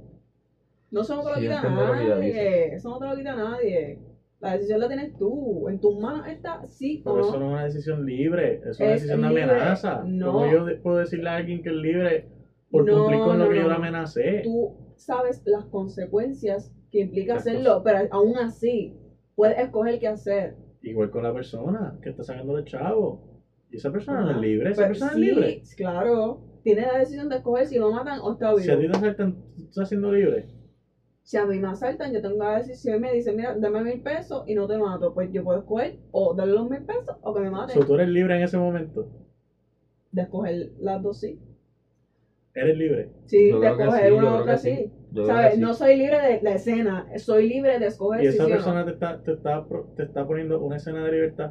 [0.90, 2.74] No eso no te lo quita nadie.
[2.74, 3.96] Eso no te lo quita nadie.
[4.40, 5.68] La decisión la tienes tú.
[5.68, 7.38] En tus manos está sí o Pero eso no.
[7.40, 10.02] no es una decisión libre, eso es una decisión de amenaza.
[10.04, 10.26] no.
[10.32, 12.24] ¿Cómo yo de- puedo decirle a alguien que es libre
[12.70, 13.78] por No, cumplir con lo no, que yo no, le no.
[13.80, 14.40] amenacé?
[14.44, 18.92] Tú sabes las consecuencias que implica hacerlo, pero aún así
[19.34, 20.54] puedes escoger qué hacer.
[20.82, 23.20] Igual con la persona que está sacando el chavo.
[23.70, 25.62] Y esa persona no es libre, esa Pero persona sí, es libre.
[25.76, 26.38] claro.
[26.62, 28.60] Tiene la decisión de escoger si lo matan o está vivo.
[28.60, 30.46] Si a ti te asaltan, ¿tú estás siendo libre.
[31.28, 34.00] Si a mí me asaltan, yo tengo la decisión y me dicen, mira, dame mil
[34.00, 35.12] pesos y no te mato.
[35.12, 37.74] Pues yo puedo escoger o darle los mil pesos o que me maten.
[37.78, 39.06] So, tú eres libre en ese momento.
[40.10, 41.38] De escoger las dos sí.
[42.54, 43.08] Eres libre.
[43.26, 44.90] Sí, Yo de escoger sí, una u otra sí.
[45.26, 45.54] ¿Sabes?
[45.56, 45.60] sí.
[45.60, 48.54] No soy libre de la escena, soy libre de escoger Y esa si sí o
[48.54, 48.84] persona no.
[48.86, 49.62] te, está, te, está,
[49.96, 51.50] te está poniendo una escena de libertad.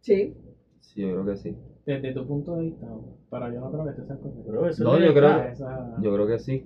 [0.00, 0.34] Sí.
[0.80, 1.54] Sí, yo creo que sí.
[1.86, 2.88] Desde tu punto de vista,
[3.30, 4.44] pero yo no creo que esté esas cosas.
[4.44, 6.60] Bro, eso No, yo creo- Esa- Yo creo que sí.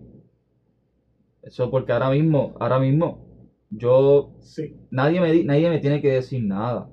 [1.43, 3.19] Eso porque ahora mismo, ahora mismo,
[3.71, 4.73] yo Sí.
[4.91, 6.87] nadie me, di- nadie me tiene que decir nada.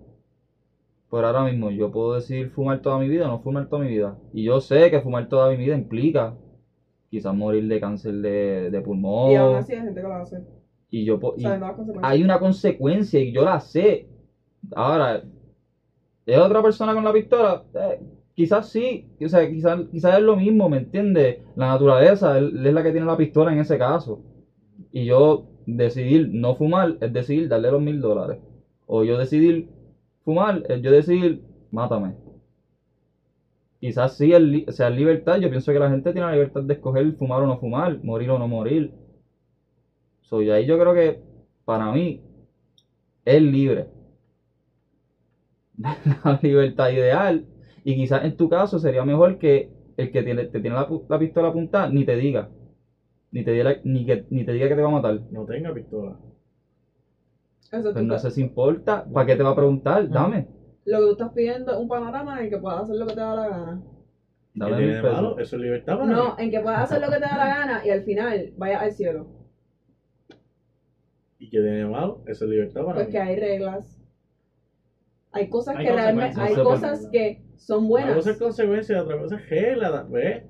[1.10, 3.90] Pero ahora mismo yo puedo decidir fumar toda mi vida o no fumar toda mi
[3.90, 4.16] vida.
[4.34, 6.34] Y yo sé que fumar toda mi vida implica
[7.10, 9.32] quizás morir de cáncer de, de pulmón.
[9.32, 10.38] Y aún así hay gente que lo hace.
[10.90, 11.46] y yo po- y
[12.02, 14.06] hay una consecuencia y yo la sé.
[14.76, 15.22] Ahora,
[16.26, 17.62] ¿es otra persona con la pistola?
[17.74, 18.00] Eh,
[18.34, 21.38] quizás sí, o sea, quizás, quizás es lo mismo, ¿me entiendes?
[21.56, 24.20] La naturaleza es la que tiene la pistola en ese caso.
[24.96, 28.40] Y yo decidir no fumar es decidir darle los mil dólares.
[28.88, 29.68] O yo decidir
[30.26, 31.40] fumar es yo decidir
[31.72, 32.16] mátame.
[33.80, 35.38] Quizás sí es li- sea libertad.
[35.38, 38.30] Yo pienso que la gente tiene la libertad de escoger fumar o no fumar, morir
[38.32, 38.92] o no morir.
[40.22, 41.18] So, y ahí yo creo que
[41.66, 42.20] para mí
[43.26, 43.88] es libre.
[46.24, 47.44] La libertad ideal.
[47.84, 51.20] Y quizás en tu caso sería mejor que el que tiene, te tiene la, la
[51.20, 52.50] pistola apuntada ni te diga.
[53.36, 55.20] Ni te, diga, ni, que, ni te diga que te va a matar.
[55.32, 56.16] No tenga pistola.
[57.72, 59.04] Eso Pues no sé si importa.
[59.14, 60.08] ¿Para qué te va a preguntar?
[60.10, 60.46] Dame.
[60.86, 63.14] Lo que tú estás pidiendo es un panorama en el que puedas hacer lo que
[63.14, 63.80] te da la gana.
[64.54, 65.16] ¿Qué Dame tiene mil de pesos.
[65.16, 65.38] malo?
[65.40, 66.44] Eso es libertad para No, mí.
[66.44, 68.92] en que puedas hacer lo que te da la gana y al final vayas al
[68.94, 69.26] cielo.
[71.40, 72.22] ¿Y qué tiene de malo?
[72.26, 73.12] Eso es libertad para Pues mí.
[73.12, 73.98] que hay reglas.
[75.32, 78.16] Hay cosas Hay que realmente, hay cosas que son Una buenas.
[78.16, 80.42] cosa es consecuencia, otra cosa es regla, ¿ves?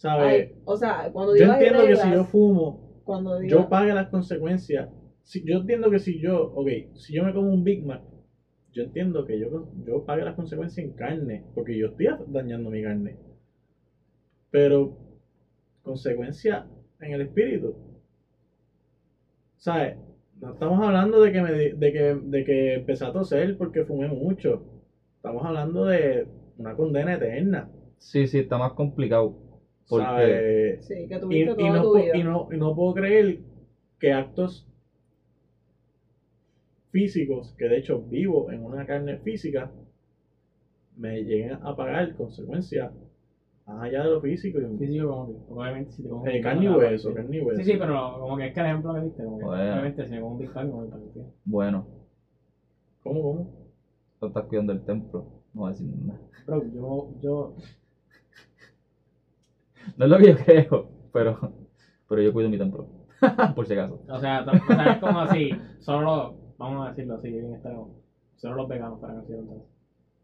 [0.00, 0.46] ¿Sabes?
[0.46, 4.88] Hay- o sea, cuando Yo entiendo que si yo fumo, cuando yo pague las consecuencias.
[5.22, 8.00] Si, yo entiendo que si yo, ok, si yo me como un Big Mac,
[8.72, 12.82] yo entiendo que yo, yo pague las consecuencias en carne, porque yo estoy dañando mi
[12.82, 13.16] carne.
[14.50, 14.90] Pero,
[15.82, 16.64] consecuencia
[17.00, 17.74] en el espíritu.
[19.58, 19.94] ¿Sabes?
[20.40, 23.82] No estamos hablando de que, me, di- de que, de que empecé a toser porque
[23.82, 24.60] fumé mucho.
[25.16, 27.68] Estamos hablando de una condena eterna.
[27.98, 29.32] Sí, sí, está más complicado.
[29.90, 30.86] Porque ¿sabes?
[30.86, 32.16] sí, que y, tuviste y toda no, tu po- vida.
[32.16, 33.38] y, no, y no puedo creer
[34.00, 34.66] que actos
[36.92, 39.70] físicos, que de hecho vivo en una carne física,
[40.96, 42.90] me lleguen a pagar consecuencias
[43.66, 44.58] más allá de lo físico.
[44.60, 47.14] y- Físico como que, obviamente si te comes eh, un carne y hueso, sí.
[47.14, 47.56] carne y hueso.
[47.62, 50.10] Sí, sí, pero como que es que el ejemplo que diste, como que obviamente si
[50.12, 50.50] me como un Big
[51.44, 51.84] bueno,
[53.02, 53.46] ¿Cómo, cómo?
[54.20, 55.24] tú estás cuidando el templo.
[55.52, 56.20] No voy a decir nada.
[56.46, 57.54] Bro, yo, yo,
[59.96, 61.38] No es lo que yo creo, pero,
[62.08, 62.86] pero yo cuido mi templo.
[63.54, 63.98] Por si acaso.
[64.08, 65.50] o sea, o es como así,
[65.80, 67.94] solo, vamos a decirlo así, bien extremo,
[68.36, 69.66] solo los veganos para que entonces.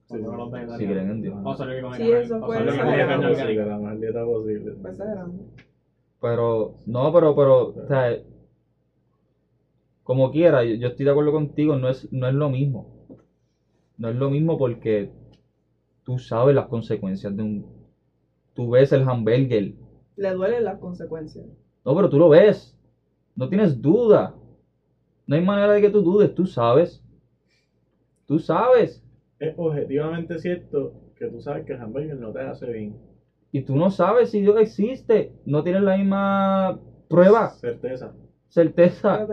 [0.08, 0.78] O Sí, solo los.
[0.78, 1.34] Si creen en Dios.
[1.42, 4.72] O solo que comen Sí, eso o fue solo que la mejor carne dieta posible,
[4.88, 5.44] exagerando.
[6.20, 8.16] Pero, no, pero, pero, o sea,
[10.02, 12.86] como quiera, yo, yo estoy de acuerdo contigo, no es, no es lo mismo.
[13.98, 15.08] No es lo mismo porque
[16.04, 17.75] tú sabes las consecuencias de un...
[18.56, 19.70] Tú ves el hamburger.
[20.16, 21.46] Le duelen las consecuencias.
[21.84, 22.74] No, pero tú lo ves.
[23.36, 24.34] No tienes duda.
[25.26, 27.00] No hay manera de que tú dudes, tú sabes.
[28.26, 29.02] Tú sabes.
[29.38, 32.94] Es objetivamente cierto que tú sabes que el hamburger no te hace bien.
[33.52, 35.30] Y tú no sabes si Dios existe.
[35.44, 36.76] No tienes la misma
[37.08, 38.12] prueba, Certeza.
[38.48, 39.26] certeza,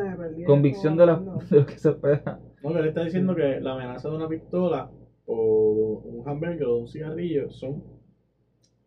[0.46, 1.16] convicción de, la,
[1.50, 2.38] de lo que se espera.
[2.62, 4.90] No, que él está diciendo que la amenaza de una pistola
[5.26, 7.84] o de un hamburger o de un cigarrillo son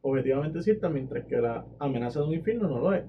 [0.09, 3.05] objetivamente ciertas, mientras que la amenaza de un infierno no lo es.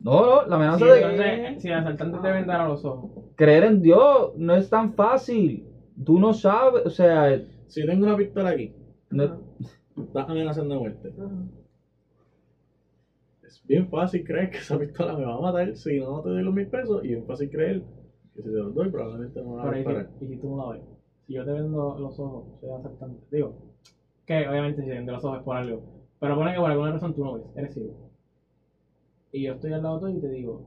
[0.00, 3.64] No, no, la amenaza Sí, de entonces, si el asaltante te vendara los ojos, creer
[3.64, 5.64] en Dios no es tan fácil.
[6.04, 7.36] Tú no sabes, o sea,
[7.68, 8.70] Si yo tengo una pistola aquí,
[9.10, 9.38] no-
[9.96, 11.12] estás amenazando de muerte.
[11.18, 11.42] ajá.
[13.42, 16.42] Es bien fácil creer que esa pistola me va a matar si no te doy
[16.42, 17.80] los mil pesos y es fácil creer
[18.34, 20.36] que si te los doy probablemente no me va a pero ¿y si, y si
[20.36, 20.80] tú no la ves?
[21.26, 23.20] si yo te vendo los ojos, soy aceptante.
[23.30, 23.52] Digo,
[24.26, 25.82] que obviamente si te vendo los ojos es por algo.
[26.20, 28.10] Pero pone que por alguna razón tú no ves, eres ciego.
[29.32, 30.62] Y yo estoy al lado tuyo y te digo,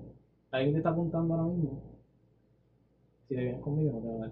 [0.52, 1.82] alguien te está apuntando ahora mismo.
[3.28, 4.32] Si te vienes conmigo, no te va a dar.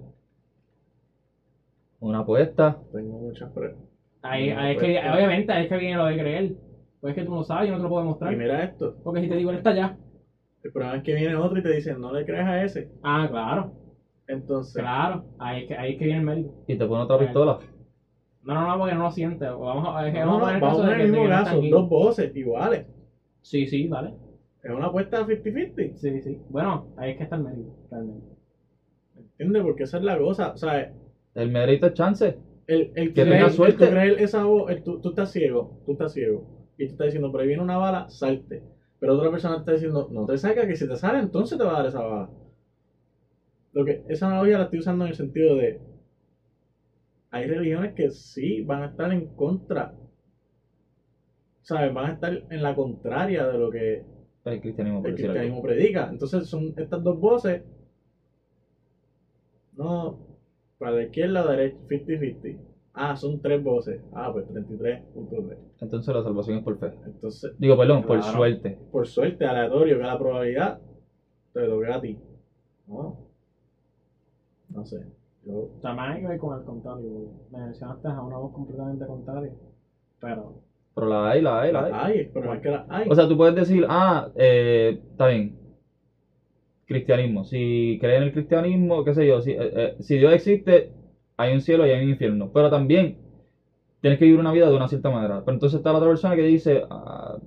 [1.99, 2.77] Una apuesta.
[2.91, 3.77] Tengo muchas pruebas.
[4.21, 6.51] Ahí, ahí es que, obviamente, ahí es que viene lo de creer.
[6.99, 8.35] Pues es que tú no sabes, yo no te lo puedo Y demostrar.
[8.35, 8.93] mira esto.
[9.03, 9.95] Porque si te digo, él está allá.
[10.63, 12.87] El problema es que viene otro y te dice, no le creas a ese.
[13.01, 13.71] Ah, claro,
[14.27, 15.23] Entonces, claro.
[15.37, 16.53] Ahí es que, ahí es que viene el médico.
[16.67, 17.59] Y te pone otra pistola.
[18.49, 19.45] No, no, no, porque no lo siente.
[19.47, 21.11] Vamos a, no, vamos no, a poner el vamos caso a de poner que el
[21.11, 22.85] de mismo caso, dos voces iguales.
[23.41, 24.13] Sí, sí, vale.
[24.63, 25.95] Es una apuesta 50-50.
[25.95, 26.37] Sí, sí.
[26.49, 28.27] Bueno, ahí es que está el médico, realmente.
[29.15, 29.61] ¿Entiendes?
[29.63, 30.51] Porque esa es la cosa.
[30.53, 30.89] O sea,
[31.33, 32.35] El mérito es chance.
[32.67, 33.85] el, el Que tenga el suerte.
[33.85, 36.45] tú creer esa voz, el tú, tú estás ciego, tú estás ciego.
[36.77, 38.63] Y tú estás diciendo, pero ahí viene una bala, salte.
[38.99, 41.63] Pero otra persona te está diciendo, no te saca, que si te sale, entonces te
[41.63, 42.29] va a dar esa bala.
[43.73, 45.79] Lo que, esa analogía la estoy usando en el sentido de,
[47.31, 49.93] hay religiones que sí van a estar en contra,
[51.61, 51.93] ¿sabes?
[51.93, 54.01] Van a estar en la contraria de lo que
[54.45, 56.07] El cristianismo, el predica.
[56.09, 57.61] Entonces son estas dos voces,
[59.73, 60.17] no,
[60.77, 62.57] para la izquierda derecha, 50-50.
[62.93, 63.99] Ah, son tres voces.
[64.11, 65.57] Ah, pues 33.3.
[65.79, 66.91] Entonces la salvación es por fe.
[67.05, 68.77] Entonces, Digo, perdón, por suerte.
[68.91, 70.79] por suerte, aleatorio, que la probabilidad
[71.53, 72.17] te toca a ti.
[72.87, 73.15] No,
[74.69, 75.18] no sé.
[75.49, 77.09] Yo, más hay que ver con el contrario.
[77.51, 79.51] Me mencionaste a una voz completamente contraria.
[80.21, 80.61] Pero,
[80.93, 81.91] Pero la hay, la hay, la hay.
[81.91, 83.07] la hay, pero es que la hay.
[83.09, 85.55] O sea, tú puedes decir, ah, eh, está bien.
[86.85, 87.43] Cristianismo.
[87.43, 90.87] Si crees en el cristianismo, qué sé yo, si, eh, eh, si Dios existe,
[91.37, 92.49] hay un cielo y hay un infierno.
[92.53, 93.15] Pero también
[94.01, 95.41] tienes que vivir una vida de una cierta manera.
[95.43, 97.37] Pero entonces está la otra persona que dice, ah,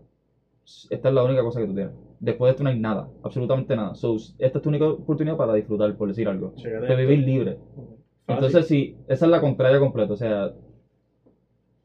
[0.90, 1.94] esta es la única cosa que tú tienes.
[2.22, 3.96] Después de esto no hay nada, absolutamente nada.
[3.96, 6.52] So, esta es tu única oportunidad para disfrutar, por decir algo.
[6.54, 7.56] De vivir libre.
[7.56, 8.04] Fácil.
[8.28, 10.52] Entonces, si esa es la contraria completa, o sea,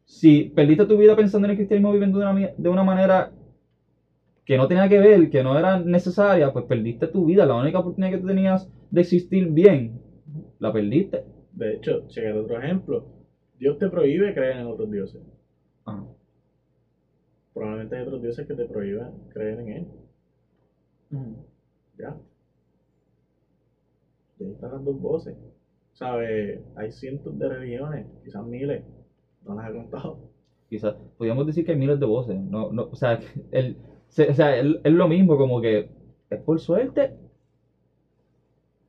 [0.05, 3.31] si perdiste tu vida pensando en el cristianismo viviendo de una, de una manera
[4.45, 7.43] que no tenía que ver, que no era necesaria, pues perdiste tu vida.
[7.43, 9.99] La única oportunidad que tú tenías de existir bien,
[10.59, 11.23] la perdiste.
[11.51, 13.07] De hecho, chécate otro ejemplo.
[13.57, 15.19] Dios te prohíbe creer en otros dioses.
[15.83, 16.05] Ajá.
[17.55, 19.87] Probablemente hay otros dioses que te prohíben creer en él.
[21.97, 22.17] Ya.
[24.39, 25.35] Y ahí están las dos voces.
[25.93, 26.59] ¿Sabes?
[26.75, 28.81] Hay cientos de religiones, quizás miles.
[29.45, 30.17] No las he contado.
[30.69, 32.35] Quizás, podríamos decir que hay miles de voces.
[32.41, 33.19] No, no, o sea,
[33.51, 33.77] el,
[34.09, 35.87] se- o sea, el- es lo mismo, como que
[36.29, 37.09] es por suerte.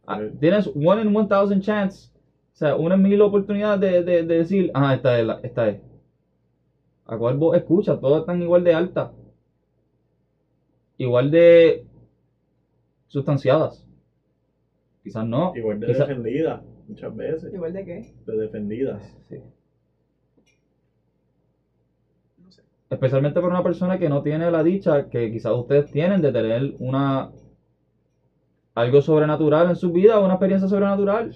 [0.07, 2.09] Ah, tienes one in one thousand chance.
[2.55, 5.69] O sea, una en mil oportunidades de, de, de decir, ah, esta es, la, esta
[5.69, 5.79] es.
[7.07, 7.97] ¿A cuál voz escucha?
[7.99, 9.09] Todas están igual de altas.
[10.99, 11.83] Igual de
[13.09, 13.85] sustanciadas.
[15.03, 15.53] Quizás no.
[15.57, 17.53] Igual de quizás- defendidas, muchas veces.
[17.53, 18.15] ¿Igual de qué?
[18.27, 19.03] De defendidas.
[19.29, 19.37] Sí.
[22.39, 22.63] No sé.
[22.91, 26.75] Especialmente para una persona que no tiene la dicha que quizás ustedes tienen de tener
[26.79, 27.31] una
[28.75, 31.35] algo sobrenatural en su vida, una experiencia sobrenatural.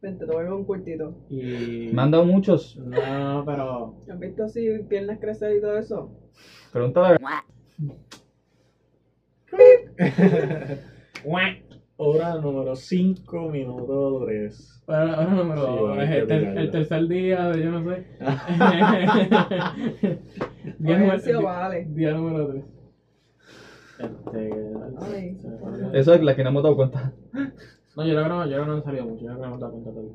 [0.00, 1.14] Vente, te voy a un cultito.
[1.28, 1.90] Y.
[1.92, 2.76] Me han dado muchos.
[2.76, 3.96] No, pero.
[4.10, 6.10] ¿Has visto así piernas crecer y todo eso?
[6.72, 7.18] Pregúntale.
[12.00, 14.82] Hora número 5, minuto 3.
[14.86, 17.60] Ahora, ahora número Sí, dos, bueno, es hay que el, ter- el tercer día de
[17.62, 18.04] yo no sé.
[20.78, 21.84] día, número, sí, vale.
[21.88, 22.64] día número 3.
[23.98, 24.50] Este.
[25.00, 25.36] Ay.
[25.92, 27.12] Eso es la que no hemos dado cuenta.
[27.96, 29.20] No, yo creo que no, yo creo que no han salido mucho.
[29.22, 30.12] Yo creo que no hemos dado cuenta todavía.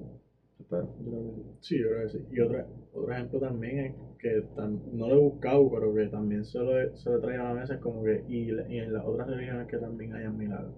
[0.74, 0.94] Espero.
[1.00, 1.44] Yo creo que sí.
[1.62, 2.26] Sí, yo creo que sí.
[2.32, 6.44] Y otro, otro ejemplo también es que tam- no lo he buscado, pero que también
[6.46, 8.94] se lo, he- se lo he traído a la mesa, es como que, y, en
[8.94, 10.74] las otras religiones que también hayan milagros.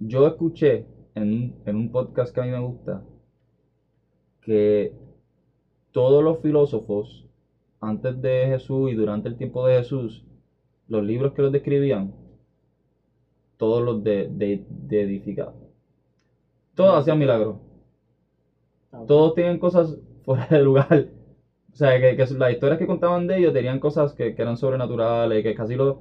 [0.00, 0.84] Yo escuché
[1.14, 3.00] en un, en un podcast que a mí me gusta
[4.42, 4.90] que
[5.92, 7.26] todos los filósofos
[7.80, 10.24] antes de Jesús y durante el tiempo de Jesús,
[10.88, 12.12] los libros que los describían,
[13.56, 15.20] todos los de, de, de.
[16.74, 17.56] Todos hacían milagros.
[18.98, 19.04] Ah.
[19.06, 21.06] Todos tienen cosas fuera de lugar.
[21.72, 24.56] O sea, que, que las historias que contaban de ellos tenían cosas que, que eran
[24.56, 25.98] sobrenaturales, que casi lo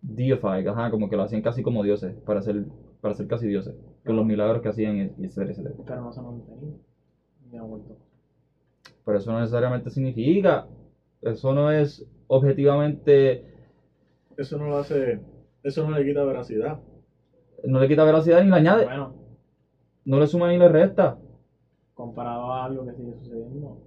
[0.00, 2.64] deified, ajá, como que lo hacían casi como dioses, para ser,
[3.00, 3.74] para ser casi dioses,
[4.04, 5.74] con los milagros que hacían y, y etcétera, etcétera.
[5.86, 6.78] Pero no se han mantenido.
[7.50, 7.96] Ni han vuelto.
[9.04, 10.64] Pero eso no necesariamente significa,
[11.22, 13.40] eso no es objetivamente,
[14.36, 15.18] Eso no lo hace,
[15.62, 16.78] eso no le quita veracidad.
[17.64, 19.12] no le quita veracidad ni le añade, Bueno,
[20.04, 21.16] no le suma ni le resta.
[21.96, 23.78] Comparado a algo que sigue sucediendo.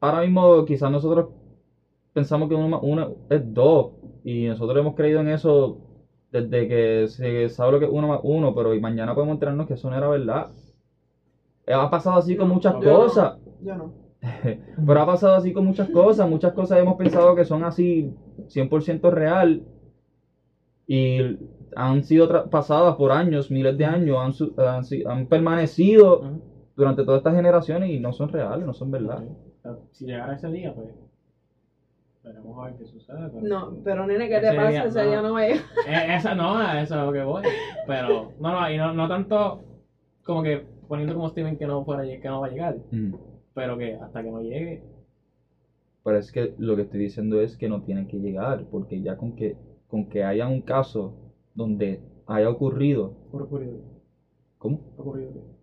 [0.00, 1.26] Ahora mismo quizás nosotros
[2.12, 3.88] pensamos que uno más uno es dos
[4.24, 5.76] y nosotros hemos creído en eso
[6.30, 9.66] desde que se sabe lo que es uno más uno, pero y mañana podemos enterarnos
[9.66, 10.48] que eso no era verdad.
[11.66, 12.84] ha pasado así con muchas Yo no.
[12.84, 13.32] cosas.
[13.62, 13.92] Yo no.
[14.86, 16.28] Pero ha pasado así con muchas cosas.
[16.28, 18.10] Muchas cosas hemos pensado que son así
[18.48, 19.62] 100% real.
[20.86, 21.36] Y
[21.76, 24.16] han sido pasadas por años, miles de años.
[24.18, 26.20] Han, su- han, si- han permanecido.
[26.78, 29.22] Durante todas estas generaciones y no son reales, no son verdad.
[29.62, 30.88] Pero Si llegara ese día, pues.
[32.22, 33.28] Veremos a ver qué sucede.
[33.32, 33.46] Pero...
[33.46, 34.68] No, pero nene, ¿qué te pasa?
[34.70, 35.10] día, Ese no.
[35.10, 35.38] día no.
[35.40, 35.60] Eh,
[36.14, 37.42] esa no, a eso es lo que voy.
[37.86, 39.64] Pero, no, no, y no, no tanto
[40.24, 43.14] como que poniendo como Steven que no fuera que no va a llegar, Mm.
[43.54, 44.82] pero que hasta que no llegue,
[46.04, 49.16] Pero es que lo que estoy diciendo es que no tienen que llegar, porque ya
[49.16, 49.56] con que,
[49.88, 51.12] con que haya un caso
[51.54, 53.78] donde haya ocurrido, ha ocurrido,
[54.58, 54.80] ¿cómo?
[54.96, 55.57] ha ocurrido.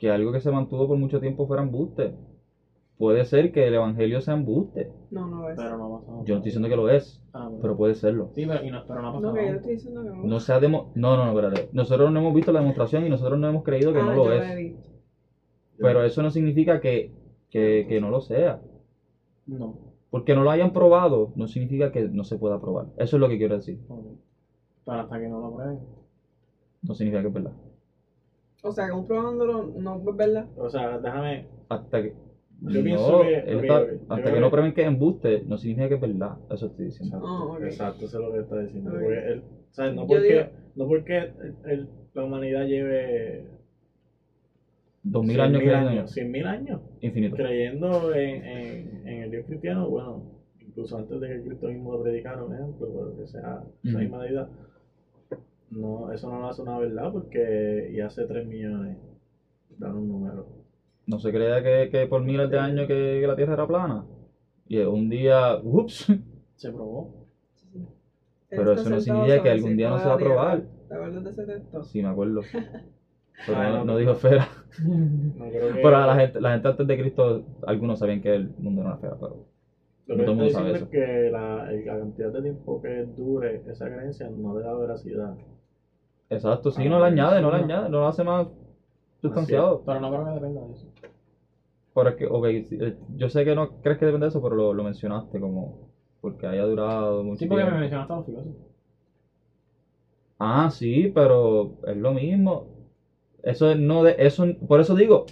[0.00, 2.12] Que algo que se mantuvo por mucho tiempo fuera embuste.
[2.98, 4.90] Puede ser que el evangelio sea embuste.
[5.10, 5.56] No, no es.
[5.56, 6.24] Pero no ha pasado.
[6.24, 7.58] Yo no estoy diciendo que lo es, Ah, bueno.
[7.62, 8.30] pero puede serlo.
[8.34, 9.32] Sí, pero, y no, pero no ha pasado.
[9.32, 10.24] No, que yo estoy diciendo que no.
[10.24, 11.70] No se ha demo- No, no, no, espérate.
[11.72, 14.24] Nosotros no hemos visto la demostración y nosotros no hemos creído que ah, no yo
[14.26, 14.56] lo he es.
[14.56, 14.88] visto.
[15.78, 17.10] Pero eso no significa que,
[17.50, 18.60] que, que no lo sea.
[19.46, 19.76] No.
[20.10, 22.86] Porque no lo hayan probado, no significa que no se pueda probar.
[22.98, 23.78] Eso es lo que quiero decir.
[24.84, 25.78] Pero hasta que no lo prueben.
[26.82, 27.52] No significa que es verdad.
[28.62, 30.46] O sea, comprobándolo no es verdad.
[30.56, 31.44] O sea, déjame.
[31.68, 32.12] Hasta que.
[32.62, 35.42] Yo no, pienso que- él está- hasta creo que no que- prueben que es embuste,
[35.46, 36.36] no significa que es verdad.
[36.50, 37.16] Eso estoy diciendo.
[37.16, 37.62] Exacto, Ah, ok.
[37.62, 38.90] exacto, eso es lo que está diciendo.
[38.90, 43.44] No porque, digo- no porque el- el- la humanidad lleve
[45.02, 47.36] Dos mil 100.000 años creyendo en años, 100.000 años infinito.
[47.36, 50.22] creyendo en, en, en el Dios cristiano, bueno,
[50.60, 53.98] incluso antes de que el cristianismo lo predicara, un ejemplo, que sea esa Ujú.
[53.98, 54.48] misma deidad,
[55.70, 58.98] no, eso no lo hace una verdad porque y hace 3 millones,
[59.78, 60.46] dan un número.
[61.06, 64.04] No se creía que, que por miles de años que, que la Tierra era plana.
[64.68, 66.06] Y un día, ups,
[66.56, 67.26] Se probó.
[68.54, 70.62] Pero eso no significa que algún día no se va a probar.
[70.88, 71.82] ¿Te acuerdas de ese texto?
[71.84, 72.42] sí me acuerdo.
[73.46, 73.96] Pero Ay, no, no, no no.
[73.96, 74.48] dijo esfera.
[75.34, 78.50] No creo que, Pero la gente, la gente antes de Cristo, algunos sabían que el
[78.58, 79.46] mundo era una esfera, pero
[80.06, 82.82] lo no que todo el mundo sabe diciendo es que la, la cantidad de tiempo
[82.82, 85.34] que dure esa creencia no le da veracidad.
[86.30, 87.66] Exacto, sí, Ah, no le añade, no le sí, no.
[87.66, 88.46] añade, no lo hace más
[89.20, 89.82] sustanciado.
[89.84, 90.86] Pero no creo que dependa de eso.
[91.94, 94.40] Pero es que, ok, sí, eh, yo sé que no crees que depende de eso,
[94.40, 95.88] pero lo, lo mencionaste como
[96.20, 97.80] porque haya durado mucho Sí, porque me tiempo.
[97.80, 98.56] mencionaste a los filósofos.
[100.38, 102.64] Ah, sí, pero es lo mismo.
[103.42, 105.26] Eso es no de eso, por eso digo,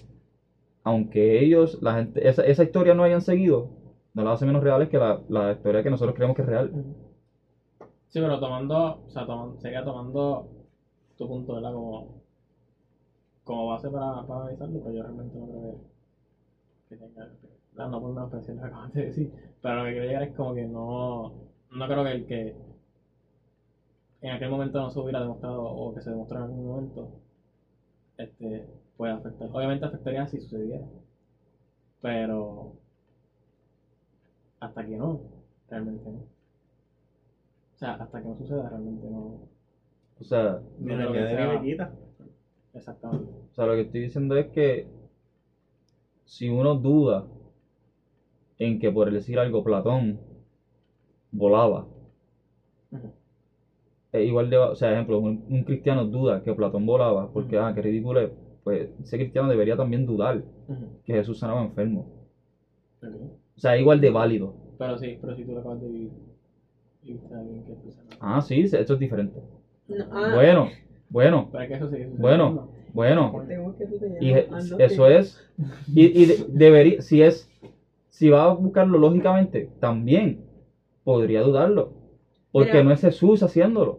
[0.84, 3.68] aunque ellos, la gente, esa, esa historia no hayan seguido,
[4.14, 6.70] no la hace menos reales que la, la historia que nosotros creemos que es real.
[8.08, 10.46] Sí, pero tomando, o sea, toman- sería tomando
[11.18, 11.72] tu punto, ¿verdad?
[11.72, 12.22] Como,
[13.44, 15.62] como base para, para analizarlo, pero yo realmente no creo
[16.90, 17.28] que, que tenga,
[17.72, 17.88] ¿verdad?
[17.90, 19.32] no por una expresión que acabas de decir,
[19.62, 21.32] pero lo que quiero llegar es como que no,
[21.72, 22.54] no creo que el que
[24.20, 27.08] en aquel momento no se hubiera demostrado o que se demostró en algún momento,
[28.18, 28.66] este,
[28.96, 29.48] puede afectar.
[29.52, 30.84] Obviamente afectaría si sucediera,
[32.00, 32.72] pero
[34.60, 35.20] hasta que no,
[35.68, 36.18] realmente no.
[36.18, 39.38] O sea, hasta que no suceda, realmente no.
[40.20, 41.90] O sea, Ni No le creo que añade ni sea- le quita.
[42.74, 43.30] Exactamente.
[43.50, 44.84] o sea, lo que estoy diciendo es que
[46.24, 47.24] si uno duda
[48.58, 50.18] en que por decir algo Platón
[51.30, 51.86] volaba,
[54.12, 57.72] es igual de, o sea, ejemplo, un, un cristiano duda que Platón volaba, porque, ah,
[57.74, 58.30] qué ridículo es,
[58.64, 60.42] pues ese cristiano debería también dudar
[61.04, 62.06] que Jesús sanaba enfermo.
[63.56, 64.54] O sea, es igual de válido.
[64.78, 66.10] Pero sí, pero si tú lo acabas de vivir
[67.02, 68.16] y que tú sabes.
[68.20, 69.40] Ah, sí, esto es diferente.
[69.88, 70.68] No, ah, Bueno,
[71.08, 71.88] bueno, que eso.
[72.18, 72.68] Bueno.
[72.92, 73.32] bueno.
[74.20, 74.32] Y
[74.78, 75.38] eso es,
[75.94, 77.48] y, y de- debería, si es,
[78.08, 80.38] si va a buscarlo lógicamente, también
[81.04, 81.88] podría dudarlo.
[82.52, 83.98] Porque no es Jesús haciéndolo.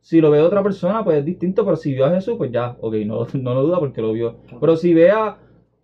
[0.00, 2.74] Si lo ve otra persona, pues es distinto, pero si vio a Jesús, pues ya,
[2.80, 4.34] ok, no, no lo duda porque lo vio.
[4.60, 5.36] Pero si ve a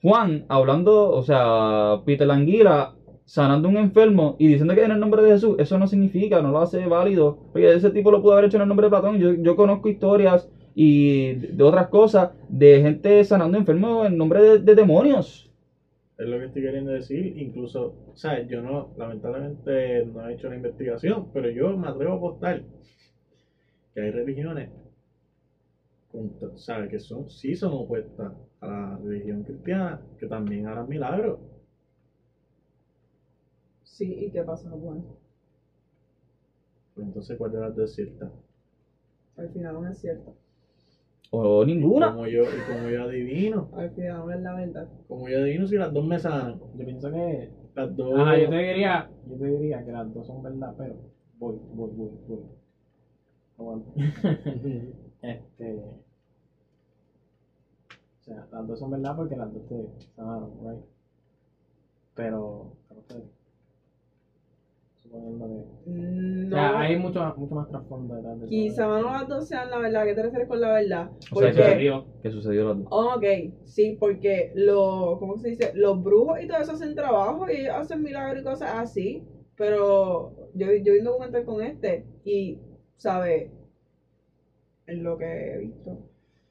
[0.02, 2.90] Juan hablando, o sea, Peter Languila
[3.28, 6.50] sanando un enfermo y diciendo que en el nombre de Jesús, eso no significa, no
[6.52, 7.38] lo hace válido.
[7.52, 9.18] Porque ese tipo lo pudo haber hecho en el nombre de Platón.
[9.18, 14.58] Yo, yo conozco historias y de otras cosas de gente sanando enfermos en nombre de,
[14.58, 15.50] de demonios.
[16.18, 17.32] Es lo que estoy queriendo decir.
[17.38, 22.16] Incluso, sea, yo no, lamentablemente no he hecho la investigación, pero yo me atrevo a
[22.16, 22.62] apostar
[23.94, 24.68] que hay religiones
[26.10, 30.88] contra- o sea, que son, sí son opuestas a la religión cristiana, que también harán
[30.88, 31.38] milagros.
[33.98, 35.02] Sí, ¿y qué pasa eso?
[36.94, 38.30] Pues entonces, ¿cuál de las dos es cierta?
[39.36, 40.32] Al final no es cierto.
[41.32, 42.12] O ninguna.
[42.12, 44.86] Como yo, y como yo adivino, Al final no es la verdad.
[45.08, 47.50] como yo adivino si las dos me sanan, Yo pienso que.
[47.74, 48.20] las dos...
[48.20, 49.08] Ajá, yo te diría.
[49.28, 50.94] Yo te diría que las dos son verdad, pero.
[51.40, 52.10] Voy, voy, voy,
[53.58, 53.82] voy.
[55.22, 55.72] Este.
[55.72, 55.98] O
[58.24, 59.84] sea, las dos son verdad porque las dos te
[60.14, 60.84] sanaron, right?
[62.14, 62.70] Pero,
[63.08, 63.37] pero
[65.08, 65.46] suponiendo
[65.84, 65.90] que...
[65.90, 69.70] No, O sea, hay mucho, mucho más trasfondo detrás de quizá no las dos sean
[69.70, 70.04] la verdad.
[70.04, 71.10] ¿Qué te refieres con la verdad?
[71.30, 72.04] O sea, Que dio.
[72.22, 72.86] Que sucedió las dos.
[72.90, 73.24] oh, ok,
[73.64, 75.70] sí, porque lo, ¿cómo se dice?
[75.74, 79.22] Los brujos y todo eso hacen trabajo y ellos hacen milagros y cosas así.
[79.56, 82.56] Pero yo, yo vi un documental con este y,
[82.96, 83.48] ¿sabes?
[84.86, 85.98] En lo que he visto,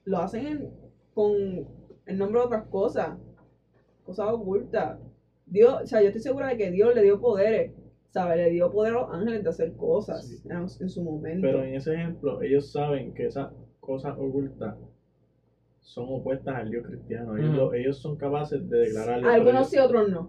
[0.05, 0.69] lo hacen en-
[1.13, 1.65] con
[2.05, 3.17] el nombre de otras cosas,
[4.05, 4.97] cosas ocultas.
[5.45, 7.71] Dios, o sea, yo estoy segura de que Dios le dio poderes,
[8.11, 8.37] ¿sabes?
[8.37, 10.41] Le dio poder a los ángeles de hacer cosas Sí.
[10.49, 11.41] en, en su momento.
[11.41, 14.75] Pero en ese ejemplo, ellos saben que esas cosas ocultas
[15.81, 17.35] son opuestas al Dios cristiano.
[17.35, 17.57] Ellos, Ujú.
[17.57, 19.29] lo- ellos son capaces de declararlo.
[19.29, 20.27] Algunos sí, otros no.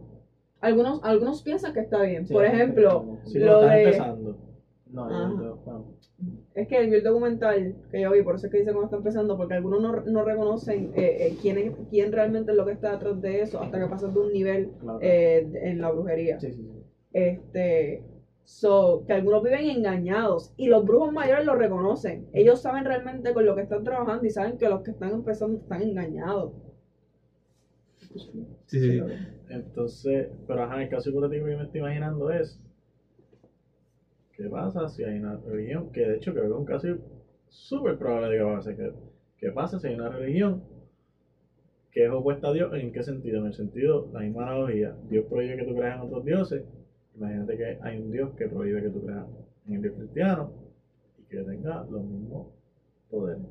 [0.61, 2.27] Algunos, algunos piensan que está bien.
[2.27, 4.37] Sí, Por ejemplo, no- Si lo de- empezando.
[4.91, 5.85] No, yo, yo, bueno,
[6.55, 8.97] es que vi el documental que yo vi, por eso es que dice cómo está
[8.97, 12.71] empezando, porque algunos no, no reconocen eh, eh, quién, es- quién realmente es lo que
[12.73, 14.99] está detrás de eso hasta que pasan de un nivel claro.
[15.03, 16.41] eh, en la brujería.
[16.41, 16.78] sí, sí, sí.
[17.13, 18.03] Este,
[18.45, 22.27] so, que algunos viven engañados y los brujos mayores lo reconocen.
[22.33, 25.59] Ellos saben realmente con lo que están trabajando y saben que los que están empezando
[25.59, 26.53] están engañados.
[28.67, 29.01] Sí, sí.
[29.49, 32.59] Entonces, pero ajá, el caso hipotético que yo me estoy imaginando es.
[34.33, 35.91] ¿Qué pasa si hay una religión?
[35.91, 36.89] Que de hecho creo que es un caso
[37.49, 38.77] súper probable de que pase.
[38.77, 38.93] ¿Qué,
[39.39, 40.63] ¿Qué pasa si hay una religión
[41.91, 42.73] que es opuesta a Dios?
[42.73, 43.41] ¿En qué sentido?
[43.41, 44.95] En el sentido, la misma analogía.
[45.09, 46.63] Dios prohíbe que tú creas en otros dioses.
[47.19, 49.27] Imagínate que hay un Dios que prohíbe que tú creas
[49.67, 50.49] en el Dios cristiano
[51.19, 52.47] y que tenga los mismos
[53.11, 53.43] poderes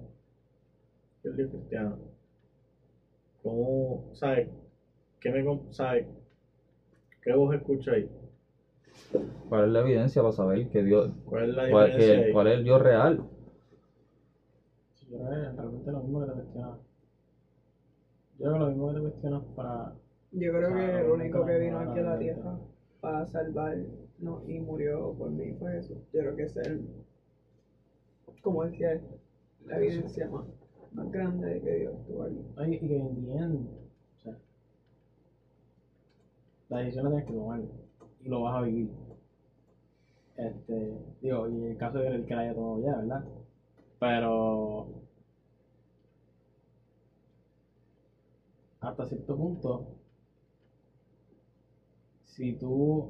[1.22, 1.98] que el Dios cristiano.
[3.44, 4.48] ¿Cómo, sabes?
[5.20, 6.06] ¿Qué me, sabes?
[7.22, 8.08] ¿Qué voz escucho ahí?
[9.50, 12.54] ¿Cuál es la evidencia para saber que Dios, ¿Cuál es la cuál, que- cuál es
[12.54, 13.22] el Dios real?
[14.94, 16.78] Sí, Yo creo que realmente lo mismo que te cuestionas.
[18.38, 19.94] Yo creo que lo mismo que te cuestionas para.
[20.32, 22.58] Yo creo que el único que vino no, aquí a la tierra
[23.02, 23.78] para salvar
[24.20, 25.98] no, y murió por mí fue Jesús.
[26.14, 26.88] Yo creo que es el,
[28.42, 29.00] como decía
[29.66, 30.46] la evidencia más,
[30.94, 32.46] más grande de que Dios estuvo aquí.
[32.58, 34.38] Ay, y que en the end, o sea,
[36.70, 37.62] la decisión la tienes que tomar
[38.22, 38.90] y lo vas a vivir.
[40.38, 43.26] Este, digo, y en el caso de el que la haya tomado ya, ¿verdad?
[44.00, 44.88] Pero
[48.80, 49.97] hasta cierto punto,
[52.38, 53.10] si tú,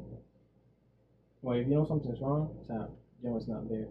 [1.41, 2.87] well, if you know something's wrong, o sea,
[3.21, 3.89] it's not there.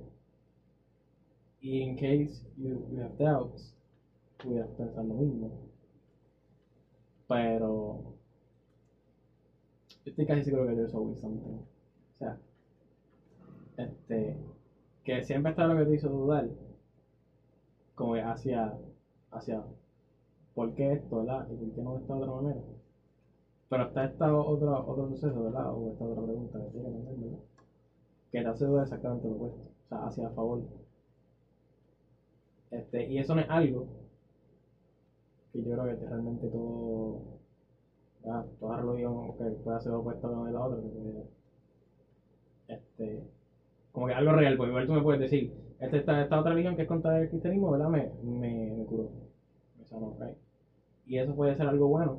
[1.60, 3.74] Y in case you, you have doubts,
[4.38, 5.50] pudieras pensar lo mismo.
[7.28, 8.14] Pero
[10.04, 11.60] yo estoy casi seguro que there's always something.
[12.14, 12.38] O sea,
[13.76, 14.36] este,
[15.04, 16.48] que siempre está lo que te hizo dudar,
[17.94, 18.74] como hacia,
[19.32, 19.62] hacia,
[20.54, 21.46] ¿por qué esto, verdad?
[21.50, 22.62] ¿Y por qué no de esta otra manera?
[23.68, 25.70] Pero está esta otra, otro suceso, ¿verdad?
[25.72, 27.38] O esta otra pregunta que tiene ¿verdad?
[28.32, 30.60] Que te hace exactamente lo opuesto, o sea, hacia favor.
[32.70, 33.84] Este, y eso no es algo
[35.52, 37.20] que yo creo que realmente todo,
[38.22, 38.44] ¿verdad?
[38.60, 40.78] toda religión que pueda ser opuesta a una de la otra,
[42.68, 43.22] este,
[43.92, 46.82] como que algo real, porque igual tú me puedes decir, esta, esta, otra religión que
[46.82, 47.88] es contra el cristianismo, ¿verdad?
[47.88, 49.10] Me, me, me curó,
[49.78, 50.36] me sanó, right?
[51.06, 52.18] Y eso puede ser algo bueno,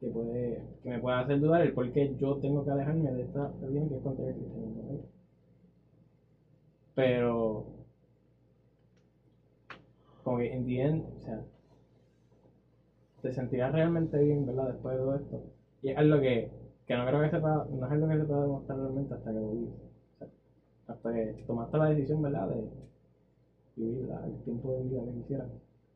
[0.00, 3.22] que puede, que me pueda hacer dudar el por qué yo tengo que alejarme de
[3.22, 5.00] esta religión que es contra el cristianismo, right?
[6.94, 7.64] Pero,
[10.22, 10.76] como que en the
[11.16, 11.42] o sea,
[13.20, 14.68] te sentirás realmente bien, ¿verdad?
[14.68, 15.42] Después de todo esto.
[15.82, 16.48] Y es algo que,
[16.86, 19.32] que no creo que se pueda, no es algo que se pueda demostrar realmente hasta
[19.32, 19.70] que lo vives.
[20.14, 20.28] O sea,
[20.88, 22.48] hasta que tomaste la decisión, ¿verdad?
[22.48, 22.68] De
[23.76, 25.46] vivir la- el tiempo de vida que quisieras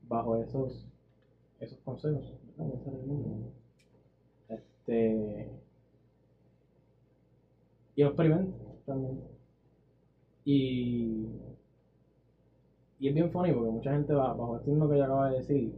[0.09, 0.86] bajo esos,
[1.60, 2.24] esos consejos,
[2.59, 2.74] ¿verdad?
[4.86, 5.47] Este,
[7.94, 8.52] y experimento
[8.85, 9.16] también.
[10.44, 11.27] Y,
[12.98, 15.35] y es bien funny porque mucha gente va, bajo esto mismo que yo acabo de
[15.36, 15.70] decir,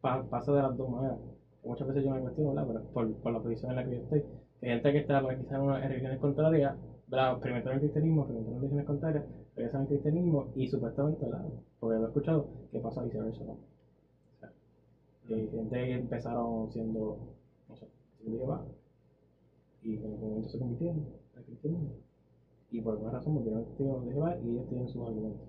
[0.00, 1.16] pa- pasa de las dos maneras.
[1.64, 2.64] Muchas veces yo me cuestiono, ¿verdad?
[2.66, 4.22] Pero por, por la posición en la que yo estoy.
[4.60, 6.74] Hay gente que está pues, quizás en, una- en religiones contrarias,
[7.06, 7.30] ¿verdad?
[7.32, 9.24] Experimentaron el cristianismo, experimentaron religiones contrarias,
[9.56, 11.44] regresan al cristianismo y supuestamente, ¿verdad?
[11.78, 13.52] Porque lo he escuchado, que pasa viceversa, ¿no?
[13.52, 17.16] O sea, hay gente que empezaron siendo,
[18.24, 18.64] siendo Jehová,
[19.82, 21.06] y en algún momento se convirtieron
[21.36, 21.90] al cristianismo.
[22.70, 25.48] Y por alguna razón volvieron testigos de Jehová y ellos tienen sus argumentos.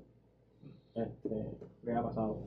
[0.93, 2.37] Este, ¿qué ha pasado?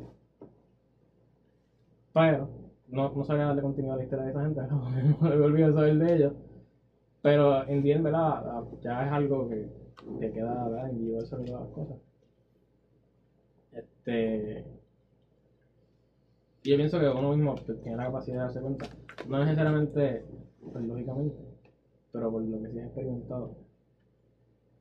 [2.13, 2.49] Pero,
[2.89, 4.91] no, no sabía darle continuidad a la historia de esa gente, ¿no?
[4.91, 6.33] me he olvidado saber de ellos.
[7.23, 8.65] Pero en bien, ¿verdad?
[8.81, 9.69] Ya es algo que,
[10.21, 10.91] que queda, ¿verdad?
[10.91, 11.97] Individual sobre todas las cosas.
[13.73, 14.65] Este.
[16.65, 18.87] Yo pienso que uno mismo tiene la capacidad de darse cuenta,
[19.27, 20.23] no necesariamente
[20.73, 21.37] pues, lógicamente,
[22.13, 23.55] pero por lo que se ha experimentado,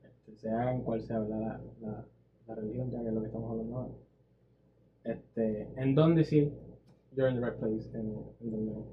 [0.04, 1.20] este, sea en cual sea.
[1.20, 2.04] La, la,
[2.48, 3.94] la religión, ya que es lo que estamos hablando ahora,
[5.04, 6.50] este, en dónde sí,
[7.16, 8.86] you're in the right place, en, en donde no.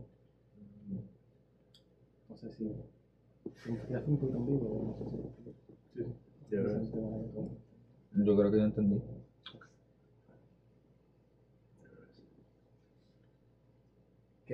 [2.29, 2.65] No sé si,
[3.91, 6.01] ya fue un poquito en vivo, no sé si.
[6.51, 6.93] Yo creo que sí.
[6.93, 9.01] si- Yo creo que yo entendí.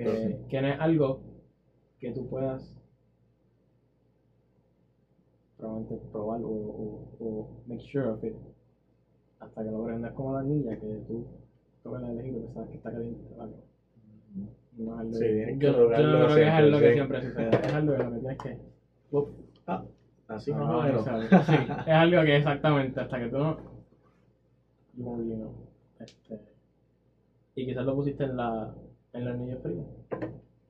[0.03, 1.19] Que, que no es algo
[1.99, 2.75] que tú puedas
[5.57, 8.33] probablemente probar o, o, o make sure of it
[9.39, 11.25] hasta que lo prendas como la niña que tú
[11.83, 13.51] tocas el elegido que sabes que está caliente ¿vale?
[14.77, 17.21] no es algo Sí, que yo, yo tocarlo no creo que es algo que siempre,
[17.21, 18.57] sucede es algo que lo que tienes que
[19.67, 19.81] ah,
[20.27, 21.05] así más o menos.
[21.05, 21.43] exacto.
[21.43, 21.53] Sí,
[21.85, 23.37] es algo que exactamente hasta que tú
[24.97, 25.51] no you know.
[25.99, 26.39] Este,
[27.55, 28.73] y quizás lo pusiste en la
[29.13, 29.85] en la anillo frío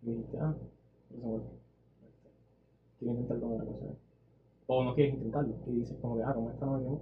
[0.04, 0.54] y dijiste ah
[1.16, 1.44] eso bueno
[2.02, 2.30] Este,
[3.00, 3.86] quiero intentar con otra cosa
[4.68, 6.98] o no quieres intentarlo y dices como que ah como esta no me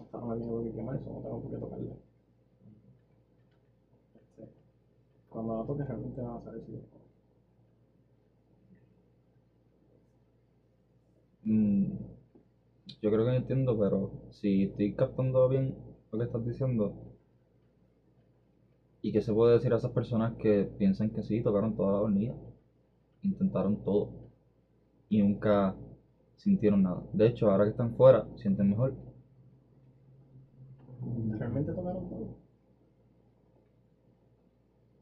[0.00, 1.94] esta no me tiene por qué quemar eso no tengo por qué tocarla.
[4.14, 4.48] Este,
[5.30, 6.72] cuando la toques realmente vas a saber si
[11.44, 11.96] Mm,
[13.02, 15.74] yo creo que no entiendo, pero si estoy captando bien
[16.12, 16.94] lo que estás diciendo,
[19.02, 21.98] ¿y qué se puede decir a esas personas que piensan que sí, tocaron toda la
[22.00, 22.34] hornilla,
[23.22, 24.08] intentaron todo
[25.08, 25.74] y nunca
[26.36, 27.02] sintieron nada?
[27.12, 28.92] De hecho, ahora que están fuera, sienten mejor.
[31.38, 32.36] realmente tocaron todo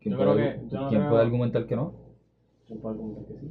[0.01, 1.93] ¿Quién, Yo puede, creo argu- que- yo no quién creo- puede argumentar que no?
[2.85, 3.47] argumentar sí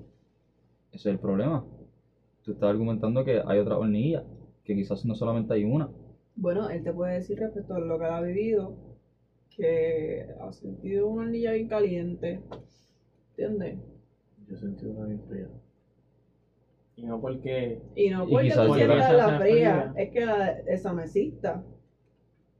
[0.94, 1.64] Ese es el problema.
[2.44, 4.24] Tú estás argumentando que hay otra hornilla,
[4.64, 5.90] que quizás no solamente hay una.
[6.36, 8.74] Bueno, él te puede decir respecto a lo que ha vivido,
[9.58, 12.40] que ha sentido una hornilla bien caliente.
[13.32, 13.76] ¿Entiendes?
[14.48, 15.48] Yo sentí una bien fría.
[16.96, 19.94] y no porque Y no Y porque quizás tú sientas la fría, fría.
[20.04, 21.62] es que la, esa no exista.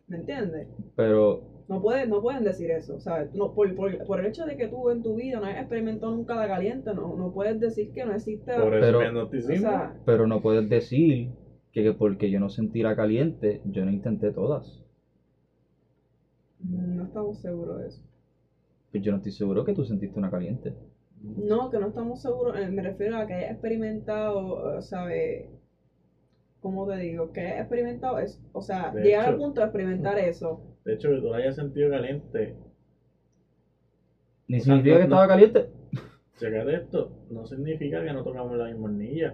[0.08, 0.68] ¿Me entiendes?
[0.96, 3.34] Pero No, puede, no pueden decir eso, ¿sabes?
[3.34, 6.14] No, por, por, por el hecho de que tú en tu vida no hayas experimentado
[6.16, 8.64] nunca la caliente, no, no puedes decir que no existe la...
[8.64, 11.28] Por eso Pero- o sea, Pero no puedes decir
[11.74, 14.82] que, que porque yo no sentí la caliente, yo no intenté todas.
[16.60, 18.02] No estamos seguros de eso.
[18.92, 20.74] Pues yo no estoy seguro que tú sentiste una caliente.
[21.36, 25.46] No, que no estamos seguros, eh, me refiero a que hayas experimentado, eh, ¿sabes?
[26.62, 27.32] ¿Cómo te digo?
[27.32, 30.60] Que hayas experimentado eso, o sea, De llegar al punto de experimentar eso.
[30.86, 32.54] De hecho, que tú la hayas sentido caliente,
[34.48, 35.66] Ni significa que no- estaba caliente.
[36.38, 39.34] checar esto, no significa que no tocamos la misma hornilla.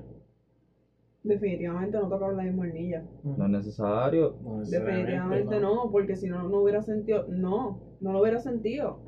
[1.23, 3.01] Definitivamente no tocaba la misma hornilla.
[3.23, 4.33] No es necesario.
[4.43, 8.99] No Definitivamente no, porque si no, no hubiera sentido, no, no lo hubiera sentido.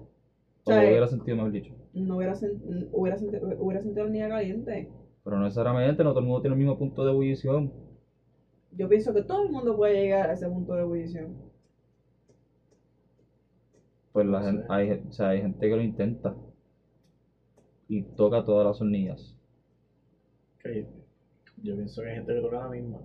[0.64, 1.74] O sea, lo hubiera sentido, mejor dicho.
[1.94, 4.88] No hubiera, sen- hubiera, sentido, hubiera sentido la hornilla caliente.
[5.24, 7.72] Pero no necesariamente, no todo el mundo tiene el mismo punto de ebullición.
[8.72, 11.34] Yo pienso que todo el mundo puede llegar a ese punto de ebullición.
[14.14, 16.34] Pues la gente, hay, o sea, hay gente que lo intenta
[17.88, 19.36] y toca todas las hornillas.
[20.60, 21.05] Ok,
[21.64, 22.99] Yo pienso que hay gente que toca la misma.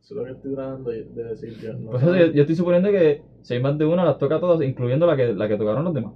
[0.00, 1.58] Eso es lo que estoy tratando de de decir.
[1.58, 4.18] Yo, no eso, sé, yo, yo estoy suponiendo que si hay más de una, las
[4.18, 6.12] toca todas, incluyendo la que, la que tocaron los demás.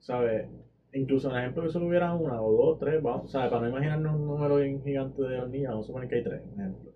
[0.00, 0.44] ¿sabes?
[0.92, 3.48] Incluso en el ejemplo que solo hubiera una o dos, tres, vamos, ¿sabes?
[3.50, 6.40] Para no imaginarnos un número bien gigante de hornillas, vamos a suponer que hay tres,
[6.40, 6.90] por ejemplo.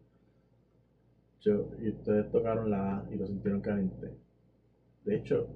[1.41, 4.15] Yo, y ustedes tocaron la A y lo sintieron caliente.
[5.05, 5.47] De hecho,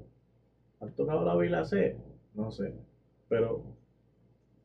[0.80, 1.96] ¿han tocado la B y la C?
[2.34, 2.72] No sé.
[3.28, 3.62] Pero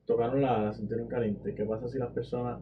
[0.05, 1.55] tocaron la A, la sintieron caliente.
[1.55, 2.59] ¿Qué pasa si las personas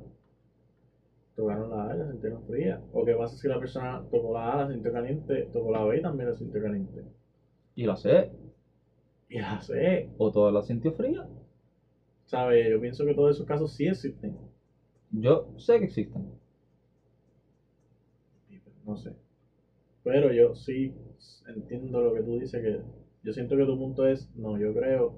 [1.39, 2.81] tocaron la A y la sintieron fría?
[2.93, 5.97] ¿O qué pasa si la persona tocó la A, la sintió caliente, tocó la B
[5.97, 7.03] y también la sintió caliente?
[7.75, 8.29] Y la C,
[9.29, 11.25] Y la C, o todas las sintió fría.
[12.25, 12.69] ¿sabes?
[12.69, 14.37] Yo pienso que todos esos casos sí existen.
[15.11, 16.23] Yo sé que existen.
[18.85, 19.13] No sé.
[20.03, 20.93] Pero yo sí
[21.47, 22.81] entiendo lo que tú dices, que
[23.23, 25.13] yo siento que tu punto es, no, yo creo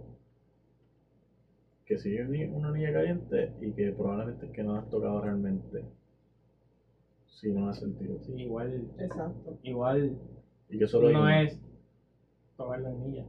[1.85, 5.22] que sí hay una niña caliente y que probablemente es que no la has tocado
[5.22, 5.84] realmente.
[7.32, 8.20] Si no has sentido.
[8.22, 9.58] Sí, igual, Exacto.
[9.64, 10.16] igual
[10.70, 11.58] Y que solo no es
[12.58, 13.26] tocar la anilla.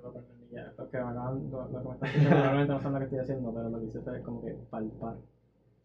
[0.00, 0.72] Tocar la anilla.
[0.78, 3.04] Lo que me acaban, lo, lo que me están diciendo probablemente no saben lo que
[3.04, 5.16] estoy haciendo, pero lo que hice fue como que palpar.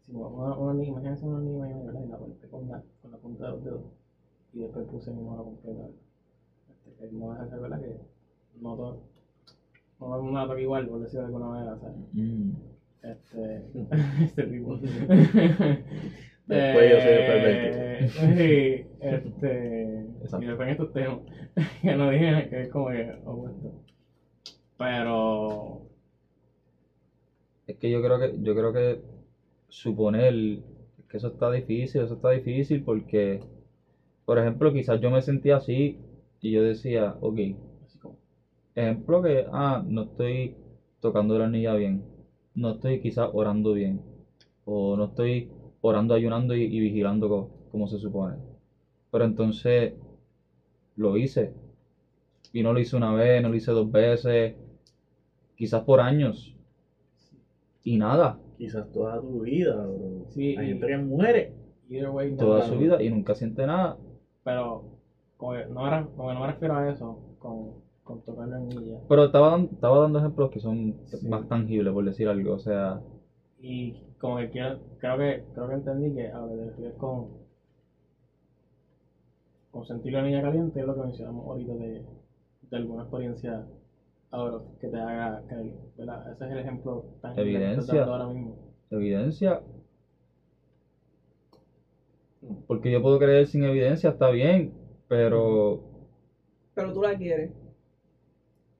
[0.06, 2.00] Si una, una anilla, imagínense una anilla mayor, ¿verdad?
[2.02, 3.82] Y la palpé con la, con la punta de los dedos.
[4.52, 5.82] Y después puse mi mano completa.
[6.70, 7.80] Este, que no deja de ser, ¿verdad?
[7.80, 7.96] Que
[8.60, 8.96] no todo.
[10.00, 11.96] No me la toca igual, por decirlo de alguna manera, ¿sabes?
[12.12, 12.71] Mm.
[13.02, 13.62] Este,
[14.24, 14.76] este tipo.
[16.46, 18.36] Después yo soy el pervertido.
[18.36, 20.00] Sí, Este.
[20.22, 20.44] Exacto.
[20.44, 21.18] Y después en estos temas.
[21.82, 23.72] que no dije que es como que opuesto.
[24.78, 25.82] Pero.
[27.66, 28.98] Es que yo creo que, yo creo que
[29.68, 30.58] suponer
[31.08, 33.40] que eso está difícil, eso está difícil porque,
[34.24, 35.96] por ejemplo, quizás yo me sentía así
[36.40, 37.38] y yo decía, ok,
[37.84, 38.16] Así como.
[38.74, 40.54] ejemplo que, ah, no estoy
[41.00, 42.02] tocando la anilla bien,
[42.54, 44.00] no estoy quizás orando bien,
[44.64, 45.48] o no estoy
[45.80, 48.36] orando, ayunando y, y vigilando co- como se supone.
[49.10, 49.92] Pero entonces
[50.96, 51.52] lo hice.
[52.52, 54.54] Y no lo hice una vez, no lo hice dos veces,
[55.56, 56.52] quizás por años.
[57.84, 60.26] Y nada, Quizás toda tu vida, bro.
[60.30, 61.50] Sí, Hay gente que muere.
[61.90, 63.96] Either way, no, toda su vida y nunca siente nada.
[64.44, 64.82] Pero.
[65.36, 67.18] Como que no, me, como que no me refiero a eso.
[67.38, 68.98] Con, con tocar la anilla.
[69.08, 71.28] Pero estaba, estaba dando ejemplos que son Sí.
[71.28, 72.54] más tangibles, por decir algo.
[72.54, 73.00] O sea,
[73.60, 76.40] Y como que quiero, creo que, creo que entendí que a
[76.76, 77.28] que te con,
[79.70, 82.02] con sentir la niña caliente es lo que mencionamos ahorita de,
[82.70, 83.64] de alguna experiencia
[84.30, 86.30] ahora que te haga creer, ¿verdad?
[86.32, 87.94] Ese es el ejemplo tan que Evidencia.
[87.94, 88.56] dando ahora mismo.
[88.90, 89.60] evidencia.
[92.66, 94.72] Porque yo puedo creer sin evidencia, está bien.
[95.08, 95.80] Pero,
[96.74, 97.50] Pero tú la quieres.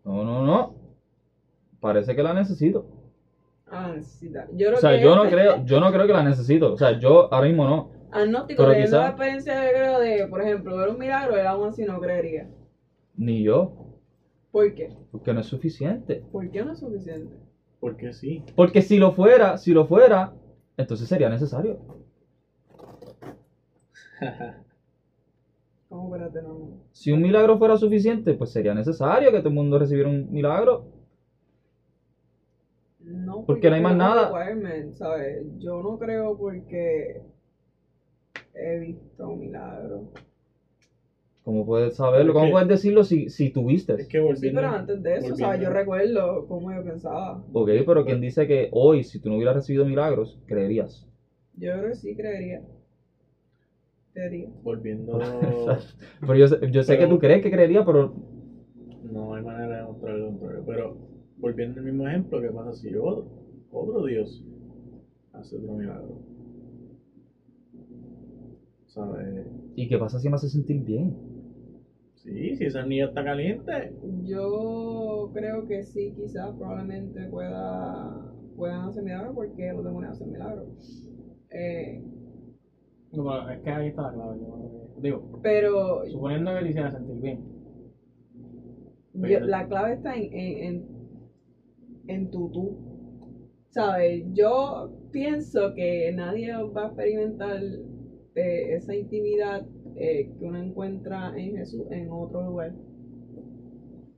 [0.05, 0.71] No, no, no.
[1.81, 2.85] Parece que la necesito.
[3.71, 4.47] Ah, necesita.
[4.53, 6.73] Yo creo O sea, que yo no creo, yo no creo que la necesito.
[6.73, 7.89] O sea, yo ahora mismo no.
[8.11, 11.47] Agnóstico, pero teniendo quizá- la experiencia yo creo de, por ejemplo, ver un milagro, él
[11.47, 12.47] aún así no creería.
[13.17, 13.71] Ni yo.
[14.51, 14.91] ¿Por qué?
[15.11, 16.23] Porque no es suficiente.
[16.31, 17.35] ¿Por qué no es suficiente?
[17.81, 18.43] Porque sí.
[18.55, 20.31] Porque si lo fuera, si lo fuera,
[20.77, 21.79] entonces sería necesario.
[26.93, 30.83] Si un milagro fuera suficiente, pues sería necesario que todo el mundo recibiera un milagro.
[33.01, 34.31] No, Porque no hay más nada.
[34.93, 35.45] ¿sabes?
[35.59, 37.21] Yo no creo porque
[38.55, 40.09] he visto un milagro.
[41.43, 42.33] ¿Cómo puedes saberlo?
[42.33, 43.95] ¿Cómo puedes decirlo si, si tuviste?
[43.95, 44.61] Es que volviendo.
[44.61, 45.61] Sí, pero antes de eso, ¿sabes?
[45.61, 47.43] Yo recuerdo cómo yo pensaba.
[47.53, 51.05] Ok, pero quien dice que hoy, si tú no hubieras recibido milagros, creerías.
[51.55, 52.63] Yo creo que sí creería.
[54.13, 54.49] Creería.
[54.63, 55.19] Volviendo.
[56.21, 58.13] Pero yo, sé- yo sé que tú crees que creería, pero
[59.03, 60.63] No hay manera de demostrar lo contrario.
[60.67, 60.97] Pero
[61.37, 63.27] volviendo al mismo ejemplo, ¿qué pasa si otro,
[63.71, 64.43] otro Dios
[65.33, 66.19] hace otro milagro?
[68.87, 69.47] ¿Sabes?
[69.75, 71.15] ¿y qué pasa si me hace sentir bien?
[72.15, 73.93] Sí, si esa niña está caliente.
[74.25, 81.03] Yo creo que sí, quizás probablemente pueda puedan hacer milagros porque los demonios hacen milagros.
[81.51, 82.01] Eh,
[83.13, 84.39] No, pero es que ahí está la clave.
[84.41, 87.39] yo digo, pero suponiendo que te hiciera sentir bien.
[89.15, 90.83] yo- la clave está en, en, en,
[92.09, 92.75] en tu tú.
[93.71, 94.23] ¿Sabes?
[94.35, 97.59] Yo pienso que nadie va a experimentar
[98.35, 99.63] eh, esa intimidad
[99.97, 102.73] eh, que uno encuentra en Jesús en otro lugar.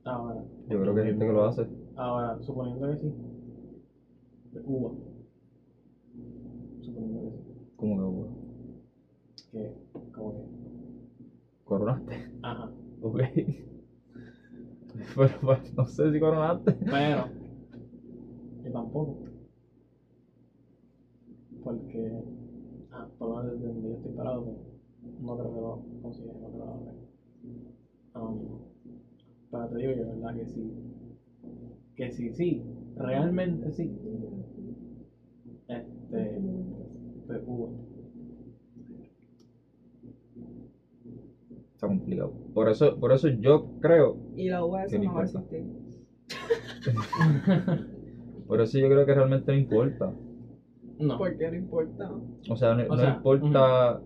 [0.03, 1.65] Ahora, Yo creo que hay gente que lo hace.
[1.95, 3.11] ahora, suponiendo que sí.
[4.51, 4.91] De Cuba.
[6.81, 7.43] Suponiendo que sí.
[7.75, 8.44] Como que, bueno,
[9.55, 9.71] Que,
[10.11, 10.43] como que.
[11.63, 12.13] coronaste.
[12.41, 12.69] Ajá.
[13.01, 13.21] Ok.
[15.15, 16.73] Pero pues, no sé si coronaste.
[16.73, 17.29] Pero,
[18.65, 19.23] yo tampoco.
[21.63, 22.21] Porque,
[22.91, 24.57] ah, por lo menos desde donde yo estoy parado, pues,
[25.21, 26.93] no creo que lo considere otro lado.
[28.15, 28.59] Um,
[29.51, 30.35] pero te digo yo, ¿verdad?
[30.35, 30.71] Que sí.
[31.95, 32.61] Que sí, sí,
[32.97, 33.89] realmente sí.
[35.69, 36.41] Este,
[37.25, 37.94] pues hubo.
[41.75, 42.31] Está complicado.
[42.53, 45.63] Por eso, por eso yo creo, Y la UAS ¿Qué no va a existir.
[48.47, 50.11] por eso yo creo que realmente no importa.
[50.99, 52.09] No, Porque no importa.
[52.49, 53.99] O sea, no, O no sea, importa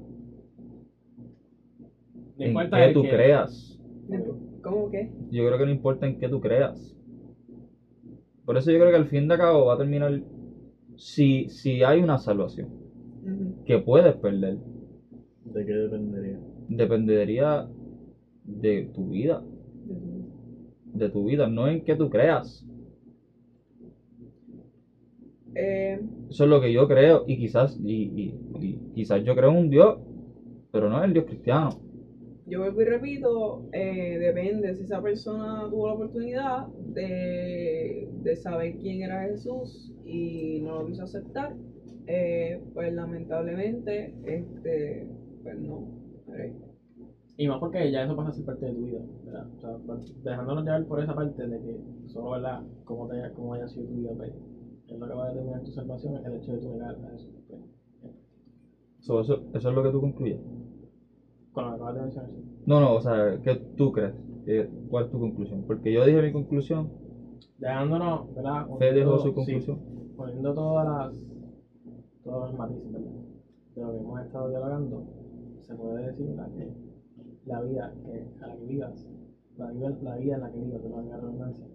[2.40, 3.80] en importa qué tú que- creas.
[4.64, 5.08] ¿Cómo que?
[5.30, 6.96] Yo creo que no importa en qué tú creas.
[8.46, 10.20] Por eso yo creo que al fin de cabo va a terminar
[10.96, 12.68] si, si hay una salvación
[13.66, 14.58] que puedes perder.
[15.46, 16.40] ¿De qué dependería?
[16.70, 17.66] Dependería
[18.44, 19.42] de tu vida,
[20.94, 22.64] de tu vida, no en qué tú creas.
[25.56, 25.98] Eh,
[26.30, 29.58] Eso es lo que yo creo y quizás y, y- y quizás yo creo en
[29.58, 29.96] un Dios,
[30.72, 31.70] pero no es el Dios cristiano.
[32.46, 38.74] yo vuelvo y repito, eh, depende si esa persona tuvo la oportunidad de, de saber
[38.78, 41.54] quién era Jesús y no lo quiso aceptar,
[42.08, 45.06] eh, pues lamentablemente, este,
[45.44, 45.99] pues no.
[47.38, 49.46] Y más porque ya eso pasa a ser parte de tu vida, ¿verdad?
[49.58, 49.78] O sea,
[50.24, 52.62] dejándonos llevar por esa parte de que solo, ¿verdad?
[52.84, 54.32] Cómo, te, cómo haya sido tu vida, pues,
[54.88, 57.16] es lo que va a determinar tu salvación, es el hecho de tu negar a
[57.16, 57.28] eso.
[57.48, 57.60] pues.
[59.00, 60.40] So, eso, eso es lo que tú concluyes.
[61.54, 62.44] Con lo que acabas de mencionar, sí.
[62.66, 64.14] No, no, o sea, ¿qué tú crees?
[64.46, 65.64] ¿Qué- ¿Cuál es tu conclusión?
[65.66, 66.90] Porque yo dije mi conclusión,
[67.58, 68.66] Dejándonos, ¿verdad?
[68.78, 69.78] Fede dejó su sí, conclusión.
[70.16, 71.22] poniendo todas las,
[72.24, 73.12] todos los matices, ¿verdad?
[73.76, 75.04] De lo que hemos estado dialogando,
[75.70, 76.52] se puede decir, ¿verdad?
[76.56, 76.74] Que
[77.46, 79.08] la vida que, a la que vivas,
[79.58, 81.66] la vida, la vida en la que vivas, la redundancia,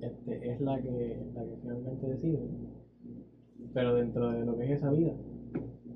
[0.00, 2.40] este, es la que, la que finalmente decide.
[3.72, 5.14] Pero dentro de lo que es esa vida,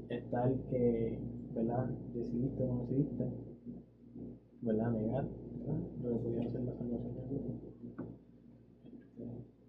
[0.08, 1.18] está el que,
[1.54, 1.90] ¿verdad?
[2.14, 3.24] Decidiste o no decidiste,
[4.62, 4.92] ¿verdad?
[4.92, 5.24] Negar,
[5.58, 5.80] ¿verdad?
[6.02, 7.44] Lo que pudiera ser la salvación de Dios.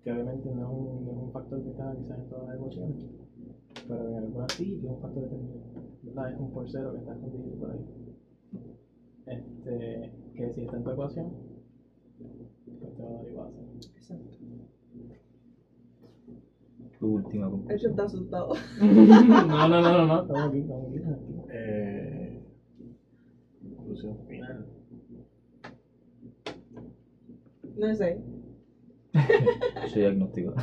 [0.03, 2.55] Que obviamente no es, un, no es un factor que está quizás en todas las
[2.57, 3.05] ecuaciones,
[3.87, 5.88] pero en algunas sí, es un factor determinante.
[6.19, 6.33] ¿Verdad?
[6.33, 7.85] Es un por cero que está escondido por ahí.
[9.27, 11.31] Este, que si está en tu ecuación,
[12.79, 13.51] pues te va a dar igual.
[13.95, 14.37] Exacto.
[16.99, 17.91] tu última conclusión.
[17.91, 18.53] está asustado.
[18.81, 20.97] no, no, no, no, no, estamos aquí, estamos aquí.
[20.97, 21.33] estamos aquí.
[21.51, 22.43] Eh,
[23.75, 24.65] conclusión final.
[27.77, 28.21] No sé.
[29.93, 30.53] Soy agnóstico.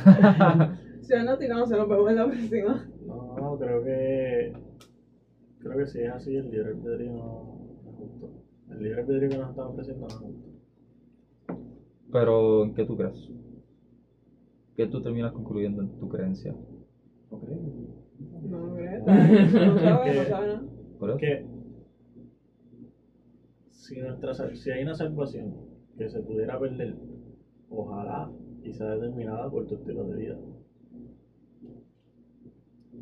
[1.01, 2.85] Si no tiramos, se lo vemos en la próxima.
[3.05, 4.66] No, no, creo que.
[5.67, 8.29] Creo que si es así, el libre albedrío no no es justo.
[8.71, 10.49] El libre albedrío que nos están ofreciendo no es justo.
[12.11, 13.29] Pero, ¿en qué tú crees?
[14.77, 16.55] ¿Qué tú terminas concluyendo en tu creencia?
[17.29, 17.59] ¿No crees?
[18.49, 19.03] No, no crees.
[19.53, 20.63] No sabe, no sabe nada.
[20.99, 21.17] ¿Por eso?
[21.17, 21.45] que
[23.71, 25.53] si, nuestra, si hay una salvación
[25.97, 26.95] que se pudiera perder,
[27.69, 28.31] ojalá
[28.63, 30.37] y sea determinada por tu estilo de vida.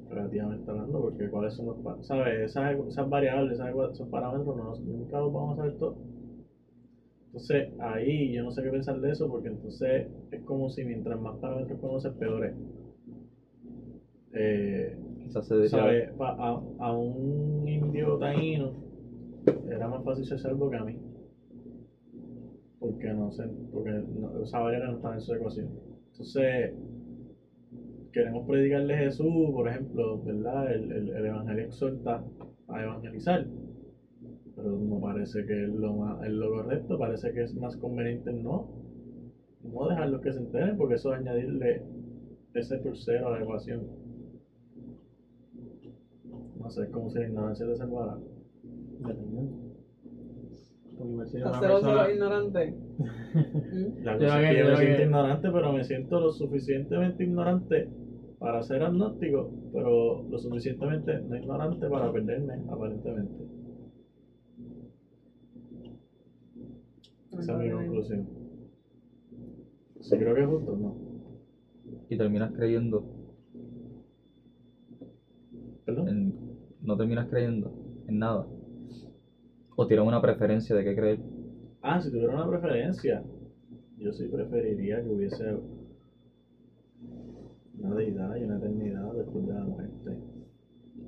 [0.10, 2.50] Relativamente hablando, porque cuáles son los ¿sabes?
[2.52, 5.96] Esas, esas variables, esas, esos parámetros, no, nunca los vamos a saber todos.
[7.28, 11.18] Entonces, ahí yo no sé qué pensar de eso, porque entonces es como si mientras
[11.20, 12.54] más parámetros conoces, peor es.
[14.34, 16.08] Eh, Quizás se diría, ¿Sabe?
[16.18, 18.74] Pa- a, a un indio taíno
[19.70, 20.96] era más fácil ser salvo que a mí.
[22.80, 25.68] Porque no sé, porque no, esa barrera no estaba en su ecuación.
[26.12, 26.72] Entonces,
[28.16, 30.72] queremos predicarle Jesús, por ejemplo, ¿verdad?
[30.72, 32.24] El, el, el evangelio exhorta
[32.70, 33.46] a evangelizar.
[34.56, 38.32] Pero no parece que es lo, más, es lo correcto, parece que es más conveniente
[38.32, 38.70] no.
[39.64, 41.82] No dejarlos que se enteren, porque eso es añadirle
[42.54, 43.86] ese tercero a la ecuación.
[46.58, 47.66] No sé, es como si la ignorancia.
[51.34, 52.74] Una persona- solo ignorante.
[53.72, 54.04] ¿Mm?
[54.04, 56.32] La Yo cosa es que que- yo me siento que- ignorante, pero me siento lo
[56.32, 57.88] suficientemente ignorante
[58.40, 63.44] para ser agnóstico, pero lo suficientemente no ignorante para perderme, aparentemente.
[67.40, 68.26] Esa es mi conclusión.
[70.02, 70.96] Sí, creo que es justo, ¿no?
[72.10, 73.04] y terminas creyendo,
[75.86, 76.08] ¿Perdón?
[76.08, 76.34] en-
[76.82, 77.72] no terminas creyendo
[78.08, 78.46] en nada.
[79.78, 81.20] O tienes una preferencia de qué creer.
[81.82, 83.22] Ah, si tuviera una preferencia,
[83.98, 85.44] yo sí preferiría que hubiese
[87.78, 90.18] una deidad y una eternidad después de la muerte.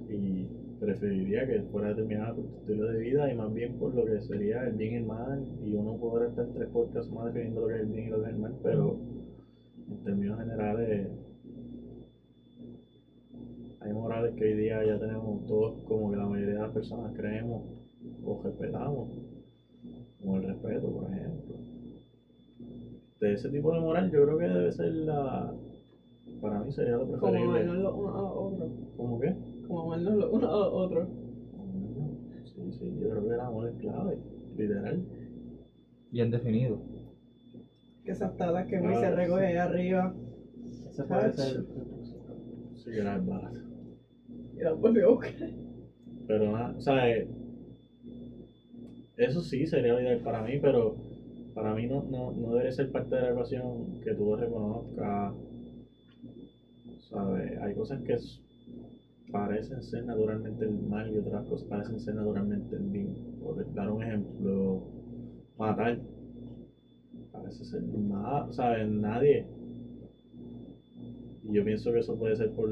[0.10, 0.48] Y
[0.80, 4.19] preferiría que fuera determinada por tu estilo de vida y más bien por lo que
[4.22, 5.45] sería el bien y el mal.
[5.64, 8.22] Y uno podrá estar tres podcasts más definiendo lo que es el bien y lo
[8.22, 8.99] que es el mal, pero
[9.89, 11.07] en términos generales
[13.80, 17.14] hay morales que hoy día ya tenemos todos como que la mayoría de las personas
[17.15, 17.87] creemos
[18.24, 19.07] o respetamos
[20.19, 21.56] como el respeto, por ejemplo.
[23.19, 25.52] De ese tipo de moral, yo creo que debe ser la.
[26.41, 27.60] Para mí sería lo Como preferible.
[27.61, 28.69] amarnos los unos a los otros.
[28.95, 29.34] ¿Cómo qué?
[29.65, 31.07] Como amarnos los unos a los otros.
[32.44, 34.18] Sí, sí, yo creo que el amor es clave,
[34.56, 34.99] literal.
[36.11, 36.80] Bien definido.
[38.03, 39.48] Que esas tablas que Moisés Ah, recoge sí.
[39.48, 40.14] ahí arriba.
[40.90, 41.64] Ese puede ser.
[42.76, 43.60] Sí, que era barato.
[44.57, 45.34] Y la volvió a buscar.
[46.28, 47.28] Pero nada, o sea, eh,
[49.18, 50.94] eso sí sería lo ideal para mí, pero
[51.53, 55.34] para mí no, no, no debería ser parte de la ecuación que tú reconozcas.
[57.10, 57.57] ¿Sabes?
[57.61, 58.15] Hay cosas que
[59.31, 63.07] parecen ser naturalmente el mal y otras cosas parecen ser naturalmente el bien.
[63.41, 64.81] Por dar un ejemplo,
[65.57, 65.98] matar.
[67.31, 68.88] Parece ser nada, ¿sabes?
[68.88, 69.44] Nadie.
[71.44, 72.69] Y yo pienso que eso puede ser por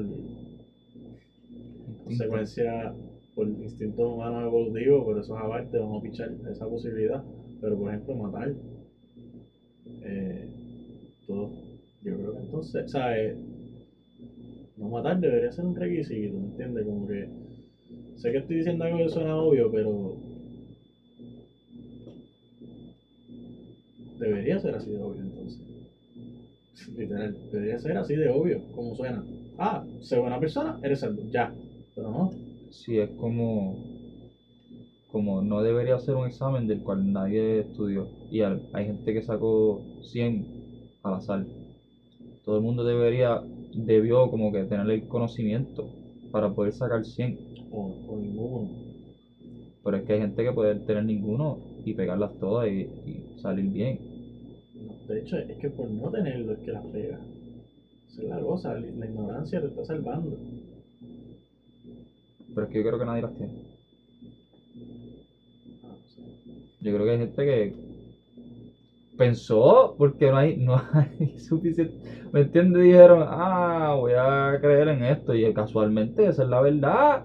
[2.04, 2.92] consecuencia
[3.36, 7.22] por instintos humanos evolutivos, por eso es aparte, vamos a pichar esa posibilidad.
[7.60, 8.50] Pero por ejemplo, matar,
[10.02, 10.46] eh,
[11.26, 11.50] todo,
[12.02, 13.34] yo creo que entonces, ¿sabes?
[14.76, 16.84] No matar debería ser un requisito, ¿me entiendes?
[16.84, 17.26] Como que,
[18.16, 20.16] sé que estoy diciendo algo que suena obvio, pero
[24.18, 25.60] debería ser así de obvio entonces.
[26.96, 29.22] Literal, debería ser así de obvio, como suena.
[29.58, 31.50] Ah, sé buena persona, eres salvo, ya.
[31.94, 32.30] Pero no,
[32.80, 33.80] Sí, es como,
[35.06, 38.10] como no debería ser un examen del cual nadie estudió.
[38.28, 40.48] Y al- hay gente que sacó 100
[41.02, 41.46] al azar.
[42.44, 43.42] Todo el mundo debería,
[43.72, 45.92] debió como que tener el conocimiento
[46.30, 47.40] para poder sacar 100.
[47.70, 48.70] O, o ninguno.
[49.82, 53.66] Pero es que hay gente que puede tener ninguno y pegarlas todas y, y salir
[53.70, 54.02] bien.
[54.74, 57.18] No, De hecho, es que por no tenerlo es que las pega.
[58.08, 60.38] Esa es la cosa, la ignorancia te está salvando.
[62.56, 63.54] Pero es que yo creo que nadie las tiene.
[66.80, 67.76] Yo creo que hay gente que
[69.16, 71.94] pensó porque no hay, no hay suficiente.
[72.32, 72.82] ¿Me entiendes?
[72.82, 75.34] Dijeron, ah, voy a creer en esto.
[75.34, 77.24] Y casualmente esa es la verdad.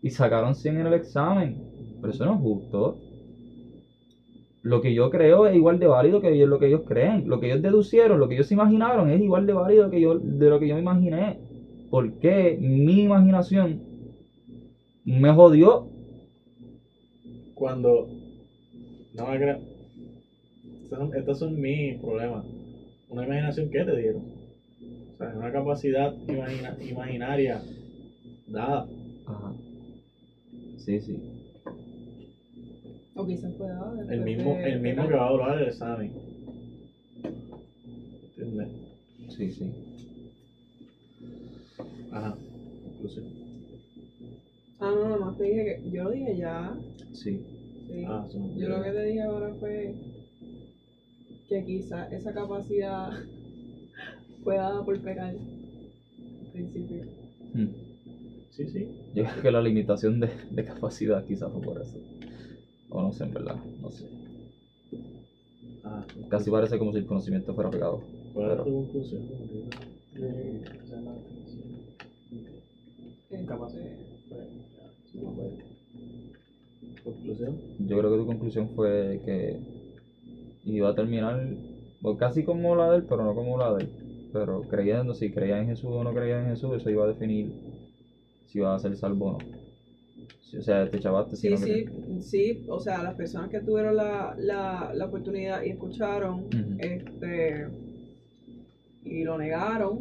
[0.00, 1.64] Y sacaron 100 en el examen.
[2.00, 3.00] Pero eso no es justo.
[4.62, 7.22] Lo que yo creo es igual de válido que lo que ellos creen.
[7.26, 10.48] Lo que ellos deducieron, lo que ellos imaginaron es igual de válido que yo, de
[10.50, 11.38] lo que yo me imaginé.
[11.94, 13.78] Porque mi imaginación
[15.04, 15.84] me jodió
[17.54, 18.04] Cuando.
[19.14, 19.56] No me creo.
[21.14, 22.44] Estos son, mis problemas.
[23.08, 24.22] Una imaginación que te dieron.
[25.12, 27.60] O sea, una capacidad imagina- imaginaria
[28.48, 28.84] dada.
[29.26, 29.52] Ajá.
[30.78, 31.16] Sí, sí.
[33.14, 36.10] O quizás fue dada El mismo, de- el mismo que va a evaluar el examen.
[38.36, 38.66] ¿Entiendes?
[39.28, 39.70] Sí, sí.
[42.14, 42.34] Ajá.
[42.84, 43.24] Conclusión.
[44.80, 45.90] Ah, no, nomás te dije que.
[45.90, 46.74] Yo lo dije ya.
[47.12, 47.40] Sí.
[47.88, 48.04] Sí.
[48.06, 49.94] Ah, son- Yo lo que te dije ahora fue
[51.48, 53.10] que quizás esa capacidad
[54.44, 57.02] fue dada por pecar al principio.
[57.52, 57.68] Hmm.
[58.50, 58.88] Sí, sí.
[59.14, 61.98] Yo creo que la limitación de, de capacidad quizás fue por eso.
[62.90, 63.56] O no sé, en verdad.
[63.82, 64.04] No sé.
[65.82, 68.00] Ah, Casi parece como si el conocimiento fuera pegado.
[68.32, 69.22] ¿Cuál es tu conclusión?
[70.16, 71.13] Eh, la definición.
[75.12, 75.64] Puede.
[77.02, 77.58] Conclusión.
[77.78, 79.56] Yo creo que tu conclusión fue que
[80.64, 81.36] iba a terminar
[82.18, 83.88] casi como la de él, pero no como la de él.
[84.32, 87.52] Pero creyendo, si creía en Jesús o no creía en Jesús, eso iba a definir
[88.48, 89.38] si iba a ser salvo o no.
[90.50, 91.84] Si- o sea, te chavaste Sí, sí,
[92.22, 96.46] sí, o sea, las personas que tuvieron la, la, la oportunidad y escucharon,
[96.78, 97.66] este,
[99.04, 99.98] y lo negaron,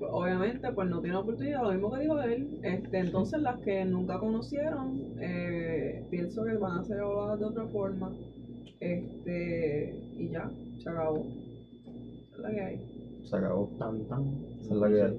[0.00, 4.18] obviamente, pues no tienen oportunidad, lo mismo que dijo él, este, entonces las que nunca
[4.18, 8.12] conocieron, eh, pienso que van a ser evaluadas de otra forma,
[8.80, 12.80] este, y ya, se acabó, Esa es la que hay,
[13.24, 13.70] Se acabó.
[13.78, 14.22] Tan, tan.
[14.60, 15.18] Esa es la que hay.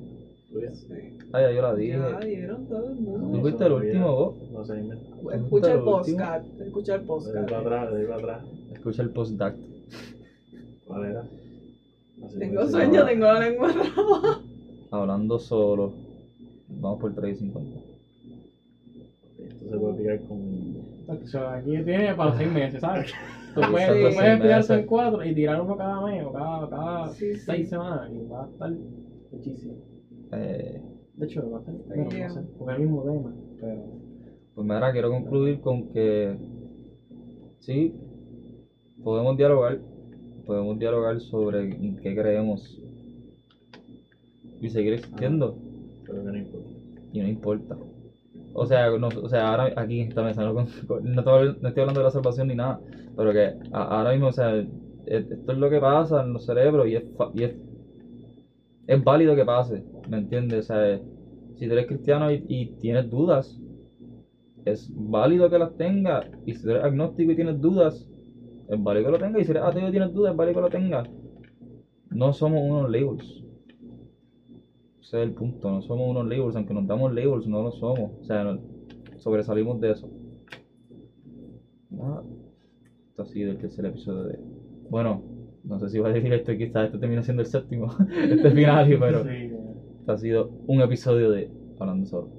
[0.50, 1.18] Sí.
[1.32, 1.98] Ah, ya yo la dije.
[1.98, 4.36] ya dieron todo el Tú mundo, fuiste el último, vos.
[4.52, 4.84] No sé,
[5.34, 8.46] escucha el podcast, escucha el atrás, atrás.
[8.74, 9.58] Escucha el postdact.
[10.88, 11.24] ¿Cuál era?
[12.26, 14.42] Así tengo me sueño, tengo la lengua.
[14.92, 15.92] Hablando solo.
[16.68, 17.82] Vamos por 3.50.
[19.40, 20.40] Esto se puede picar con.
[21.08, 23.12] O sea, aquí tiene para seis meses, ¿sabes?
[23.56, 24.16] Tú puedes, sí.
[24.16, 27.40] tú puedes en cuatro y tirar uno cada mes o cada, cada Sí, sí.
[27.46, 28.72] seis semanas y va a estar
[29.32, 29.74] muchísimo.
[30.34, 30.82] Eh,
[31.16, 33.82] De hecho, va a estar, no sé, porque es el mismo tema, pero
[34.54, 36.36] pues mira, quiero concluir con que
[37.60, 37.92] sí,
[39.04, 39.80] podemos dialogar,
[40.46, 42.80] podemos dialogar sobre en qué creemos
[44.60, 45.60] y seguir existiendo
[46.06, 46.70] Pero que no importa.
[47.12, 47.78] y no importa.
[48.54, 50.62] O sea, no, o sea, ahora aquí en esta mesa no, no,
[51.22, 52.82] estoy, no estoy hablando de la salvación ni nada,
[53.16, 54.68] pero que a- ahora mismo, o sea, e-
[55.06, 57.58] esto es lo que pasa en los cerebros y es, y es,
[58.88, 60.66] es válido que pase, ¿me entiendes?
[60.66, 61.00] O sea,
[61.56, 63.62] si tú eres cristiano y, y tienes dudas,
[64.66, 68.10] es válido que las tengas, y si tú eres agnóstico y tienes dudas,
[68.68, 70.62] es válido que lo tengas, y si eres ateo y tienes dudas, es válido que
[70.62, 71.10] lo tengas.
[72.12, 73.44] No somos unos labels.
[75.10, 78.12] Ese es el punto, no somos unos labels, aunque nos damos labels, no lo somos.
[78.22, 78.60] O sea, no-
[79.18, 80.08] sobresalimos de eso.
[81.90, 82.24] Nada.
[83.10, 84.40] Esto ha sido el tercer episodio de.
[84.90, 85.24] Bueno,
[85.64, 87.94] no sé si va a decir esto, quizás esto termina siendo el séptimo,
[88.30, 89.30] este final, pero sí,
[90.00, 92.30] este ha sido un episodio de Hablando Solo.